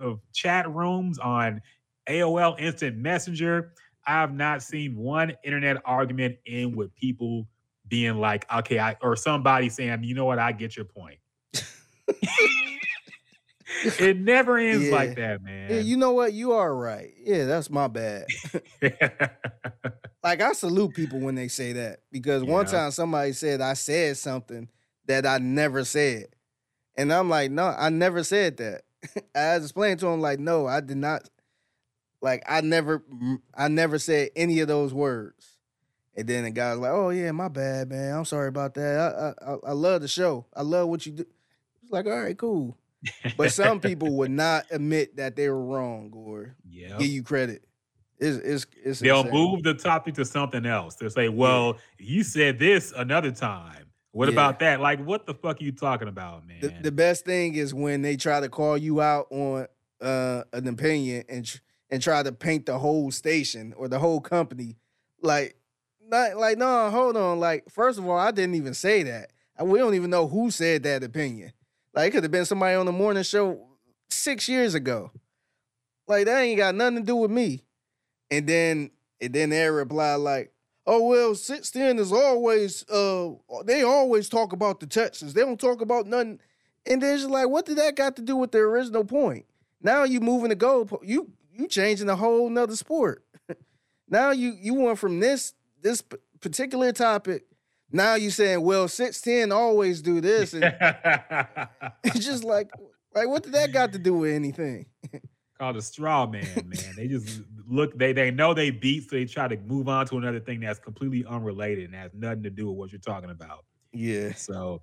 [0.00, 1.62] uh, chat rooms, on
[2.08, 3.72] AOL Instant Messenger.
[4.06, 7.48] I have not seen one internet argument end with people
[7.88, 11.18] being like, okay, I or somebody saying, you know what, I get your point.
[13.84, 15.70] it never ends like that, man.
[15.70, 16.32] Yeah, you know what?
[16.32, 17.12] You are right.
[17.22, 18.26] Yeah, that's my bad.
[20.22, 24.16] like I salute people when they say that because one time somebody said I said
[24.16, 24.68] something
[25.06, 26.26] that I never said,
[26.96, 28.82] and I'm like, no, I never said that.
[29.34, 31.28] I explained to him like, no, I did not.
[32.22, 33.04] Like I never,
[33.54, 35.52] I never said any of those words.
[36.18, 38.14] And then the guy's like, "Oh yeah, my bad, man.
[38.16, 39.34] I'm sorry about that.
[39.42, 40.46] I, I- I love the show.
[40.56, 41.26] I love what you do."
[41.82, 42.76] It's like, all right, cool.
[43.36, 46.96] But some people would not admit that they were wrong or yeah.
[46.98, 47.62] give you credit.
[48.18, 49.32] It's it's it's They'll insane.
[49.34, 50.94] move the topic to something else.
[50.96, 53.84] They'll say, "Well, you said this another time.
[54.12, 54.32] What Yeah.
[54.32, 54.80] about that?
[54.80, 58.00] Like, what the fuck are you talking about, man?" The, the best thing is when
[58.00, 59.66] they try to call you out on
[60.00, 61.58] uh, an opinion and tr-
[61.90, 64.76] and try to paint the whole station or the whole company
[65.22, 65.56] like
[66.08, 69.30] not like no hold on like first of all I didn't even say that
[69.62, 71.52] we don't even know who said that opinion
[71.96, 73.58] like it could have been somebody on the morning show
[74.10, 75.10] six years ago.
[76.06, 77.64] Like that ain't got nothing to do with me.
[78.30, 78.90] And then
[79.20, 80.52] and then they reply like
[80.86, 83.30] oh well since then is always uh
[83.64, 85.32] they always talk about the Texans.
[85.32, 86.38] They don't talk about nothing.
[86.84, 89.46] And then just like what did that got to do with the original point?
[89.80, 93.24] Now you moving the goal you you changing a whole nother sport.
[94.08, 96.00] Now you you went from this this
[96.40, 97.44] particular topic
[97.92, 100.64] now you saying well 610 always do this and
[102.04, 102.70] it's just like
[103.14, 104.86] like what did that got to do with anything
[105.58, 106.94] Called a straw man, man.
[106.98, 107.96] They just look.
[107.98, 110.78] They they know they beat, so they try to move on to another thing that's
[110.78, 113.64] completely unrelated and has nothing to do with what you're talking about.
[113.90, 114.82] yeah So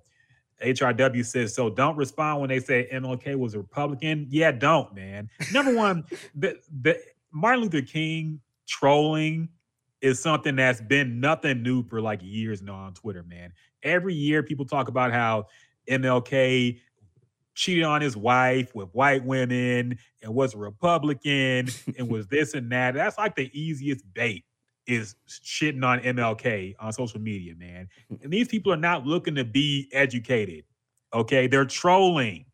[0.62, 4.26] HRW says, so don't respond when they say MLK was a Republican.
[4.30, 5.28] Yeah, don't, man.
[5.52, 6.04] Number one,
[6.34, 7.00] the, the
[7.32, 9.48] Martin Luther King trolling
[10.04, 13.54] is something that's been nothing new for like years now on Twitter, man.
[13.82, 15.46] Every year people talk about how
[15.88, 16.78] MLK
[17.54, 21.68] cheated on his wife with white women and was a Republican
[21.98, 22.92] and was this and that.
[22.92, 24.44] That's like the easiest bait
[24.86, 27.88] is shitting on MLK on social media, man.
[28.12, 28.24] Mm-hmm.
[28.24, 30.64] And these people are not looking to be educated.
[31.14, 32.44] Okay, they're trolling.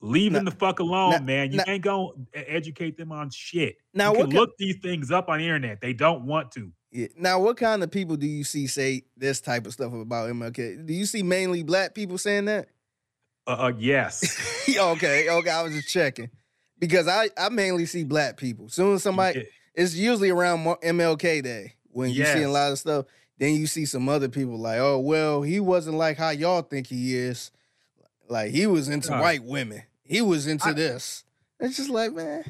[0.00, 1.50] Leave them the fuck alone, now- man.
[1.50, 3.76] You now- ain't gonna educate them on shit.
[3.94, 5.80] Now, you can look these things up on the internet.
[5.80, 6.72] They don't want to.
[6.90, 7.08] Yeah.
[7.16, 10.86] Now, what kind of people do you see say this type of stuff about MLK?
[10.86, 12.68] Do you see mainly black people saying that?
[13.46, 14.68] Uh, uh yes.
[14.78, 15.50] okay, okay.
[15.50, 16.30] I was just checking
[16.78, 18.68] because I I mainly see black people.
[18.68, 23.06] Soon as somebody, it's usually around MLK Day when you see a lot of stuff.
[23.38, 26.86] Then you see some other people like, oh well, he wasn't like how y'all think
[26.86, 27.50] he is.
[28.28, 29.20] Like he was into Dog.
[29.20, 29.82] white women.
[30.02, 31.24] He was into I- this.
[31.60, 32.44] It's just like, man,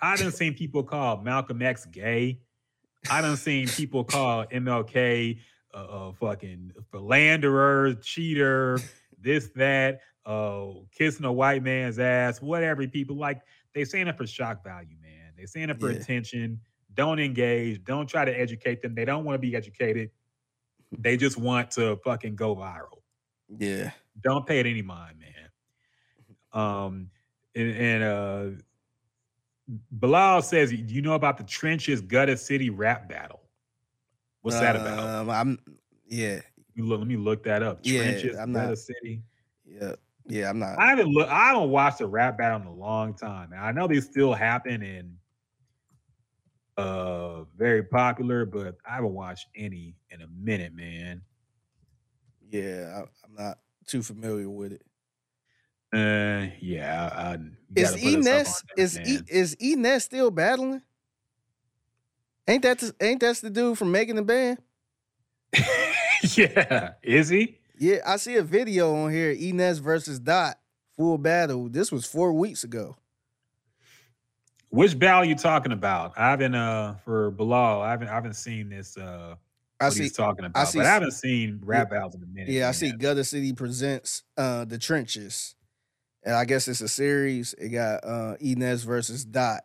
[0.00, 2.40] I done seen people call Malcolm X gay.
[3.10, 5.38] I done seen people call MLK
[5.74, 8.78] uh, uh fucking philanderer, cheater,
[9.20, 12.86] this, that, uh, kissing a white man's ass, whatever.
[12.88, 13.42] People like
[13.74, 15.32] they saying it for shock value, man.
[15.36, 15.98] They saying it for Yeah.
[15.98, 16.60] attention.
[16.94, 17.84] Don't engage.
[17.84, 18.94] Don't try to educate them.
[18.94, 20.10] They don't want to be educated.
[20.96, 23.02] They just want to fucking go viral.
[23.58, 23.90] yeah.
[24.22, 25.30] Don't pay it any mind, man.
[26.52, 27.10] Um,
[27.56, 28.62] and, and uh,
[29.92, 33.40] Bilal says, "Do you know about the trenches Gutter City rap battle?
[34.42, 34.98] What's that about?
[34.98, 35.58] Um, I'm
[36.08, 37.80] yeah, Let me look, let me look that up.
[37.82, 39.22] yeah, Trenches I'm Gutter not- City.
[39.66, 39.94] yeah,
[40.26, 40.48] yeah.
[40.50, 40.78] I'm not.
[40.78, 41.28] I haven't look.
[41.28, 43.52] I haven't watched the rap battle in a long time.
[43.52, 45.16] And I know they still happen and
[46.76, 51.22] uh very popular, but I haven't watched any in a minute, man.
[52.50, 54.82] yeah, I, I'm not too familiar with it.
[55.92, 57.10] Uh, yeah.
[57.12, 57.38] I, I,
[57.76, 60.82] Is gotta put us up Enes that, is e, is Enes still battling?
[62.48, 64.58] Ain't that the, ain't that's the dude from making the band?
[66.36, 67.58] yeah, is he?
[67.78, 69.34] Yeah, I see a video on here.
[69.34, 70.58] Enes versus Dot
[70.96, 71.68] full battle.
[71.68, 72.96] This was four weeks ago.
[74.70, 76.12] Which battle you talking about?
[76.16, 77.82] I haven't uh for Bilal.
[77.82, 79.36] I haven't I haven't seen this uh
[79.80, 80.04] I see.
[80.04, 80.68] he's talking about.
[80.68, 82.50] see but s- I haven't seen rap battles in a minute.
[82.50, 82.92] Yeah, I see.
[82.92, 85.54] Gutter City presents uh the trenches,
[86.22, 87.54] and I guess it's a series.
[87.58, 89.62] It got uh Enes versus Dot.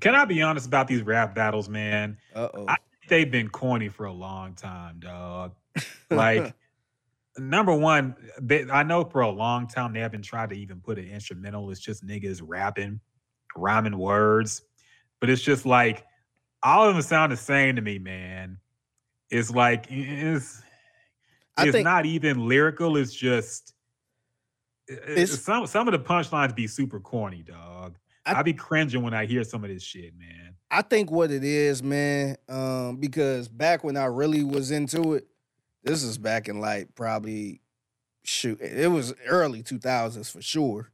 [0.00, 2.16] Can I be honest about these rap battles, man?
[2.34, 2.64] Uh oh.
[2.68, 2.76] I-
[3.06, 5.52] They've been corny for a long time, dog.
[6.10, 6.54] Like
[7.38, 10.98] number one, they, I know for a long time they haven't tried to even put
[10.98, 11.70] an instrumental.
[11.70, 13.00] It's just niggas rapping,
[13.56, 14.62] rhyming words.
[15.20, 16.06] But it's just like
[16.64, 18.58] all of them sound the same to me, man.
[19.30, 20.62] It's like it's
[21.56, 22.96] I it's think- not even lyrical.
[22.96, 23.74] It's just
[24.90, 27.96] i- i- It's- some some of the punchlines be super corny, dog.
[28.26, 30.54] I- I, be cringing when I hear some of this shit, man.
[30.70, 35.26] I think what it is, man, um, because back when I really was into it,
[35.82, 37.60] this is back in like probably
[38.24, 40.90] shoot, it was early 2000s for sure.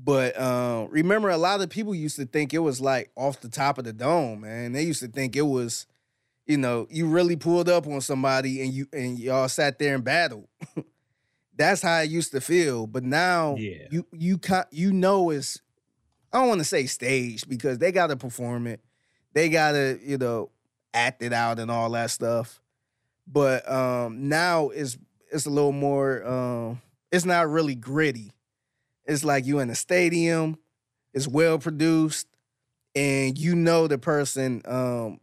[0.00, 3.48] But um, remember, a lot of people used to think it was like off the
[3.48, 4.72] top of the dome, man.
[4.72, 5.86] They used to think it was,
[6.46, 10.04] you know, you really pulled up on somebody and you and y'all sat there and
[10.04, 10.46] battled.
[11.56, 12.86] That's how it used to feel.
[12.86, 13.88] But now Yeah.
[13.90, 14.38] you you
[14.70, 15.60] you know it's
[16.32, 18.80] I don't want to say staged because they got to perform it.
[19.32, 20.50] They got to, you know,
[20.94, 22.60] act it out and all that stuff.
[23.26, 24.96] But um now it's
[25.32, 26.80] it's a little more um
[27.10, 28.30] it's not really gritty.
[29.08, 30.58] It's like you in a stadium,
[31.12, 32.28] it's well produced
[32.94, 35.20] and you know the person um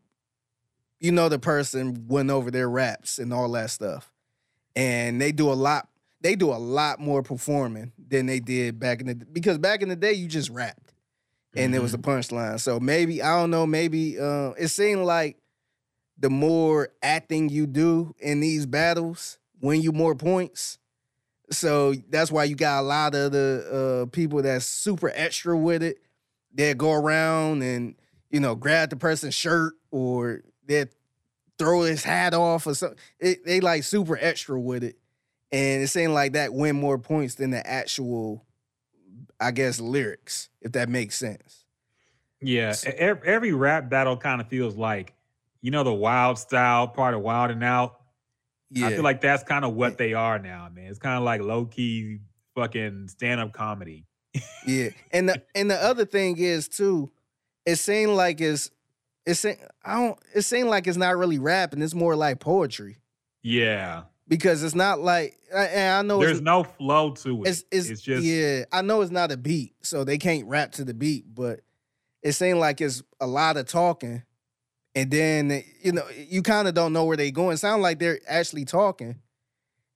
[1.00, 4.12] you know the person went over their raps and all that stuff.
[4.76, 5.88] And they do a lot
[6.22, 9.90] they do a lot more performing than they did back in the because back in
[9.90, 10.94] the day you just rapped
[11.56, 12.60] and it was a punchline.
[12.60, 13.66] So maybe I don't know.
[13.66, 15.38] Maybe uh, it seemed like
[16.18, 20.78] the more acting you do in these battles, win you more points.
[21.52, 25.84] So that's why you got a lot of the uh, people that's super extra with
[25.84, 26.00] it.
[26.54, 27.96] They go around and
[28.30, 30.86] you know grab the person's shirt or they
[31.58, 32.98] throw his hat off or something.
[33.20, 34.98] It, they like super extra with it,
[35.52, 38.46] and it seemed like that win more points than the actual,
[39.40, 40.50] I guess, lyrics.
[40.62, 41.66] If that makes sense.
[42.42, 45.14] Yeah, e- ev- every rap battle kind of feels like,
[45.62, 48.00] you know, the wild style part of Wild and Out.
[48.72, 48.88] Yeah.
[48.88, 50.88] I feel like that's kind of what they are now, man.
[50.88, 52.20] It's kind of like low key
[52.56, 54.06] fucking stand up comedy.
[54.66, 57.12] Yeah, and the and the other thing is too,
[57.66, 58.70] it seemed like it's
[59.26, 61.82] it seemed I don't it seemed like it's not really rapping.
[61.82, 62.98] It's more like poetry
[63.44, 67.48] Yeah, because it's not like I- and I know there's no flow to it.
[67.48, 70.74] it's, it's It's, just yeah I know it's not a beat, so they can't rap
[70.74, 71.62] to the beat, but
[72.22, 74.24] it seemed like it's a lot of talking,
[74.96, 77.54] and then you know you kind of don't know where they going.
[77.54, 79.20] It sound like they're actually talking,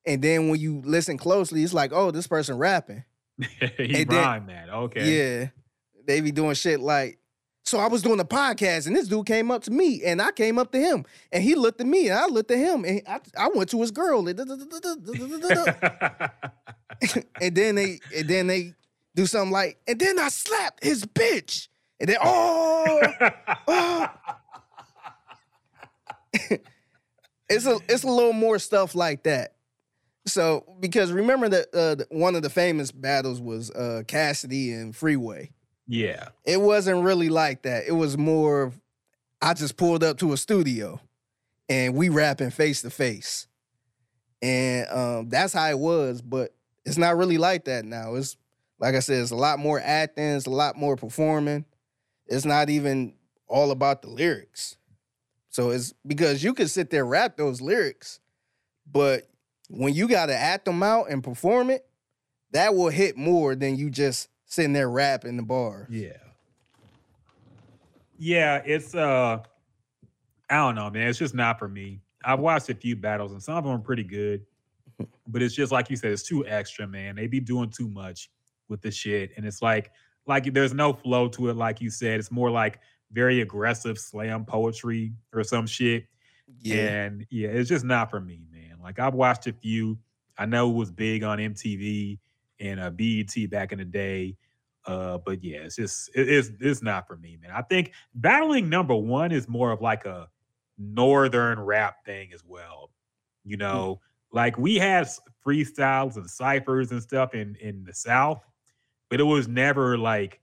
[0.05, 3.03] and then when you listen closely, it's like oh this person rapping.
[3.77, 4.69] he and then- rhymed that.
[4.69, 5.39] Okay.
[5.39, 5.47] Yeah.
[6.05, 7.19] They be doing shit like,
[7.63, 10.31] so I was doing a podcast and this dude came up to me and I
[10.31, 13.01] came up to him and he looked at me and I looked at him and
[13.07, 14.49] I, I went to his girl and, and
[17.55, 18.73] then they and then they
[19.15, 21.67] do something like, and then I slapped his bitch.
[21.99, 23.01] And then oh,
[23.67, 24.07] oh.
[27.49, 29.56] it's a it's a little more stuff like that.
[30.26, 35.51] So because remember that uh, one of the famous battles was uh, Cassidy and Freeway.
[35.88, 36.30] yeah.
[36.45, 37.85] It wasn't really like that.
[37.88, 38.73] It was more.
[39.41, 40.99] I just pulled up to a studio,
[41.69, 43.47] and we rapping face to face,
[44.41, 46.22] and um, that's how it was.
[46.22, 46.53] But
[46.85, 48.15] it's not really like that now.
[48.15, 48.35] It's
[48.80, 51.65] like I said, it's a lot more acting, it's a lot more performing.
[52.27, 53.14] It's not even
[53.47, 54.77] all about the lyrics.
[55.60, 58.22] So it's because you can sit there rap those lyrics,
[58.90, 59.27] but
[59.69, 61.86] when you got to act them out and perform it,
[62.52, 65.86] that will hit more than you just sitting there rapping the bar.
[65.90, 66.15] Yeah.
[68.18, 69.40] Yeah, it's uh
[70.49, 71.10] I don't know, man.
[71.10, 71.99] It's just not for me.
[72.23, 74.45] I've watched a few battles and some of them are pretty good.
[75.27, 77.18] But it's just like you said, it's too extra, man.
[77.18, 78.30] They be doing too much
[78.69, 79.31] with the shit.
[79.36, 79.91] And it's like
[80.26, 82.18] like there's no flow to it, like you said.
[82.18, 82.80] It's more like
[83.11, 86.06] very aggressive slam poetry or some shit.
[86.61, 86.76] Yeah.
[87.06, 88.77] And yeah, it's just not for me, man.
[88.81, 89.98] Like I've watched a few.
[90.38, 92.19] I know it was big on MTV
[92.60, 94.38] and uh, BET back in the day.
[94.86, 97.52] Uh, but yeah, it's just it- it's it's not for me, man.
[97.52, 100.30] I think battling number one is more of like a
[100.77, 102.90] northern rap thing as well.
[103.44, 103.99] You know,
[104.31, 105.07] like we had
[105.45, 108.41] freestyles and ciphers and stuff in in the South,
[109.10, 110.40] but it was never like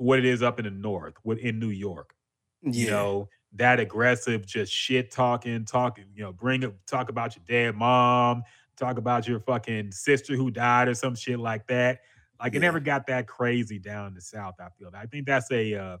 [0.00, 2.14] what it is up in the North, with in New York
[2.62, 7.42] you know that aggressive just shit talking talking you know bring up talk about your
[7.48, 8.42] dead mom
[8.76, 12.00] talk about your fucking sister who died or some shit like that
[12.38, 15.50] like it never got that crazy down in the south i feel i think that's
[15.52, 15.96] a uh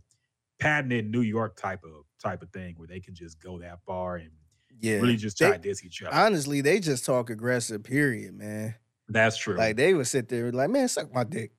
[0.58, 4.16] patented new york type of type of thing where they can just go that far
[4.16, 4.30] and
[4.80, 4.96] Yeah.
[4.96, 8.74] really just They- try to diss each other Honestly, they just talk aggressive, period, man.
[9.08, 11.52] that's true Like they would sit there like, man, suck my dick.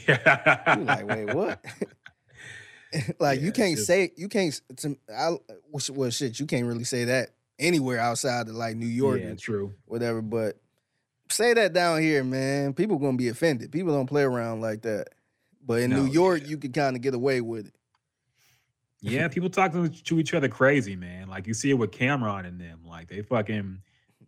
[0.08, 1.64] You like, wait, what?
[3.18, 5.36] like Yeah, you can't just- say you can't to I uh,
[5.70, 9.28] well, well shit, you can't really say that anywhere outside of like New York yeah
[9.28, 10.56] and true whatever, but
[11.30, 12.74] say that down here, man.
[12.74, 13.72] People gonna be offended.
[13.72, 15.08] People don't play around like that.
[15.64, 16.48] But in No, New York, yeah.
[16.48, 17.74] you can kind of get away with it.
[19.00, 21.28] Yeah, people talk to, to each other crazy, man.
[21.28, 22.80] Like you see it with Cameron and them.
[22.86, 23.78] Like they fucking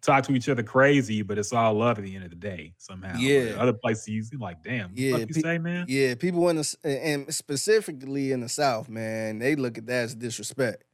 [0.05, 2.74] talk to each other crazy, but it's all love at the end of the day
[2.78, 3.16] somehow.
[3.16, 3.56] Yeah.
[3.59, 5.86] Other places you see like, damn, Yeah, you pe- say, man?
[5.89, 10.14] Yeah, people in the and specifically in the South, man, they look at that as
[10.14, 10.85] disrespect.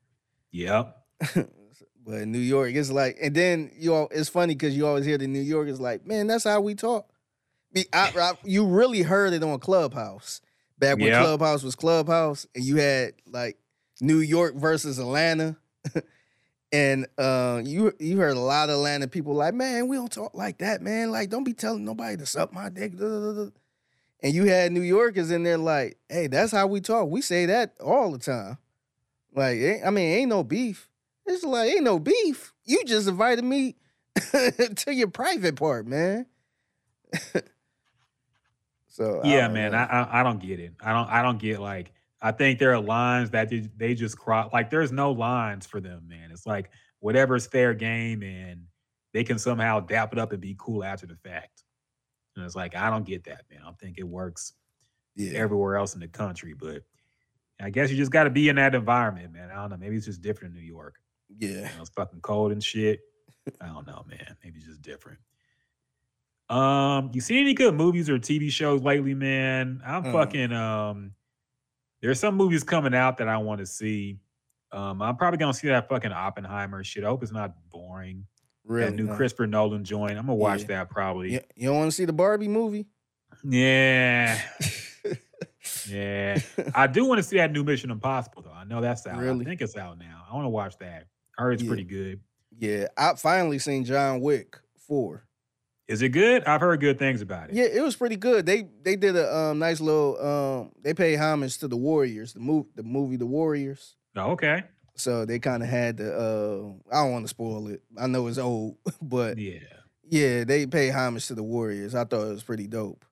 [0.53, 0.97] Yep.
[1.35, 5.05] but in New York, it's like, and then you all, it's funny because you always
[5.05, 7.09] hear the New York is like, man, that's how we talk.
[7.77, 10.41] I- I- you really heard it on Clubhouse
[10.79, 11.23] back when Yep.
[11.23, 13.59] Clubhouse was Clubhouse, and you had like
[14.01, 15.57] New York versus Atlanta,
[16.73, 20.35] and uh, you you heard a lot of Atlanta people like, man, we don't talk
[20.35, 21.11] like that, man.
[21.11, 22.97] Like, don't be telling nobody to suck my dick.
[22.97, 23.51] duh, duh, duh, duh."
[24.23, 27.09] And you had New Yorkers in there like, hey, that's how we talk.
[27.09, 28.59] We say that all the time.
[29.35, 30.89] Like, I mean, ain't no beef.
[31.27, 32.53] It's like, ain't no beef.
[32.65, 33.77] You just invited me
[34.17, 36.27] to your private part, man.
[38.89, 39.73] so Yeah, man.
[39.73, 39.79] know.
[39.79, 40.75] I I don't get it.
[40.81, 41.93] I don't I don't get like
[42.23, 45.81] I think there are lines that they, they just cross like there's no lines for
[45.81, 46.31] them, man.
[46.31, 46.71] It's like
[47.01, 48.65] whatever's fair game and
[49.15, 51.65] they can somehow dap it up and be cool after the fact.
[52.37, 53.61] And it's like I don't get that, man.
[53.67, 54.53] I think it works
[55.17, 56.83] yeah, everywhere else in the country, but
[57.61, 59.51] I guess you just got to be in that environment, man.
[59.51, 59.77] I don't know.
[59.77, 60.97] Maybe it's just different in New York.
[61.39, 61.49] yeah.
[61.49, 63.01] You know, it's fucking cold and shit.
[63.61, 64.37] I don't know, man.
[64.45, 65.19] Maybe it's just different.
[66.49, 69.81] Um, you seen any good movies or TV shows lately, man?
[69.85, 70.13] I'm Uh.
[70.13, 71.13] fucking um
[72.03, 74.19] there's some movies coming out that I want to see.
[74.73, 77.05] Um, I'm probably gonna see that fucking Oppenheimer shit.
[77.05, 78.27] I hope it's not boring.
[78.65, 79.17] Really, that new no.
[79.17, 80.13] Christopher Nolan joint.
[80.13, 80.67] I'm gonna watch Yeah.
[80.69, 81.33] that probably.
[81.33, 82.87] You, you don't want to see the Barbie movie?
[83.45, 84.41] Yeah.
[85.89, 86.39] Yeah.
[86.75, 88.53] I do want to see that new Mission Impossible though.
[88.53, 89.19] I know that's out.
[89.19, 89.45] Really?
[89.45, 90.25] I think it's out now.
[90.31, 91.07] I want to watch that.
[91.39, 91.69] I heard it's Yeah.
[91.69, 92.21] pretty good.
[92.59, 94.57] yeah, I finally seen John Wick
[94.87, 95.25] four.
[95.91, 96.45] Is it good?
[96.45, 97.57] I've heard good things about it.
[97.57, 98.47] Yeah, it was pretty good.
[98.47, 102.39] They they did a um, nice little um, they paid homage to the Warriors, the
[102.39, 103.97] move the movie The Warriors.
[104.15, 104.63] Oh, okay.
[104.95, 107.83] So they kind of had the uh, I don't want to spoil it.
[107.99, 109.59] I know it's old, but Yeah.
[110.09, 111.97] yeah, they pay homage to the Warriors.
[111.97, 113.05] I thought it was pretty dope.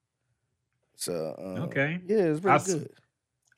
[0.95, 2.01] So uh, Okay.
[2.07, 2.93] yeah, it's was I pretty good.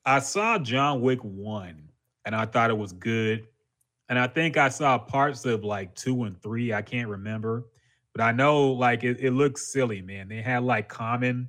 [0.07, 1.89] I saw John Wick 1
[2.25, 3.47] and I thought it was good.
[4.09, 6.73] And I think I saw parts of like 2 and 3.
[6.73, 7.67] I can't remember.
[8.21, 10.29] But I know like it, it looks silly, man.
[10.29, 11.49] They had like Common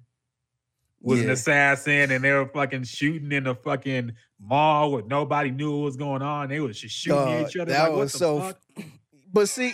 [1.02, 5.76] was an assassin and they were fucking shooting in the fucking mall with nobody knew
[5.76, 6.48] what was going on.
[6.48, 7.72] They was just shooting at Dog, each other.
[7.74, 8.62] that like, was so fuck?
[9.34, 9.74] But see,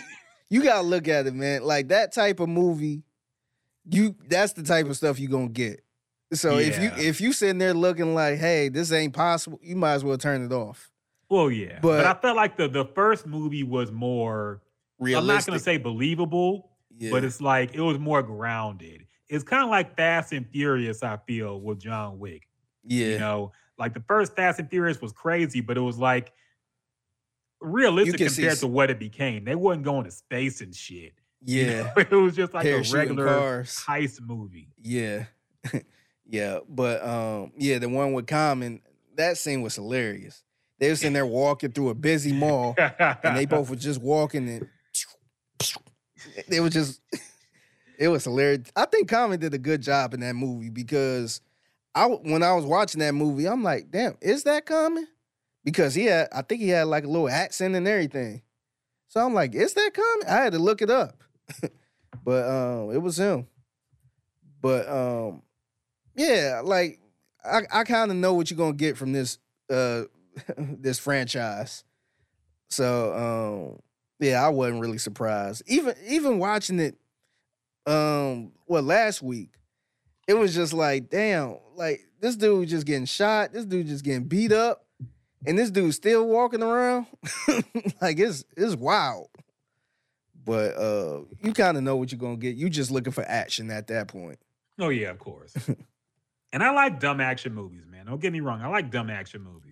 [0.50, 1.62] you gotta look at it, man.
[1.62, 3.04] Like that type of movie,
[3.88, 5.84] you that's the type of stuff you're gonna get.
[6.32, 9.94] So if you if you sitting there looking like, hey, this ain't possible, you might
[9.94, 10.90] as well turn it off.
[11.30, 11.78] Well, yeah.
[11.80, 14.62] But, But- I felt like the, the first movie was more
[14.98, 15.20] Realistic.
[15.20, 16.67] I'm not gonna say believable,
[16.98, 17.10] yeah.
[17.10, 19.06] but it's like it was more grounded.
[19.28, 22.46] It's kind of like Fast and Furious, I feel, with John Wick.
[22.84, 23.06] yeah.
[23.06, 26.32] You know, like the first Fast and Furious was crazy, but it was like
[27.60, 29.44] realistic can see compared to what it became.
[29.44, 31.12] They wasn't going to space and shit.
[31.44, 31.82] You Yeah.
[31.82, 33.84] know, it was just like a regular cars.
[33.86, 34.68] heist movie.
[34.82, 35.24] Yeah.
[36.26, 36.58] yeah.
[36.68, 38.80] But um, yeah, the one with Common,
[39.16, 40.42] that scene was hilarious.
[40.78, 44.48] They were sitting there walking through a busy mall and they both were just walking
[44.48, 44.68] and
[46.48, 47.00] they was just
[47.98, 48.70] it was hilarious.
[48.76, 51.40] I think Common did a good job in that movie because
[51.94, 55.06] I when I was watching that movie, I'm like, damn, is that Common?
[55.64, 58.42] Because he had, I think he had like a little accent and everything.
[59.08, 60.28] So I'm like, is that Common?
[60.28, 61.22] I had to look it up.
[62.24, 63.46] but um, it was him.
[64.60, 65.42] But um,
[66.14, 67.00] yeah, like
[67.44, 69.38] I, I kind of know what you're gonna get from this
[69.70, 70.04] uh
[70.56, 71.84] this franchise.
[72.70, 73.14] So
[73.72, 73.82] um,
[74.20, 75.62] yeah, I wasn't really surprised.
[75.66, 76.96] Even even watching it
[77.86, 79.50] um well last week,
[80.26, 84.24] it was just like, damn, like this dude just getting shot, this dude just getting
[84.24, 84.84] beat up,
[85.46, 87.06] and this dude's still walking around.
[88.00, 89.28] like it's it's wild.
[90.44, 92.56] But uh you kind of know what you're gonna get.
[92.56, 94.38] You just looking for action at that point.
[94.78, 95.54] Oh yeah, of course.
[96.52, 98.06] and I like dumb action movies, man.
[98.06, 98.62] Don't get me wrong.
[98.62, 99.67] I like dumb action movies.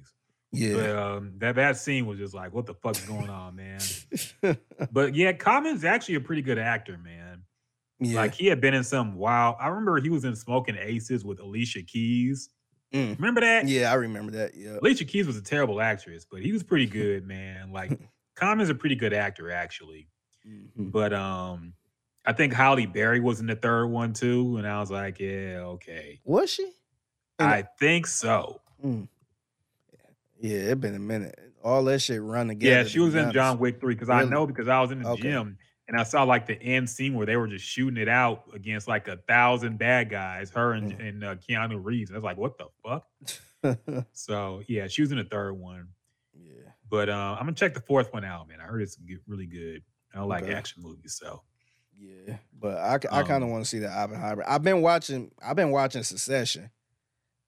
[0.56, 0.74] Yeah.
[0.74, 3.80] But um, that that scene was just like, what the fuck's going on, man?
[4.92, 7.42] but yeah, Common's actually a pretty good actor, man.
[8.00, 8.16] yeah.
[8.20, 9.56] Like he had been in some wild.
[9.60, 12.48] I remember he was in Smoking Aces with Alicia Keys.
[12.94, 13.16] Mm.
[13.18, 13.66] Remember that?
[13.68, 14.54] yeah, I remember that.
[14.54, 14.78] Yeah.
[14.80, 17.72] Alicia Keys was a terrible actress, but he was pretty good, man.
[17.72, 17.98] Like
[18.36, 20.08] Common's a pretty good actor, actually.
[20.46, 20.92] Mhm.
[20.92, 21.72] But um,
[22.24, 25.60] I think Halle Berry was in the third one too, and I was like, yeah,
[25.64, 26.20] okay.
[26.24, 26.70] Was she?
[27.38, 28.60] I think so.
[28.84, 29.08] Mm.
[30.40, 31.38] Yeah, it been a minute.
[31.62, 32.76] All that shit run together.
[32.76, 33.34] Yeah, to she was in honest.
[33.34, 35.22] John Wick 3 because I know because I was in the Okay.
[35.22, 35.58] gym
[35.88, 38.86] and I saw like the end scene where they were just shooting it out against
[38.88, 41.08] like a thousand bad guys, her and, Mm.
[41.08, 42.10] and uh, Keanu Reeves.
[42.10, 43.06] And I was like, what the fuck?
[44.12, 45.88] So yeah, she was in the third one.
[46.34, 46.70] yeah.
[46.88, 48.60] But uh, I'm gonna check the fourth one out, man.
[48.60, 49.82] I heard it's really good.
[50.14, 50.54] I like Okay.
[50.54, 51.42] action movies, so
[51.98, 54.44] Yeah, but I, I kind of Um, want to see the Oppenheimer.
[54.46, 55.32] I've been watching.
[55.42, 56.70] I've been watching Succession.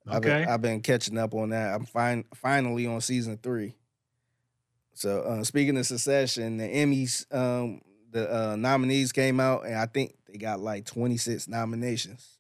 [0.08, 0.38] I've been.
[0.44, 1.74] I've been catching up on that.
[1.74, 3.74] I'm fine, finally on season three.
[4.94, 7.80] So uh, speaking of Succession, the Emmys, um,
[8.10, 12.38] the uh, nominees came out, and I think they got like 26 nominations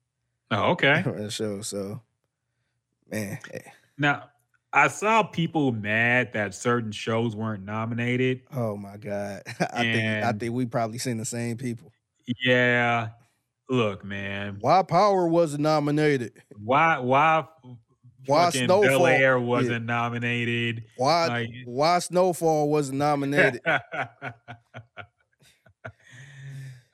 [0.50, 1.04] Oh, okay.
[1.12, 1.62] for the show.
[1.62, 2.02] So,
[3.06, 4.30] man, eh, Now
[4.72, 8.42] I saw people mad that certain shows weren't nominated.
[8.50, 9.42] oh my god,
[9.72, 11.92] I think I think we probably seen the same people.
[12.26, 13.12] Yeah.
[13.70, 14.58] Look, man.
[14.60, 16.32] Why Power wasn't nominated?
[16.56, 17.44] Why why
[18.26, 20.84] Why Snowfall- Bel Air wasn't nominated?
[20.96, 23.60] Why Like- Why Snowfall wasn't nominated?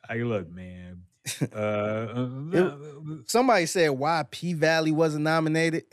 [0.08, 1.02] Hey, look, man.
[1.54, 2.74] Uh, uh, It-
[3.30, 5.84] Somebody said why P Valley wasn't nominated.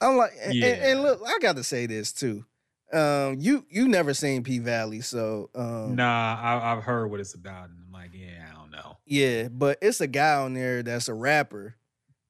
[0.00, 2.44] I'm like, and, and- and look, I got to say this too.
[2.92, 7.32] Um, you you never seen P Valley, so um, nah, I, I've heard what it's
[7.32, 11.14] about, and I'm like, yeah, I yeah, but it's a guy on there that's a
[11.14, 11.76] rapper,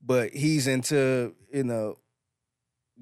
[0.05, 1.99] but he's into you know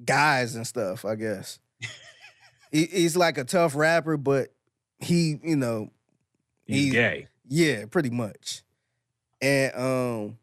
[0.03, 1.05] guys and stuff.
[1.05, 1.59] I guess
[2.71, 4.53] he, he's like a tough rapper, but
[4.99, 5.89] he you know
[6.65, 7.27] He's He's- gay.
[7.53, 8.63] Yeah, pretty much.
[9.41, 10.37] And um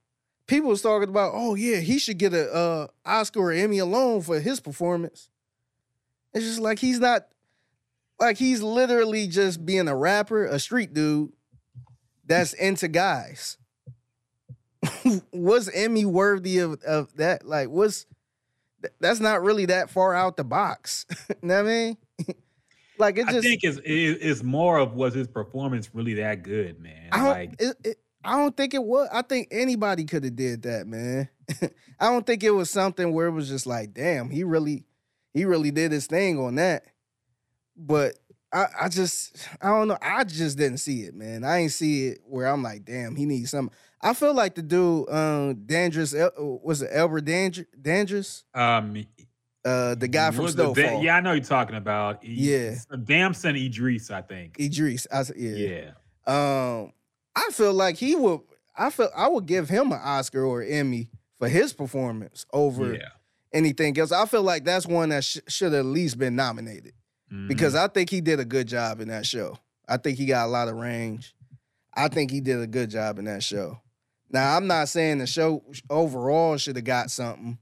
[0.47, 4.21] people was talking about, oh yeah, he should get a uh Oscar or Emmy alone
[4.23, 5.29] for his performance.
[6.35, 7.29] It's just like he's not
[8.21, 11.33] like he's literally just being a rapper, a street dude
[12.29, 13.57] that's into guys.
[15.33, 17.47] was Emmy worthy of, of that?
[17.47, 18.07] Like, was
[19.01, 21.05] that's not really that far out the box.
[21.29, 21.97] you know what I mean?
[22.99, 26.43] like it just I think it's, it- it's more of was his performance really that
[26.43, 27.09] good, man?
[27.13, 27.27] I don't.
[27.27, 29.09] like, it, it, I don't think it was.
[29.13, 31.29] I think anybody could have did that, man.
[32.01, 34.85] I don't think it was something where it was just like, damn, he really,
[35.33, 36.85] he really did his thing on that.
[37.77, 38.19] But
[38.53, 39.99] I, I just, I don't know.
[40.01, 41.45] I just didn't see it, man.
[41.45, 43.75] I ain't see it where I'm like, damn, he needs something.
[44.01, 48.45] I feel like the dude, um, Dangerous, was it Albert Danger, Dangerous?
[48.55, 49.05] um,
[49.65, 52.25] Uh, the guy from the da- yeah, I know you're talking about.
[52.25, 52.77] E- Yeah.
[53.05, 54.59] Damson Idris, I think.
[54.59, 55.07] Idris.
[55.13, 55.91] I, s- yeah.
[56.27, 56.93] Um,
[57.37, 58.41] I feel like he would.
[58.77, 63.09] I feel I would give him an Oscar or Emmy for his performance over Yeah.
[63.53, 64.13] anything else.
[64.13, 66.93] I feel like that's one that sh- should at least been nominated
[67.47, 67.79] because Mhm.
[67.79, 69.59] I think he did a good job in that show.
[69.89, 71.35] I think he got a lot of range.
[71.95, 73.81] I think he did a good job in that show.
[74.31, 77.59] Now I'm not saying the show overall should have got something,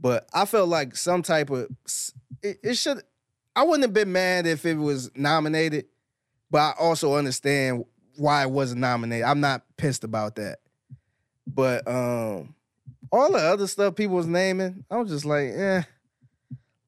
[0.00, 1.68] but I felt like some type of
[2.42, 3.02] it, it should.
[3.54, 5.84] I wouldn't have been mad if it was nominated,
[6.50, 7.84] but I also understand
[8.16, 9.24] why it wasn't nominated.
[9.26, 10.58] I'm not pissed about that.
[11.46, 12.54] But um
[13.10, 15.82] all the other stuff people was naming, I was just like, eh.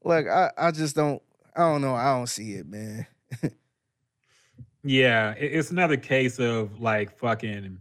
[0.02, 1.22] Like I, I just don't
[1.56, 1.94] I don't know.
[1.94, 3.06] I don't see it, man.
[4.86, 7.80] Yeah, it's another case of like fucking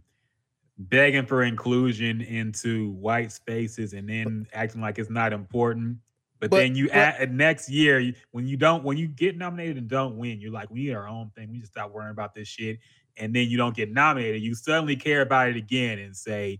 [0.78, 5.98] begging for inclusion into white spaces and then acting like it's not important.
[6.40, 9.76] But, But- then you but- add next year when you don't when you get nominated
[9.76, 11.50] and don't win, you're like, we need our own thing.
[11.52, 12.78] We just stop worrying about this shit.
[13.18, 14.40] And then you don't get nominated.
[14.42, 16.58] You suddenly care about it again and say,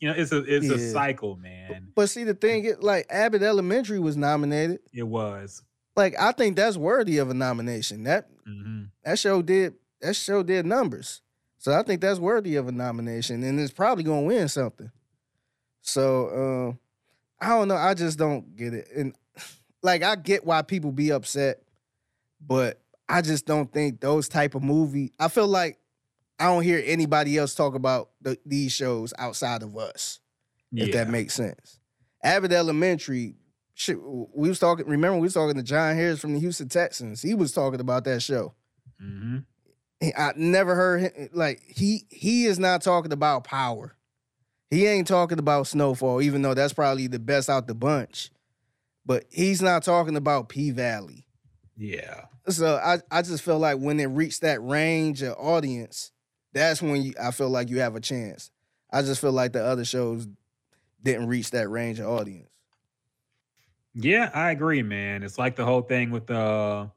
[0.00, 1.88] you know, it's a it's a cycle, man.
[1.94, 4.80] But see, the thing, is, like Abbott Elementary was nominated.
[4.94, 5.62] It was.
[5.96, 8.04] Like I think that's worthy of a nomination.
[8.04, 11.22] That hmm that show did that show did numbers.
[11.58, 14.90] So I think that's worthy of a nomination, and it's probably gonna win something.
[15.80, 16.28] So
[16.70, 16.78] um,
[17.40, 17.76] I don't know.
[17.76, 19.14] I just don't get it, and
[19.82, 21.62] like I get why people be upset,
[22.40, 25.12] but I just don't think those type of movie.
[25.20, 25.78] I feel like
[26.38, 30.18] I don't hear anybody else talk about the, these shows outside of us.
[30.72, 30.86] Yeah.
[30.86, 31.78] If that makes sense.
[32.24, 33.36] Abbott Elementary.
[33.74, 34.86] Shit, we was talking.
[34.86, 37.22] Remember, we was talking to John Harris from the Houston Texans.
[37.22, 38.54] He was talking about that show.
[39.00, 39.38] hmm
[40.16, 43.94] I never heard him like he he is not talking about power.
[44.68, 48.30] He ain't talking about snowfall, even though that's probably the best out the bunch.
[49.06, 51.26] But he's not talking about P Valley.
[51.76, 52.22] Yeah.
[52.48, 56.10] So I, I just feel like when it reached that range of audience,
[56.52, 58.50] that's when you, I feel like you have a chance.
[58.92, 60.26] I just feel like the other shows
[61.02, 62.48] didn't reach that range of audience.
[63.94, 65.22] Yeah, I agree, man.
[65.22, 66.90] It's like the whole thing with the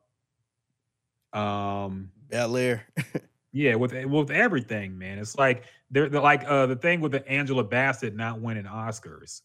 [1.34, 2.86] um Bel Air.
[3.52, 5.20] yeah, with with everything, man.
[5.20, 9.42] It's like they're, they're like uh the thing with the Angela Bassett not winning Oscars.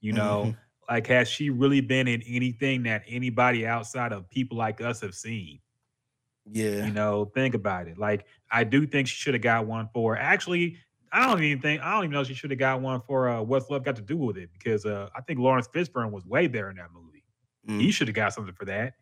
[0.00, 0.56] You know, Mhm.
[0.88, 5.14] like has she really been in anything that anybody outside of people like us have
[5.14, 5.60] seen?
[6.50, 6.86] yeah.
[6.86, 7.98] You know, think about it.
[7.98, 10.78] Like I do think she should have got one for actually
[11.12, 13.42] I don't even think I don't even know she should have got one for uh
[13.42, 16.46] What's Love Got to Do with It because uh I think Laurence Fishburne was way
[16.46, 17.24] better in that movie.
[17.68, 17.80] Mm.
[17.80, 18.94] He should have got something for that.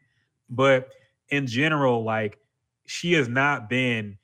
[0.49, 0.93] But
[1.29, 2.39] in general, like
[2.87, 4.19] she has not been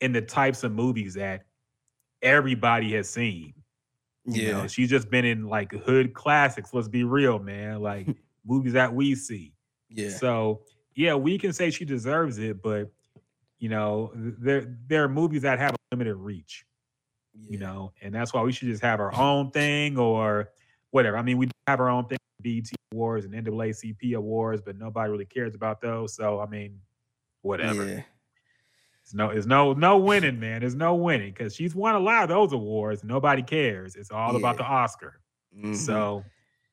[0.00, 1.44] in the types of movies that
[2.22, 3.54] everybody has seen.
[4.24, 4.66] You know, yeah.
[4.66, 6.74] she's just been in like hood classics.
[6.74, 7.80] Let's be real, man.
[7.80, 8.08] Like
[8.44, 9.54] movies that we see.
[9.88, 10.10] Yeah.
[10.10, 10.62] So
[10.94, 12.90] yeah, we can say she deserves it, but
[13.58, 16.66] you know, there there are movies that have a limited reach.
[17.34, 20.50] You know, and that's why we should just have our own thing or
[20.90, 21.16] whatever.
[21.16, 25.24] I mean, we have our own thing, BET awards and NAACP awards, but nobody really
[25.26, 26.14] cares about those.
[26.14, 26.80] So I mean,
[27.42, 27.84] whatever.
[27.86, 28.02] Yeah.
[29.02, 30.60] It's no, it's no, no winning, man.
[30.60, 33.04] There's no winning because she's won a lot of those awards.
[33.04, 33.94] Nobody cares.
[33.96, 34.68] It's all about the Yeah.
[34.70, 35.20] Oscar.
[35.56, 35.74] Mhm.
[35.76, 36.24] So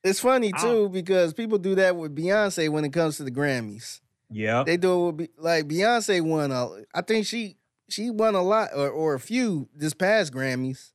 [0.04, 4.00] It's funny too because people do that with Beyonce when it comes to the Grammys.
[4.30, 6.82] yeah, They do it with like Beyonce won a.
[6.94, 7.56] I think she
[7.88, 10.92] she won a lot or, or a few this past Grammys,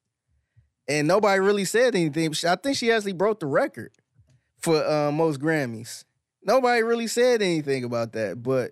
[0.88, 2.34] and nobody really said anything.
[2.48, 3.92] I think she actually broke the record
[4.60, 6.06] for uh, most Grammys.
[6.44, 8.72] Nobody really said anything about that, but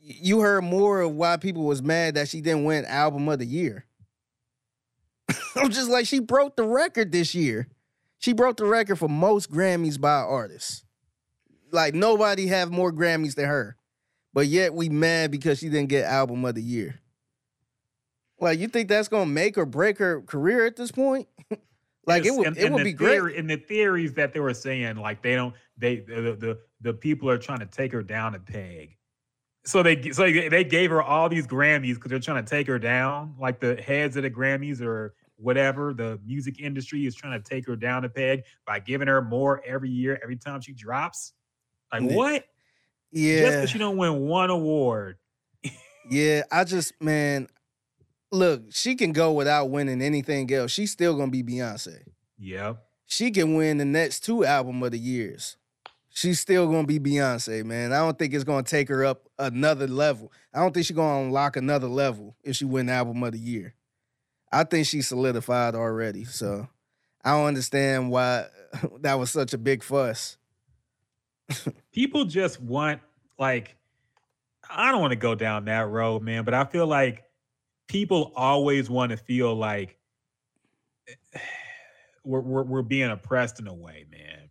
[0.00, 3.46] you heard more of why people was mad that she didn't win Album of the
[3.46, 3.86] Year.
[5.56, 7.68] I'm just like she broke the record this year.
[8.18, 10.84] She broke the record for most Grammys by artists.
[11.70, 13.76] Like nobody have more Grammys than her.
[14.32, 17.00] But yet we mad because she didn't get album of the year.
[18.40, 21.28] Like you think that's gonna make or break her career at this point?
[22.06, 23.10] like it Yes, would and- it and would the be great.
[23.12, 26.92] theory- And the theories that they were saying, like they don't, they the the, the
[26.94, 28.96] people are trying to take her down a peg.
[29.64, 32.78] So they so they gave her all these Grammys because they're trying to take her
[32.78, 33.34] down.
[33.38, 37.66] Like the heads of the Grammys or whatever, the music industry is trying to take
[37.66, 41.32] her down a peg by giving her more every year, every time she drops.
[41.92, 42.16] Like Yeah.
[42.16, 42.44] what?
[43.12, 45.16] Yeah, just because she don't win one award.
[46.10, 47.48] Yeah, I just man,
[48.30, 50.70] look, she can go without winning anything else.
[50.70, 52.02] She's still gonna be Beyonce.
[52.38, 52.84] Yep.
[53.06, 55.56] She can win the next two album of the years.
[56.10, 57.92] She's still gonna be Beyonce, man.
[57.92, 60.32] I don't think it's gonna take her up another level.
[60.52, 63.74] I don't think she's gonna unlock another level if she win album of the year.
[64.50, 66.24] I think she's solidified already.
[66.24, 66.68] So
[67.24, 68.46] I don't understand why
[69.00, 70.36] that was such a big fuss.
[71.92, 73.00] people just want
[73.38, 73.76] like
[74.68, 77.24] I don't want to go down that road, man, but I feel like
[77.88, 79.98] people always want to feel like
[82.24, 84.50] we're, we're we're being oppressed in a way, man.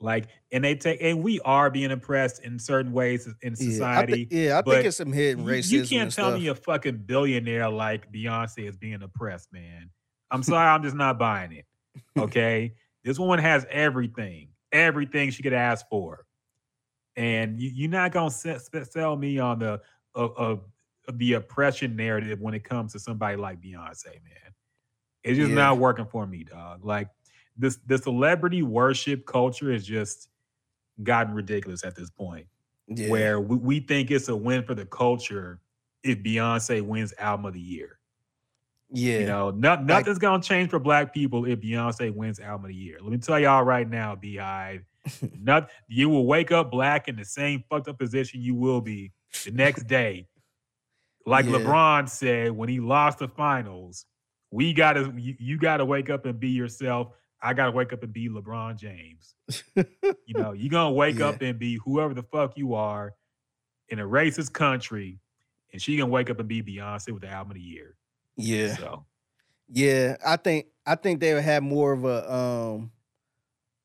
[0.00, 3.70] Like, and they take, and we are being oppressed in certain ways in Yeah, I,
[3.70, 4.28] society.
[4.32, 5.70] yeah, I think it's some hidden racism.
[5.70, 6.40] you can't tell stuff.
[6.40, 9.90] me a fucking billionaire like Beyonce is being oppressed, man.
[10.32, 11.66] I'm sorry, I'm just not buying it.
[12.18, 12.72] Okay,
[13.04, 16.24] this woman has everything, everything she could ask for,
[17.16, 19.80] and you, you're not gonna se- se- sell me on the
[20.14, 20.62] of
[21.18, 24.54] the oppression narrative when it comes to somebody like Beyonce, man.
[25.24, 25.54] It's just Yeah.
[25.54, 26.84] not working for me, dog.
[26.84, 27.08] Like
[27.56, 30.28] this, the celebrity worship culture has just
[31.02, 32.46] gotten ridiculous at this point
[32.88, 33.08] yeah.
[33.08, 35.60] where we, we think it's a win for the culture
[36.02, 37.98] if Beyonce wins album of the year.
[38.90, 39.20] Yeah.
[39.20, 42.74] You know, not, nothing's gonna change for black people if Beyonce wins album of the
[42.74, 42.98] year.
[43.00, 44.82] Let me tell y'all right now, BeyHive,
[45.40, 49.12] not you will wake up black in the same fucked up position you will be
[49.44, 50.26] the next day.
[51.26, 51.52] Like Yeah.
[51.52, 54.06] LeBron said when he lost the finals,
[54.50, 57.12] we gotta you, you gotta wake up and be yourself.
[57.40, 59.34] I gotta wake up and be LeBron James.
[59.76, 61.28] you know, you're gonna wake Yeah.
[61.28, 63.14] up and be whoever the fuck you are
[63.88, 65.20] in a racist country,
[65.72, 67.96] and she gonna wake up and be Beyonce with the album of the year.
[68.36, 68.76] yeah.
[68.76, 69.06] So
[69.68, 72.92] Yeah, I think I think they would have more of a um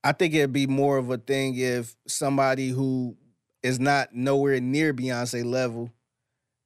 [0.04, 3.18] I think it'd be more of a thing if somebody who
[3.64, 5.92] is not nowhere near Beyonce level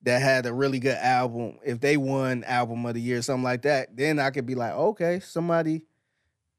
[0.03, 3.63] that had a really good album, if they won album of the year, something like
[3.63, 5.83] that, then I could be like, okay, somebody,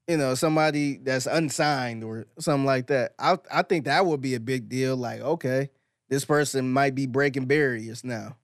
[0.07, 3.15] you know, somebody that's unsigned or something like that.
[3.19, 4.97] I I think that would be a big deal.
[4.97, 5.71] Like, okay,
[6.09, 8.37] this person might be breaking barriers now.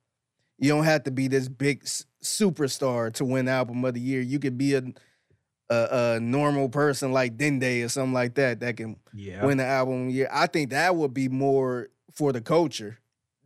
[0.59, 4.21] You don't have to be this big s- superstar to win album of the year.
[4.21, 4.83] You could be a
[5.71, 9.65] a, a normal person like Dende or something like that that can yeah, win the
[9.65, 10.29] album of the year.
[10.33, 12.99] I think that would be more for the culture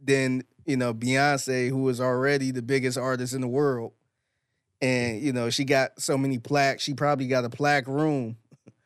[0.03, 3.93] than you know Beyonce, who is already the biggest artist in the world,
[4.81, 6.83] and you know she got so many plaques.
[6.83, 8.37] She probably got a plaque room.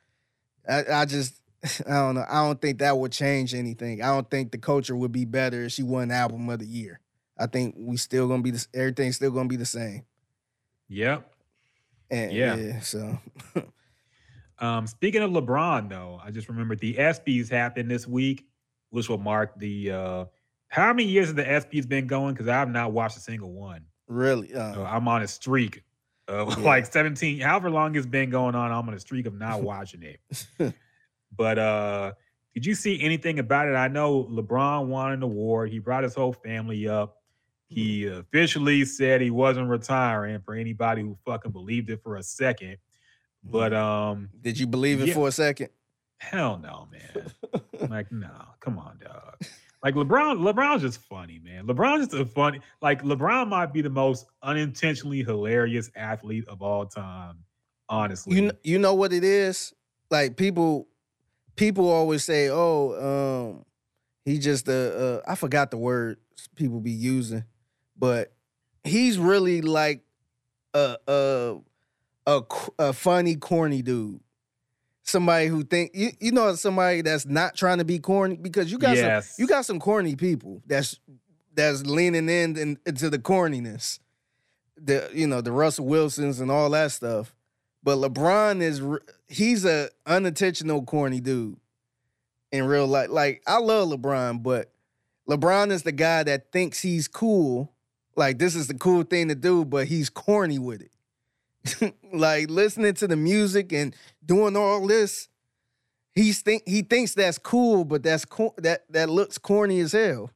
[0.69, 1.41] I, I just
[1.87, 2.25] I don't know.
[2.29, 4.03] I don't think that would change anything.
[4.03, 7.01] I don't think the culture would be better if she won album of the year.
[7.39, 10.05] I think we still gonna be the everything's still gonna be the same.
[10.89, 11.33] yep.
[12.11, 12.57] And Yeah.
[12.57, 13.19] yeah, so
[14.59, 18.47] Um, speaking of LeBron, though, I just remembered the ESPYS happened this week,
[18.89, 20.25] which will mark the uh
[20.77, 22.35] how many years have the ESPYS been going?
[22.35, 23.83] Because I have not watched a single one.
[24.09, 25.83] really, So uh, I'm on a streak
[26.29, 26.65] of Yeah.
[26.65, 30.03] like 17, however long it's been going on, I'm on a streak of not watching
[30.03, 30.75] it.
[31.37, 32.13] but uh
[32.55, 33.73] did you see anything about it?
[33.75, 35.71] I know LeBron won an award.
[35.71, 37.23] He brought his whole family up.
[37.69, 42.77] He officially said he wasn't retiring for anybody who fucking believed it for a second.
[43.43, 45.15] But um did you believe it yeah.
[45.15, 45.69] for a second?
[46.19, 47.31] hell no, man.
[47.91, 48.31] like, no,
[48.61, 49.37] come on, dog.
[49.85, 51.67] Like LeBron, LeBron's just funny, man.
[51.67, 56.87] LeBron's just a funny, like LeBron might be the most unintentionally hilarious athlete of all
[56.87, 57.45] time.
[57.89, 58.35] Honestly.
[58.37, 59.73] You kn- you know what it is?
[60.11, 60.89] Like people
[61.55, 63.65] people always say, "Oh, um
[64.25, 66.19] he just uh, uh I forgot the word
[66.57, 67.45] people be using,
[67.97, 68.33] but
[68.83, 70.03] he's really like
[70.75, 72.43] a a
[72.79, 74.21] a funny corny dude.
[75.07, 78.77] Somebody who think you you know somebody that's not trying to be corny because you
[78.79, 79.37] got Yes.
[79.37, 80.99] some you got some corny people that's
[81.55, 84.01] that's leaning in, in into the corniness.
[84.77, 87.35] The you know the Russell Wilsons and all that stuff.
[87.85, 88.83] But LeBron is
[89.29, 91.57] he's a unintentional corny dude
[92.51, 93.09] in real life.
[93.11, 94.73] Like I love LeBron, but
[95.29, 97.73] LeBron is the guy that thinks he's cool.
[98.17, 100.91] Like this is the cool thing to do, but he's corny with it.
[102.13, 103.95] like listening to the music and
[104.25, 105.29] doing all this,
[106.15, 108.25] he's think he thinks that's cool, but that's
[108.59, 110.31] that that looks corny as hell.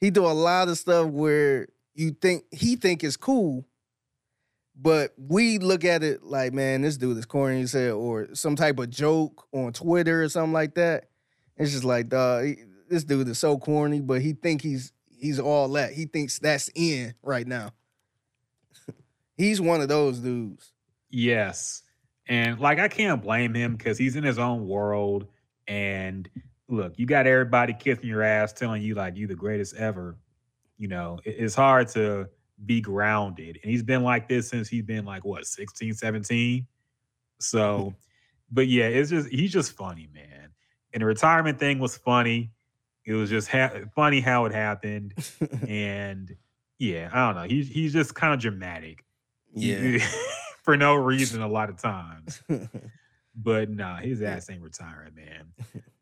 [0.00, 3.64] He do a lot of stuff where you think he think is cool,
[4.76, 8.56] but we look at it like, man, this dude is corny as hell, or some
[8.56, 11.08] type of joke on Twitter or something like that.
[11.56, 12.56] It's just like, dog,
[12.88, 15.92] this dude is so corny, but he think he's he's all that.
[15.92, 17.70] He thinks that's in right now.
[19.36, 20.72] He's one of those dudes.
[21.10, 21.82] Yes.
[22.28, 25.26] And like I can't blame him because he's in his own world.
[25.68, 26.28] And
[26.68, 30.16] look, you got everybody kissing your ass, telling you like you the greatest ever.
[30.78, 32.28] You know, it- it's hard to
[32.64, 33.58] be grounded.
[33.62, 36.66] And he's been like this since he's been like what, 16, 17.
[37.40, 37.94] So,
[38.50, 40.50] but yeah, it's just he's just funny, man.
[40.92, 42.52] And the retirement thing was funny.
[43.04, 45.14] It was just ha- funny how it happened.
[45.68, 46.34] and
[46.78, 47.48] yeah, I don't know.
[47.48, 49.03] He's he's just kind of dramatic.
[49.54, 49.98] Yeah.
[50.62, 52.42] for no reason a lot of times.
[53.36, 55.52] But nah, his ass ain't retiring, man.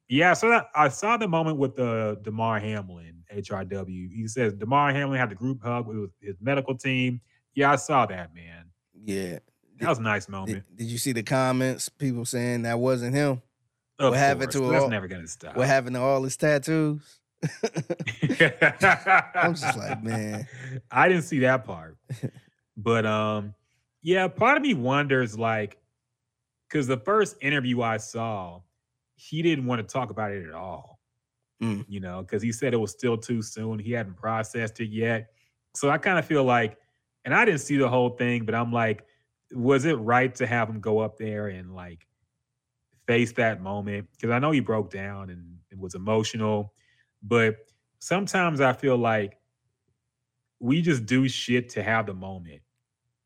[0.06, 4.12] Yeah, so that I saw the moment with uh, the Damar Hamlin, HRW.
[4.12, 7.22] He says Damar Hamlin had the group hug with his medical team.
[7.54, 8.66] Yeah, I saw that, man.
[9.02, 9.38] yeah.
[9.80, 10.76] That was a nice Did, moment.
[10.76, 11.88] did you see the comments?
[11.88, 13.40] People saying that wasn't him.
[13.98, 15.56] Of what happened course, to That's all- never gonna stop.
[15.56, 17.18] What happened to all his tattoos?
[18.42, 20.46] I'm just like, man.
[20.90, 21.96] I didn't see that part.
[22.76, 23.54] But um,
[24.02, 25.78] yeah, part of me wonders, like,
[26.68, 28.60] because the first interview I saw,
[29.14, 30.98] he didn't want to talk about it at all.
[31.62, 31.84] Mm.
[31.88, 33.78] You know, because he said it was still too soon.
[33.78, 35.28] He hadn't processed it yet.
[35.74, 36.76] So I kind of feel like,
[37.24, 39.04] and I didn't see the whole thing, but I'm like,
[39.52, 42.06] was it right to have him go up there and like
[43.06, 44.08] face that moment?
[44.12, 46.72] Because I know he broke down and it was emotional,
[47.22, 47.56] but
[48.00, 49.38] sometimes I feel like
[50.62, 52.62] we just do shit to have the moment.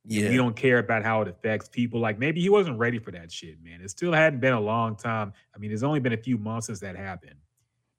[0.07, 0.31] Yeah.
[0.31, 2.01] We don't care about how it affects people.
[2.01, 3.81] Like maybe he wasn't ready for that shit, man.
[3.83, 5.35] It still hadn't been a long time.
[5.55, 7.37] I mean, it's only been a few months since that happened.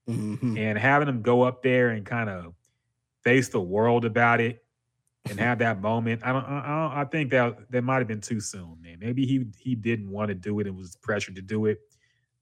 [0.09, 0.57] Mhm.
[0.57, 2.55] And having him go up there and kind of
[3.23, 4.65] face the world about it
[5.29, 8.07] and have that moment, I don't, I, I don't, I think that that might have
[8.07, 8.97] been too soon, man.
[8.99, 11.79] Maybe he he didn't want to do it and was pressured to do it,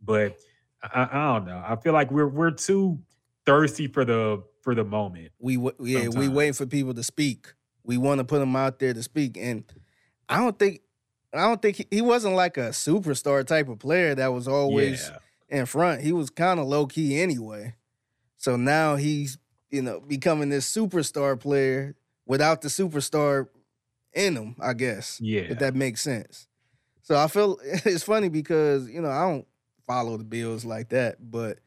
[0.01, 0.37] but
[0.81, 1.61] I, I don't know.
[1.65, 2.99] I feel like we're we're too
[3.45, 5.31] thirsty for the for the moment.
[5.39, 7.53] We wa- yeah, we waiting for people to speak.
[7.83, 9.63] We want to put them out there to speak, and
[10.27, 10.81] I don't think
[11.33, 15.09] I don't think he, he wasn't like a superstar type of player that was always
[15.49, 15.59] Yeah.
[15.59, 16.01] in front.
[16.01, 17.75] He was kind of low key anyway.
[18.37, 19.37] So now he's
[19.69, 21.95] you know becoming this superstar player
[22.25, 23.47] without the superstar
[24.13, 24.55] in him.
[24.59, 25.41] I guess Yeah.
[25.41, 26.47] if that makes sense.
[27.03, 29.47] So I feel it's funny because you know I don't
[29.85, 31.59] follow the Bills like that, but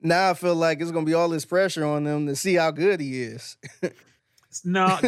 [0.00, 2.70] now I feel like it's gonna be all this pressure on them to see how
[2.70, 3.56] good he is.
[4.64, 4.98] No,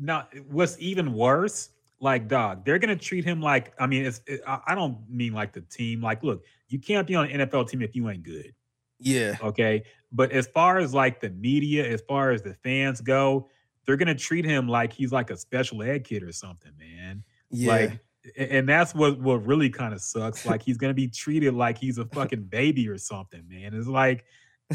[0.00, 0.22] no.
[0.50, 3.74] What's even worse, like dog, they're gonna treat him like.
[3.78, 4.20] I mean, it's.
[4.26, 6.00] It, I don't mean like the team.
[6.00, 8.54] Like, look, you can't be on an NFL team if you ain't good.
[8.98, 13.48] yeah, Okay, but as far as like the media, as far as the fans go,
[13.86, 17.24] they're gonna treat him like he's like a special ed kid or something, man.
[17.50, 17.98] yeah, Like,
[18.36, 20.46] and that's what what really kind of sucks.
[20.46, 23.74] Like he's gonna be treated like he's a fucking baby or something, man.
[23.74, 24.24] It's like,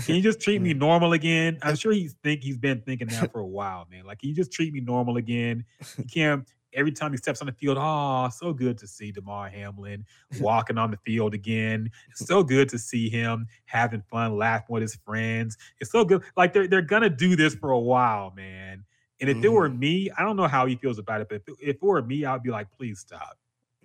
[0.05, 1.57] can you just treat me normal again?
[1.61, 4.05] I'm sure he's think he's been thinking that for a while, man.
[4.05, 5.65] Like, can you just treat me normal again?
[5.97, 6.47] You can't.
[6.75, 10.05] Every time he steps on the field, oh, so good to see Damar Hamlin
[10.39, 11.89] walking on the field again.
[12.13, 15.57] So good to see him having fun, laughing with his friends.
[15.79, 16.21] It's so good.
[16.37, 18.85] Like they're they're gonna do this for a while, man.
[19.21, 21.55] And if it were me, I don't know how he feels about it, but if,
[21.61, 23.37] if it were me, I'd be like, please stop.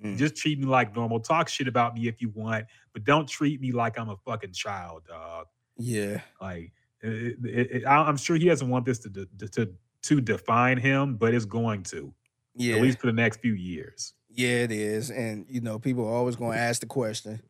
[0.03, 0.17] Mm.
[0.17, 1.21] Just treat me like normal.
[1.21, 4.53] Talk shit about me if you want, but don't treat me like I'm a fucking
[4.53, 5.47] child, dog.
[5.77, 9.73] yeah, Like, it, it, it- I- I'm sure he doesn't want this to, de- to
[10.03, 12.13] to define him, but it's going to,
[12.55, 12.77] yeah.
[12.77, 14.13] at least for the next few years.
[14.29, 17.41] Yeah, it is, and you know, people are always going to ask the question,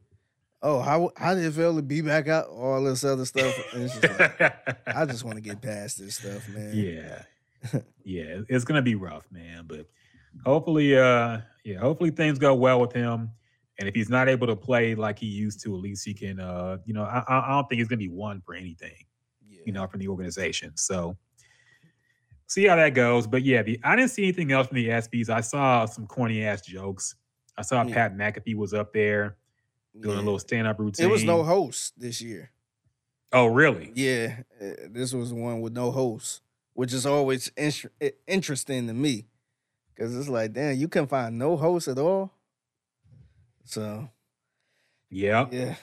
[0.63, 3.55] "Oh, how how did it feel to be back out?" All this other stuff.
[3.73, 4.41] Just like,
[4.87, 6.73] I just want to get past this stuff, man.
[6.75, 7.23] yeah,
[8.05, 9.65] yeah, it's gonna be rough, man.
[9.67, 9.87] But
[10.45, 13.31] hopefully, uh, yeah, hopefully things go well with him.
[13.79, 16.39] And if he's not able to play like he used to, at least he can,
[16.39, 19.05] uh, you know, I, I don't think he's gonna be one for anything.
[19.49, 19.61] yeah.
[19.67, 20.77] you know, from the organization.
[20.77, 21.17] So
[22.47, 23.27] see how that goes.
[23.27, 25.29] But yeah, the I didn't see anything else from the ESPYS.
[25.31, 27.17] I saw some corny ass jokes.
[27.57, 27.95] I saw Yeah.
[27.95, 29.37] Pat McAfee was up there
[30.01, 31.05] doing a little stand up routine.
[31.05, 32.51] There was no host this year.
[33.33, 33.91] Oh, really?
[33.95, 36.43] Yeah, uh, this was one with no host,
[36.75, 37.91] which is always inter-
[38.27, 39.27] interesting to me,
[39.95, 42.33] because it's like, damn, you can find no host at all.
[43.65, 44.09] So
[45.11, 45.47] Yeah.
[45.51, 45.75] yeah,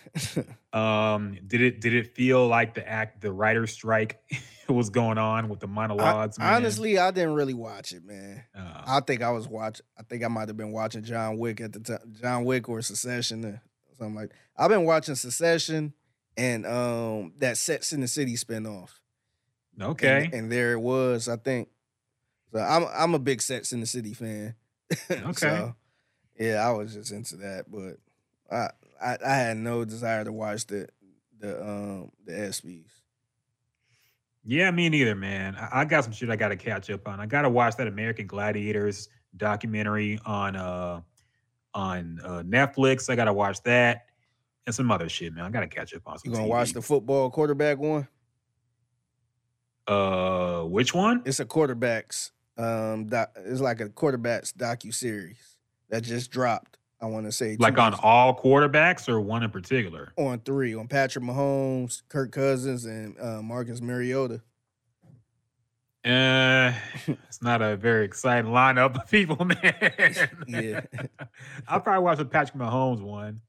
[0.74, 4.22] Um, did it did it feel like the act the writer strike
[4.70, 6.40] was going on with the I- monologues?
[6.40, 6.54] man?
[6.54, 8.44] honestly, I didn't really watch it, man.
[8.56, 9.86] Uh, I think I was watching.
[10.00, 12.82] I think I might have been watching John Wick at the time, John Wick or
[12.82, 13.62] Succession or
[13.98, 14.32] something like.
[14.56, 15.94] I've been watching Succession
[16.38, 18.92] and um that Sex and the City spinoff.
[19.82, 20.30] And- okay.
[20.34, 21.28] and, there it was.
[21.28, 21.70] I think.
[22.53, 24.56] So I'm I'm a big Sex and the City fan.
[25.10, 25.34] Okay.
[25.34, 25.76] so,
[26.38, 27.95] yeah, I was just into that, but
[28.52, 28.70] I,
[29.02, 30.90] I I had no desire to watch the
[31.40, 32.90] the um the ESPYS.
[34.44, 35.56] Yeah, me neither, man.
[35.56, 37.20] I, I got some shit I got to catch up on.
[37.20, 41.02] I got to watch that American Gladiators documentary on uh
[41.74, 43.10] on uh, Netflix.
[43.10, 44.08] I got to watch that
[44.66, 45.45] and some other shit, man.
[45.45, 46.32] I got to catch up on some.
[46.32, 48.08] You gonna watch the football quarterback one?
[49.88, 51.22] Uh which one?
[51.26, 55.56] It's a quarterbacks um doc, it's like a quarterbacks docu series
[55.90, 56.78] that just dropped.
[57.02, 60.14] I want to say Like on all quarterbacks or one in particular?
[60.18, 64.41] on three on Patrick Mahomes, Kirk Cousins, and uh, Marcus Mariota.
[66.06, 66.74] Uh,
[67.08, 70.30] it's not a very exciting lineup of people, man.
[70.48, 70.82] Yeah.
[71.68, 73.41] I'll probably watch the Patrick Mahomes one.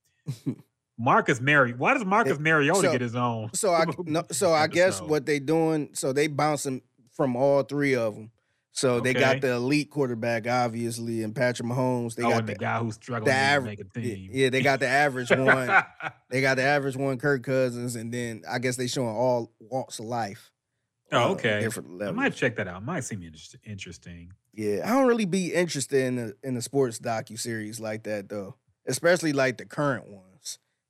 [0.99, 1.73] Marcus Mary.
[1.73, 3.51] Why does Marcus Mariota so- get his own?
[3.55, 5.91] So I no, so I guess what they doing?
[5.95, 6.83] So they bouncing
[7.13, 8.31] from all three of them.
[8.75, 12.15] So they got the elite quarterback, obviously, and Patrick Mahomes.
[12.15, 13.79] They oh, got and the, the, guy who's struggling the to average.
[13.79, 14.31] make a team.
[14.33, 15.71] Yeah, they got the average one.
[16.31, 19.99] They got the average one, Kirk Cousins, and then I guess they showing all walks
[19.99, 20.51] of life.
[21.13, 21.61] Oh, uh, okay.
[21.61, 22.83] Different I might check that out.
[22.83, 24.33] Might seem interest- interesting.
[24.55, 28.31] Yeah, I don't really be interested in the in the sports docu series like that
[28.31, 28.57] though,
[28.87, 30.32] especially like the current ones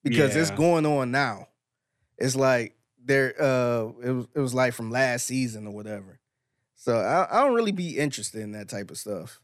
[0.03, 1.49] because it's going on now.
[2.19, 6.21] It's like they're uh, it was it was like from last season or whatever.
[6.77, 9.41] So I, I don't really be interested in that type of stuff.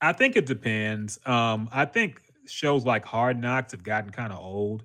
[0.00, 1.18] I think it depends.
[1.26, 4.84] Um, I think shows like Hard Knocks have gotten kind of old.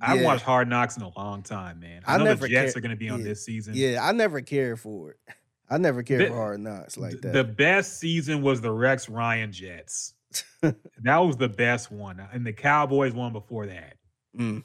[0.00, 0.24] I Yeah.
[0.24, 2.02] watched Hard Knocks in a long time, man.
[2.06, 3.74] I, I know never the Jets cared- are going to be on yeah, this season.
[3.76, 5.18] Yeah, I never cared for it.
[5.70, 7.32] I never cared The- for hard knocks like that.
[7.32, 10.14] The best season was the Rex Ryan Jets.
[10.62, 13.94] that was the best one, and the Cowboys one before that.
[14.38, 14.64] Mm,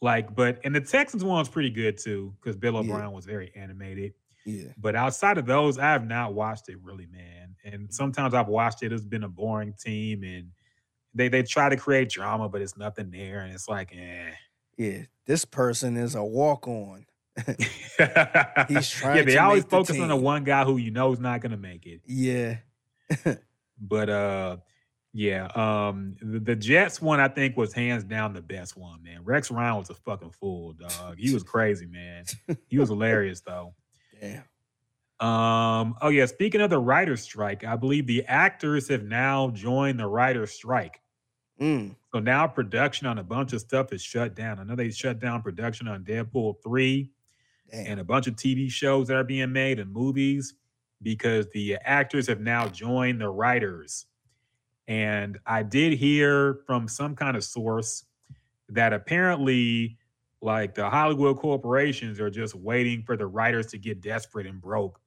[0.00, 2.80] Like, but and the Texans one was pretty good too because Bill Yeah.
[2.80, 4.14] O'Brien was very animated.
[4.44, 4.68] yeah.
[4.76, 7.54] But outside of those, I have not watched it really, man.
[7.64, 8.92] And sometimes I've watched it.
[8.92, 10.50] It's been a boring team, and
[11.14, 14.32] they they try to create drama, but it's nothing there, and it's like, eh.
[14.76, 15.02] Yeah.
[15.26, 17.06] This person is a walk on.
[18.68, 21.12] He's trying yeah, they always make the focus on the one guy who you know
[21.12, 22.00] is not going to make it.
[22.06, 22.56] Yeah.
[23.84, 24.56] But uh,
[25.12, 29.24] yeah, um, the, the Jets one I think was hands down the best one, man.
[29.24, 31.18] Rex Ryan was a fucking fool, dog.
[31.18, 32.24] He was crazy, man.
[32.68, 33.74] He was hilarious though.
[34.20, 34.44] Damn.
[35.20, 40.00] Um, oh yeah, speaking of the writer's strike, I believe the actors have now joined
[40.00, 41.00] the writer's strike.
[41.60, 44.58] Mm, So now production on a bunch of stuff is shut down.
[44.58, 47.10] I know they shut down production on Deadpool 3
[47.70, 47.86] damn.
[47.86, 50.54] and a bunch of TV shows that are being made and movies
[51.02, 54.06] because the actors have now joined the writers.
[54.88, 58.04] And I did hear from some kind of source
[58.70, 59.98] that apparently,
[60.40, 64.98] like the Hollywood corporations are just waiting for the writers to get desperate and broke.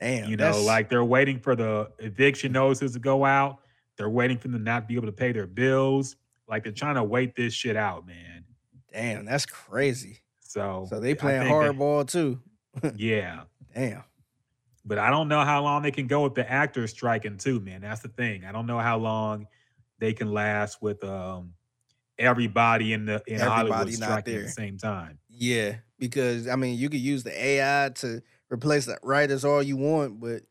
[0.00, 0.28] Damn.
[0.30, 3.58] you know, that's- like they're waiting for the eviction notices to go out.
[3.96, 6.16] They're waiting for them to not be able to pay their bills.
[6.48, 8.44] Like they're trying to wait this shit out, man.
[8.92, 10.18] damn, that's crazy.
[10.40, 12.40] So, So they playing hardball too.
[12.96, 13.42] yeah.
[13.74, 14.04] Damn.
[14.84, 17.82] But I don't know how long they can go with the actors striking too, man.
[17.82, 18.44] That's the thing.
[18.44, 19.46] I don't know how long
[19.98, 21.54] they can last with um
[22.18, 25.18] everybody in the in Hollywood Everybody not striking at the same time.
[25.28, 29.76] Yeah, because I mean, you could use the AI to replace the writers all you
[29.76, 30.42] want, but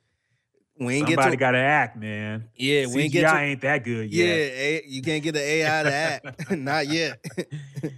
[0.80, 2.50] we ain't Somebody get to got to act, man.
[2.56, 4.52] yeah, we CGI ain't get to ain't that good yeah, yet.
[4.54, 7.24] A- you can't get the AI to act, not yet.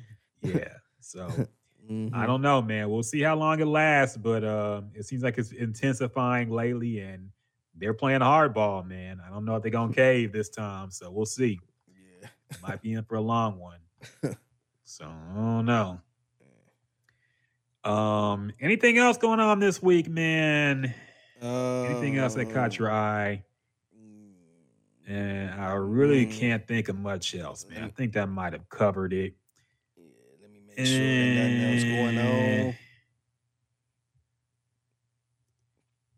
[0.43, 0.73] Yeah.
[0.99, 1.47] So
[2.11, 2.27] I Mhm.
[2.27, 2.89] don't know, man.
[2.89, 7.29] We'll see how long it lasts, but um, it seems like it's intensifying lately, and
[7.75, 9.19] they're playing hardball, man.
[9.19, 11.59] I don't know if they're gonna cave this time, so we'll see.
[12.21, 12.27] Yeah.
[12.61, 13.79] Might be in for a long one.
[14.83, 15.99] so I don't know.
[17.83, 20.93] Um, anything else going on this week, man?
[21.41, 23.43] Anything else that caught your Um, eye?
[23.93, 24.33] mm,
[25.05, 26.31] And I really Mm.
[26.39, 27.83] can't think of much else, man.
[27.83, 29.35] I think that might have covered it.
[30.77, 32.75] Make sure nothing else going Eh, on.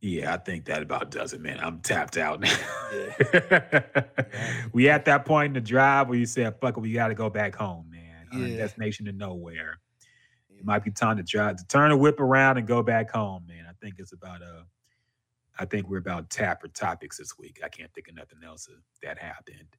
[0.02, 1.60] Yeah, I think that about does it, man.
[1.60, 2.56] I'm tapped out now.
[2.94, 4.03] Yeah.
[4.73, 7.30] we at that point in the drive where you said, fuck it, we gotta go
[7.30, 8.27] back home, man.
[8.52, 8.57] Yeah.
[8.57, 9.80] destination to nowhere.
[10.57, 13.45] It might be time to drive to turn the whip around and go back home,
[13.48, 13.65] man.
[13.68, 14.64] I think it's about uh
[15.57, 17.61] I think we're about tapper topics this week.
[17.64, 18.68] I can't think of nothing else
[19.03, 19.76] that happened.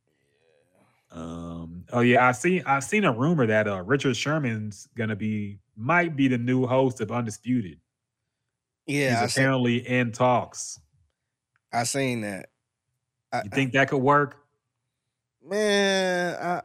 [1.10, 1.84] Um.
[1.92, 2.62] Oh yeah, I see.
[2.62, 7.00] I've seen a rumor that uh Richard Sherman's gonna be might be the new host
[7.00, 7.78] of Undisputed.
[8.86, 10.80] Yeah, I He's seen, apparently in talks.
[11.72, 12.48] I seen that.
[13.32, 14.36] I, You think that could work?
[15.44, 16.62] Man, I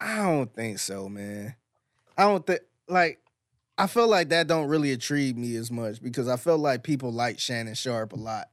[0.00, 1.54] I don't think so, man.
[2.16, 3.20] I don't think like
[3.78, 7.12] I feel like that don't really intrigue me as much because I felt like people
[7.12, 8.48] liked Shannon Sharpe a lot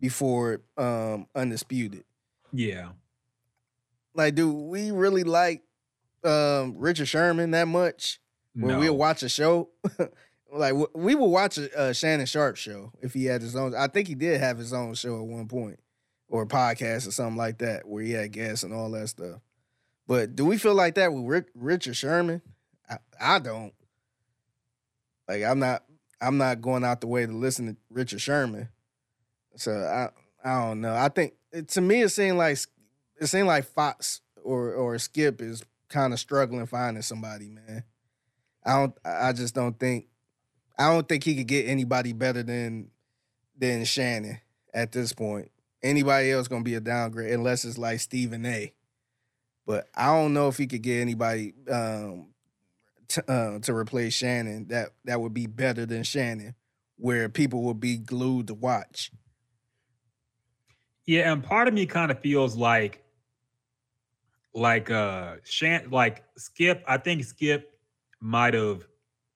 [0.00, 2.04] before um Undisputed.
[2.52, 2.90] Yeah.
[4.14, 5.62] Like, do we really like
[6.22, 8.20] um Richard Sherman that much?
[8.54, 8.78] When No.
[8.78, 9.70] we'll watch a show?
[10.52, 13.74] like we will watch a, a Shannon Sharpe show if he had his own.
[13.74, 15.80] I think he did have his own show at one point,
[16.28, 19.40] or a podcast or something like that, where he had guests and all that stuff.
[20.06, 22.42] But do we feel like that with Rick, Richard Sherman?
[22.88, 23.72] I, I don't.
[25.28, 25.82] Like I'm not.
[26.20, 28.68] I'm not going out the way to listen to Richard Sherman.
[29.56, 30.10] So I.
[30.46, 30.94] I don't know.
[30.94, 32.58] I think it, to me it seemed like
[33.20, 37.84] it seemed like Fox or or Skip is kind of struggling finding somebody, man.
[38.64, 38.94] I don't.
[39.04, 40.06] I just don't think.
[40.78, 42.90] I don't think he could get anybody better than
[43.56, 44.40] than Shannon
[44.72, 45.50] at this point.
[45.82, 48.72] Anybody else gonna be a downgrade unless it's like Stephen A.
[49.66, 52.28] But I don't know if he could get anybody um,
[53.08, 56.54] t- uh, to replace Shannon that that would be better than Shannon,
[56.96, 59.10] where people would be glued to watch.
[61.06, 63.03] Yeah, and part of me kind of feels like
[64.54, 67.76] like uh Shan like Skip, I think Skip
[68.20, 68.86] might have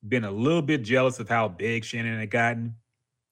[0.07, 2.77] been a little bit jealous of how big Shannon had gotten.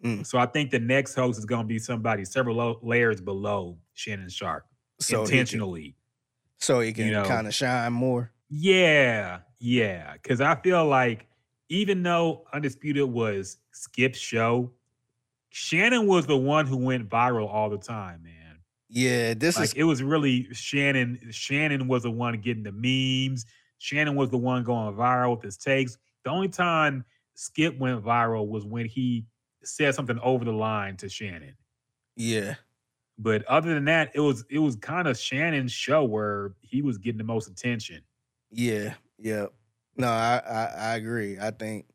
[0.05, 0.27] Mm.
[0.27, 3.79] So I think the next host is going to be somebody several lo- layers below
[3.95, 4.67] Shannon Sharpe
[5.01, 5.97] So he can- intentionally.
[6.59, 7.25] so he can know.
[7.25, 8.33] kind of shine more.
[8.51, 10.13] Yeah, yeah.
[10.15, 11.27] Because I feel like
[11.69, 14.71] even though Undisputed was Skip's show,
[15.51, 18.46] Shannon was the one who went viral all the time, man.
[18.89, 21.19] Yeah, this like is it was really Shannon.
[21.31, 23.47] Shannon was the one getting the memes.
[23.79, 25.99] Shannon was the one going viral with his takes.
[26.25, 27.05] The only time
[27.35, 29.27] Skip went viral was when he
[29.65, 31.57] said something over the line to Shannon.
[32.17, 32.55] Yeah.
[33.19, 36.99] But other than that, it was it was kind of Shannon's show where he was
[36.99, 38.03] getting the most attention.
[38.51, 39.47] Yeah, yeah.
[39.97, 41.39] No, I, I I agree.
[41.41, 41.87] I think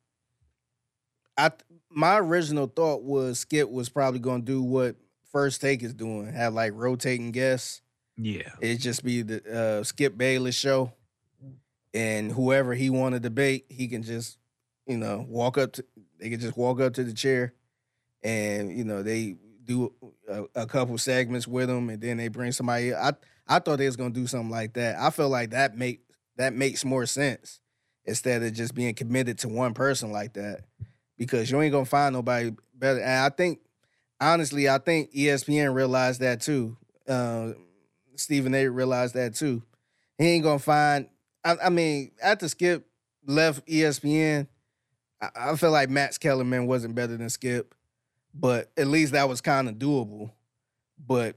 [1.38, 1.52] I
[1.90, 4.96] my original thought was Skip was probably gonna do what
[5.32, 7.82] First Take is doing, have like rotating guests.
[8.18, 8.49] Yeah.
[8.60, 10.94] It just be the uh, Skip Bayless show,
[11.94, 14.38] and whoever he want to debate, he can just
[14.86, 15.86] you know walk up to.
[16.20, 17.53] They can just walk up to the chair,
[18.24, 19.94] and you know they do
[20.28, 22.94] a, a couple segments with them, and then they bring somebody.
[22.94, 23.14] I
[23.48, 24.98] I thought they was gonna do something like that.
[24.99, 26.02] I feel like that make
[26.38, 27.60] that makes more sense
[28.06, 30.62] instead of just being committed to one person like that,
[31.18, 32.99] because you ain't gonna find nobody better.
[32.99, 33.60] And I think
[34.22, 36.77] honestly, I think ESPN realized that too.
[37.07, 37.53] Uh,
[38.15, 38.68] Stephen A.
[38.68, 39.64] realized that too.
[40.18, 41.10] He ain't gonna find.
[41.43, 42.85] I, I mean, after Skip
[43.26, 44.48] left ESPN,
[45.19, 47.73] I, I feel like Max Kellerman wasn't better than Skip,
[48.34, 50.31] but at least that was kind of doable.
[51.06, 51.35] But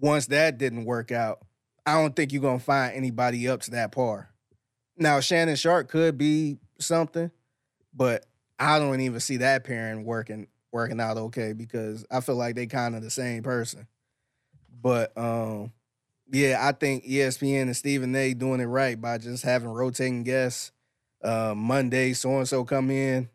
[0.00, 1.40] once that didn't work out,
[1.84, 4.30] I don't think you're gonna find anybody up to that par.
[4.96, 7.30] Now Shannon Sharpe could be something,
[7.92, 8.24] but
[8.58, 12.66] I don't even see that pairing working working out okay because I feel like they
[12.66, 13.86] kind of the same person.
[14.82, 15.72] But um,
[16.32, 18.34] yeah, I think ESPN and Stephen A.
[18.34, 20.72] doing it right by just having rotating guests.
[21.22, 23.28] Uh, Monday, so and so come in.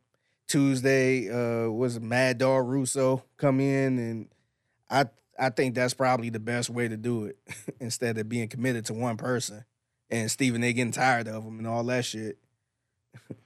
[0.48, 4.28] Tuesday, uh, was Mad Dog Russo come in, and
[4.90, 5.06] I
[5.38, 7.38] I think that's probably the best way to do it
[7.80, 9.66] instead of being committed to one person
[10.10, 10.74] and Stephen A.
[10.74, 12.38] getting tired of him and all that shit.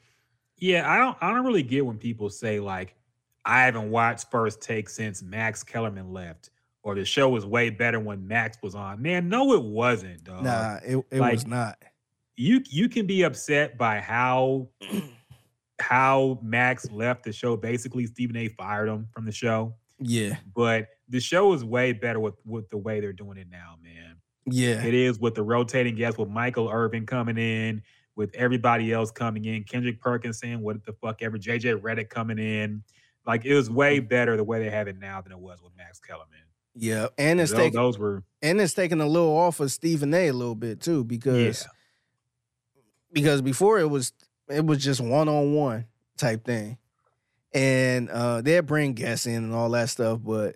[0.62, 2.94] Yeah, I don't I don't really get when people say like
[3.50, 6.52] I haven't watched First Take since Max Kellerman left,
[6.84, 9.02] or the show was way better when Max was on.
[9.02, 10.44] Man, no, it wasn't, dog.
[10.44, 11.78] nah, it, it like- was not.
[12.36, 14.70] You you can be upset by how
[15.80, 17.56] how Max left the show.
[17.58, 18.48] Basically, Stephen A.
[18.50, 22.78] fired him from the show, Yeah, but the show is way better with with the
[22.78, 24.18] way they're doing it now, man.
[24.46, 27.82] yeah, It is with the rotating guests, with Michael Irvin coming in,
[28.16, 32.38] with everybody else coming in, Kendrick Perkins saying what the fuck ever, JJ Redick coming
[32.40, 32.84] in.
[33.26, 35.74] Like it was way better the way they have it now than it was with
[35.78, 36.28] Max Kellerman.
[36.76, 40.14] yeah, and it's Those, taking those were and it's taking a little off of Stephen
[40.14, 40.28] A.
[40.30, 41.72] a little bit too because yeah,
[43.12, 44.14] because before it was
[44.50, 45.86] it was just one on one
[46.18, 46.78] type thing,
[47.54, 50.20] and uh they'd bring guests in and all that stuff.
[50.24, 50.56] But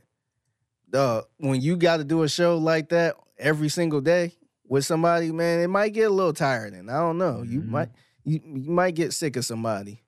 [0.94, 4.32] uh, when you got to do a show like that every single day
[4.68, 6.88] with somebody, man, it might get a little tiring.
[6.88, 7.42] I don't know.
[7.42, 7.68] You Mhm.
[7.70, 7.90] might
[8.24, 10.02] you you might get sick of somebody,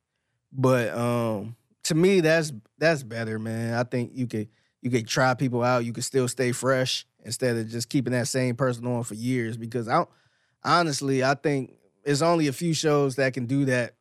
[0.52, 3.74] but um to me that's that's better, man.
[3.74, 4.50] I think you could
[4.82, 5.86] you could try people out.
[5.86, 9.58] You could still stay fresh instead of just keeping that same person on for years.
[9.58, 10.06] Because I
[10.64, 13.96] honestly, I think it's only a few shows that can do that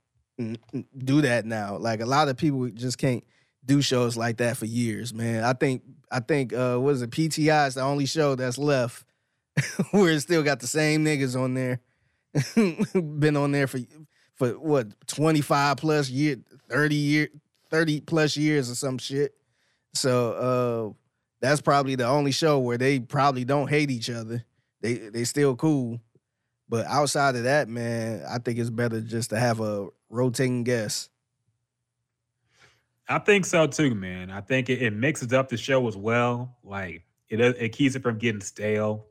[0.97, 1.77] do that now.
[1.77, 3.25] Like a lot of people just can't
[3.65, 5.45] do shows like that for years, man.
[5.45, 9.05] I think I think uh what is it PTI is the only show that's left
[9.91, 11.81] where it still got the same niggas on there.
[13.21, 13.79] Been on there for
[14.35, 16.37] for what 25 plus year
[16.69, 17.29] 30 year
[17.71, 19.35] 30 plus years or some shit.
[19.95, 21.01] So uh
[21.41, 24.45] that's probably the only show where they probably don't hate each other.
[24.81, 26.01] They they still cool.
[26.69, 31.11] But outside of that, man, I think it's better just to have a rotating guest.
[33.09, 34.31] I think so too, man.
[34.31, 36.57] I think it, it mixes up the show as well.
[36.65, 39.07] Like it it keeps it from getting stale.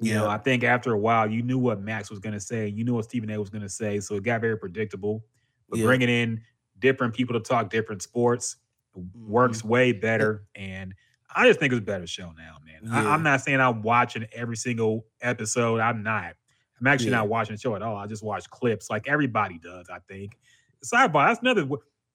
[0.00, 2.68] You know, I think after a while, you knew what Max was going to say.
[2.68, 3.38] You knew what Stephen A.
[3.38, 5.24] was going to say, so it got very predictable.
[5.68, 5.86] But Yeah.
[5.86, 6.42] bringing in
[6.78, 8.56] different people to talk different sports
[9.14, 9.68] works Mm-hmm.
[9.68, 10.44] way better.
[10.54, 10.94] And
[11.34, 12.92] I just think it's a better show now, man.
[12.92, 13.10] I, Yeah.
[13.12, 15.80] I'm not saying I'm watching every single episode.
[15.80, 16.34] I'm not.
[16.80, 17.16] I'm actually Yeah.
[17.18, 17.96] not watching the show at all.
[17.96, 19.88] I just watch clips, like everybody does.
[19.92, 20.36] I think.
[20.84, 21.28] Sidebar.
[21.28, 21.68] That's another.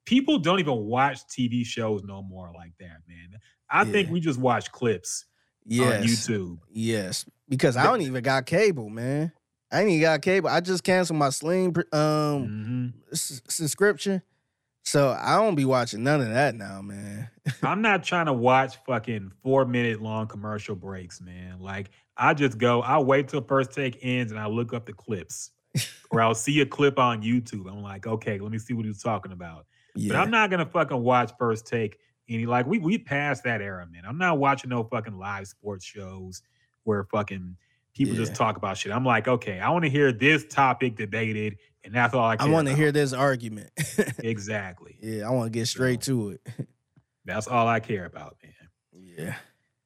[0.05, 3.39] People don't even watch TV shows no more like that, man.
[3.69, 5.25] I think we just watch clips
[5.71, 6.59] on YouTube.
[6.71, 7.25] Yes.
[7.49, 9.31] Because I don't even got cable, man.
[9.71, 10.49] I ain't even got cable.
[10.49, 12.93] I just canceled my Sling um Mhm.
[13.11, 14.21] s- subscription.
[14.83, 17.29] So I don't be watching none of that now, man.
[17.63, 21.59] I'm not trying to watch fucking four minute long commercial breaks, man.
[21.59, 24.93] Like I just go, I wait till first take ends and I look up the
[24.93, 25.51] clips.
[26.11, 27.67] or I'll see a clip on YouTube.
[27.67, 29.65] I'm like, okay, let me see what he's talking about.
[29.95, 31.97] But I'm not gonna fucking watch first take
[32.29, 34.03] any like we we passed that era, man.
[34.07, 36.41] I'm not watching no fucking live sports shows
[36.83, 37.55] where fucking
[37.95, 38.91] people just talk about shit.
[38.91, 42.47] I'm like, okay, I want to hear this topic debated, and that's all I care
[42.47, 43.69] I want to hear this argument.
[44.23, 44.97] Exactly.
[45.01, 46.41] yeah, I want to get straight to it.
[47.25, 48.53] That's all I care about, man.
[48.93, 49.35] yeah.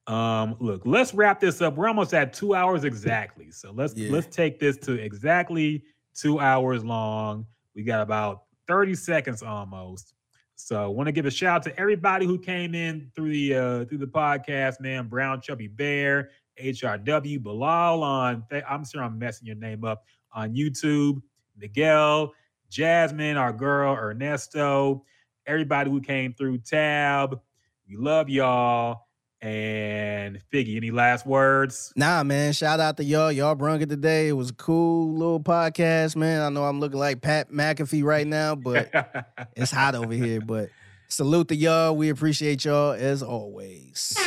[0.08, 1.76] Um, look, let's wrap this up.
[1.76, 3.52] We're almost at two hours exactly.
[3.52, 4.12] So let's Yeah.
[4.12, 5.84] let's take this to exactly
[6.16, 7.46] two hours long.
[7.76, 10.14] We got about 30 seconds almost.
[10.56, 13.86] So want to give a shout out to everybody who came in through the uh
[13.86, 15.08] through the podcast, man.
[15.08, 16.30] Brown Chubby Bear,
[16.60, 20.04] HRW, Bilal on I'm sure I'm messing your name up
[20.34, 21.22] on YouTube,
[21.58, 22.34] Miguel,
[22.70, 25.04] Jasmine, our girl, Ernesto,
[25.46, 27.40] everybody who came through Tab.
[27.88, 29.08] We love y'all.
[29.40, 31.94] And Figgy, any last words?
[31.96, 32.54] Nah, man.
[32.54, 33.32] Shout out to y'all.
[33.32, 34.30] Y'all brung it today.
[34.30, 36.42] It was a cool little podcast, man.
[36.42, 38.90] I know I'm looking like Pat McAfee right now, but
[39.56, 40.42] it's hot over here.
[40.42, 40.70] But
[41.08, 41.96] salute to y'all.
[41.96, 44.18] We appreciate y'all as always.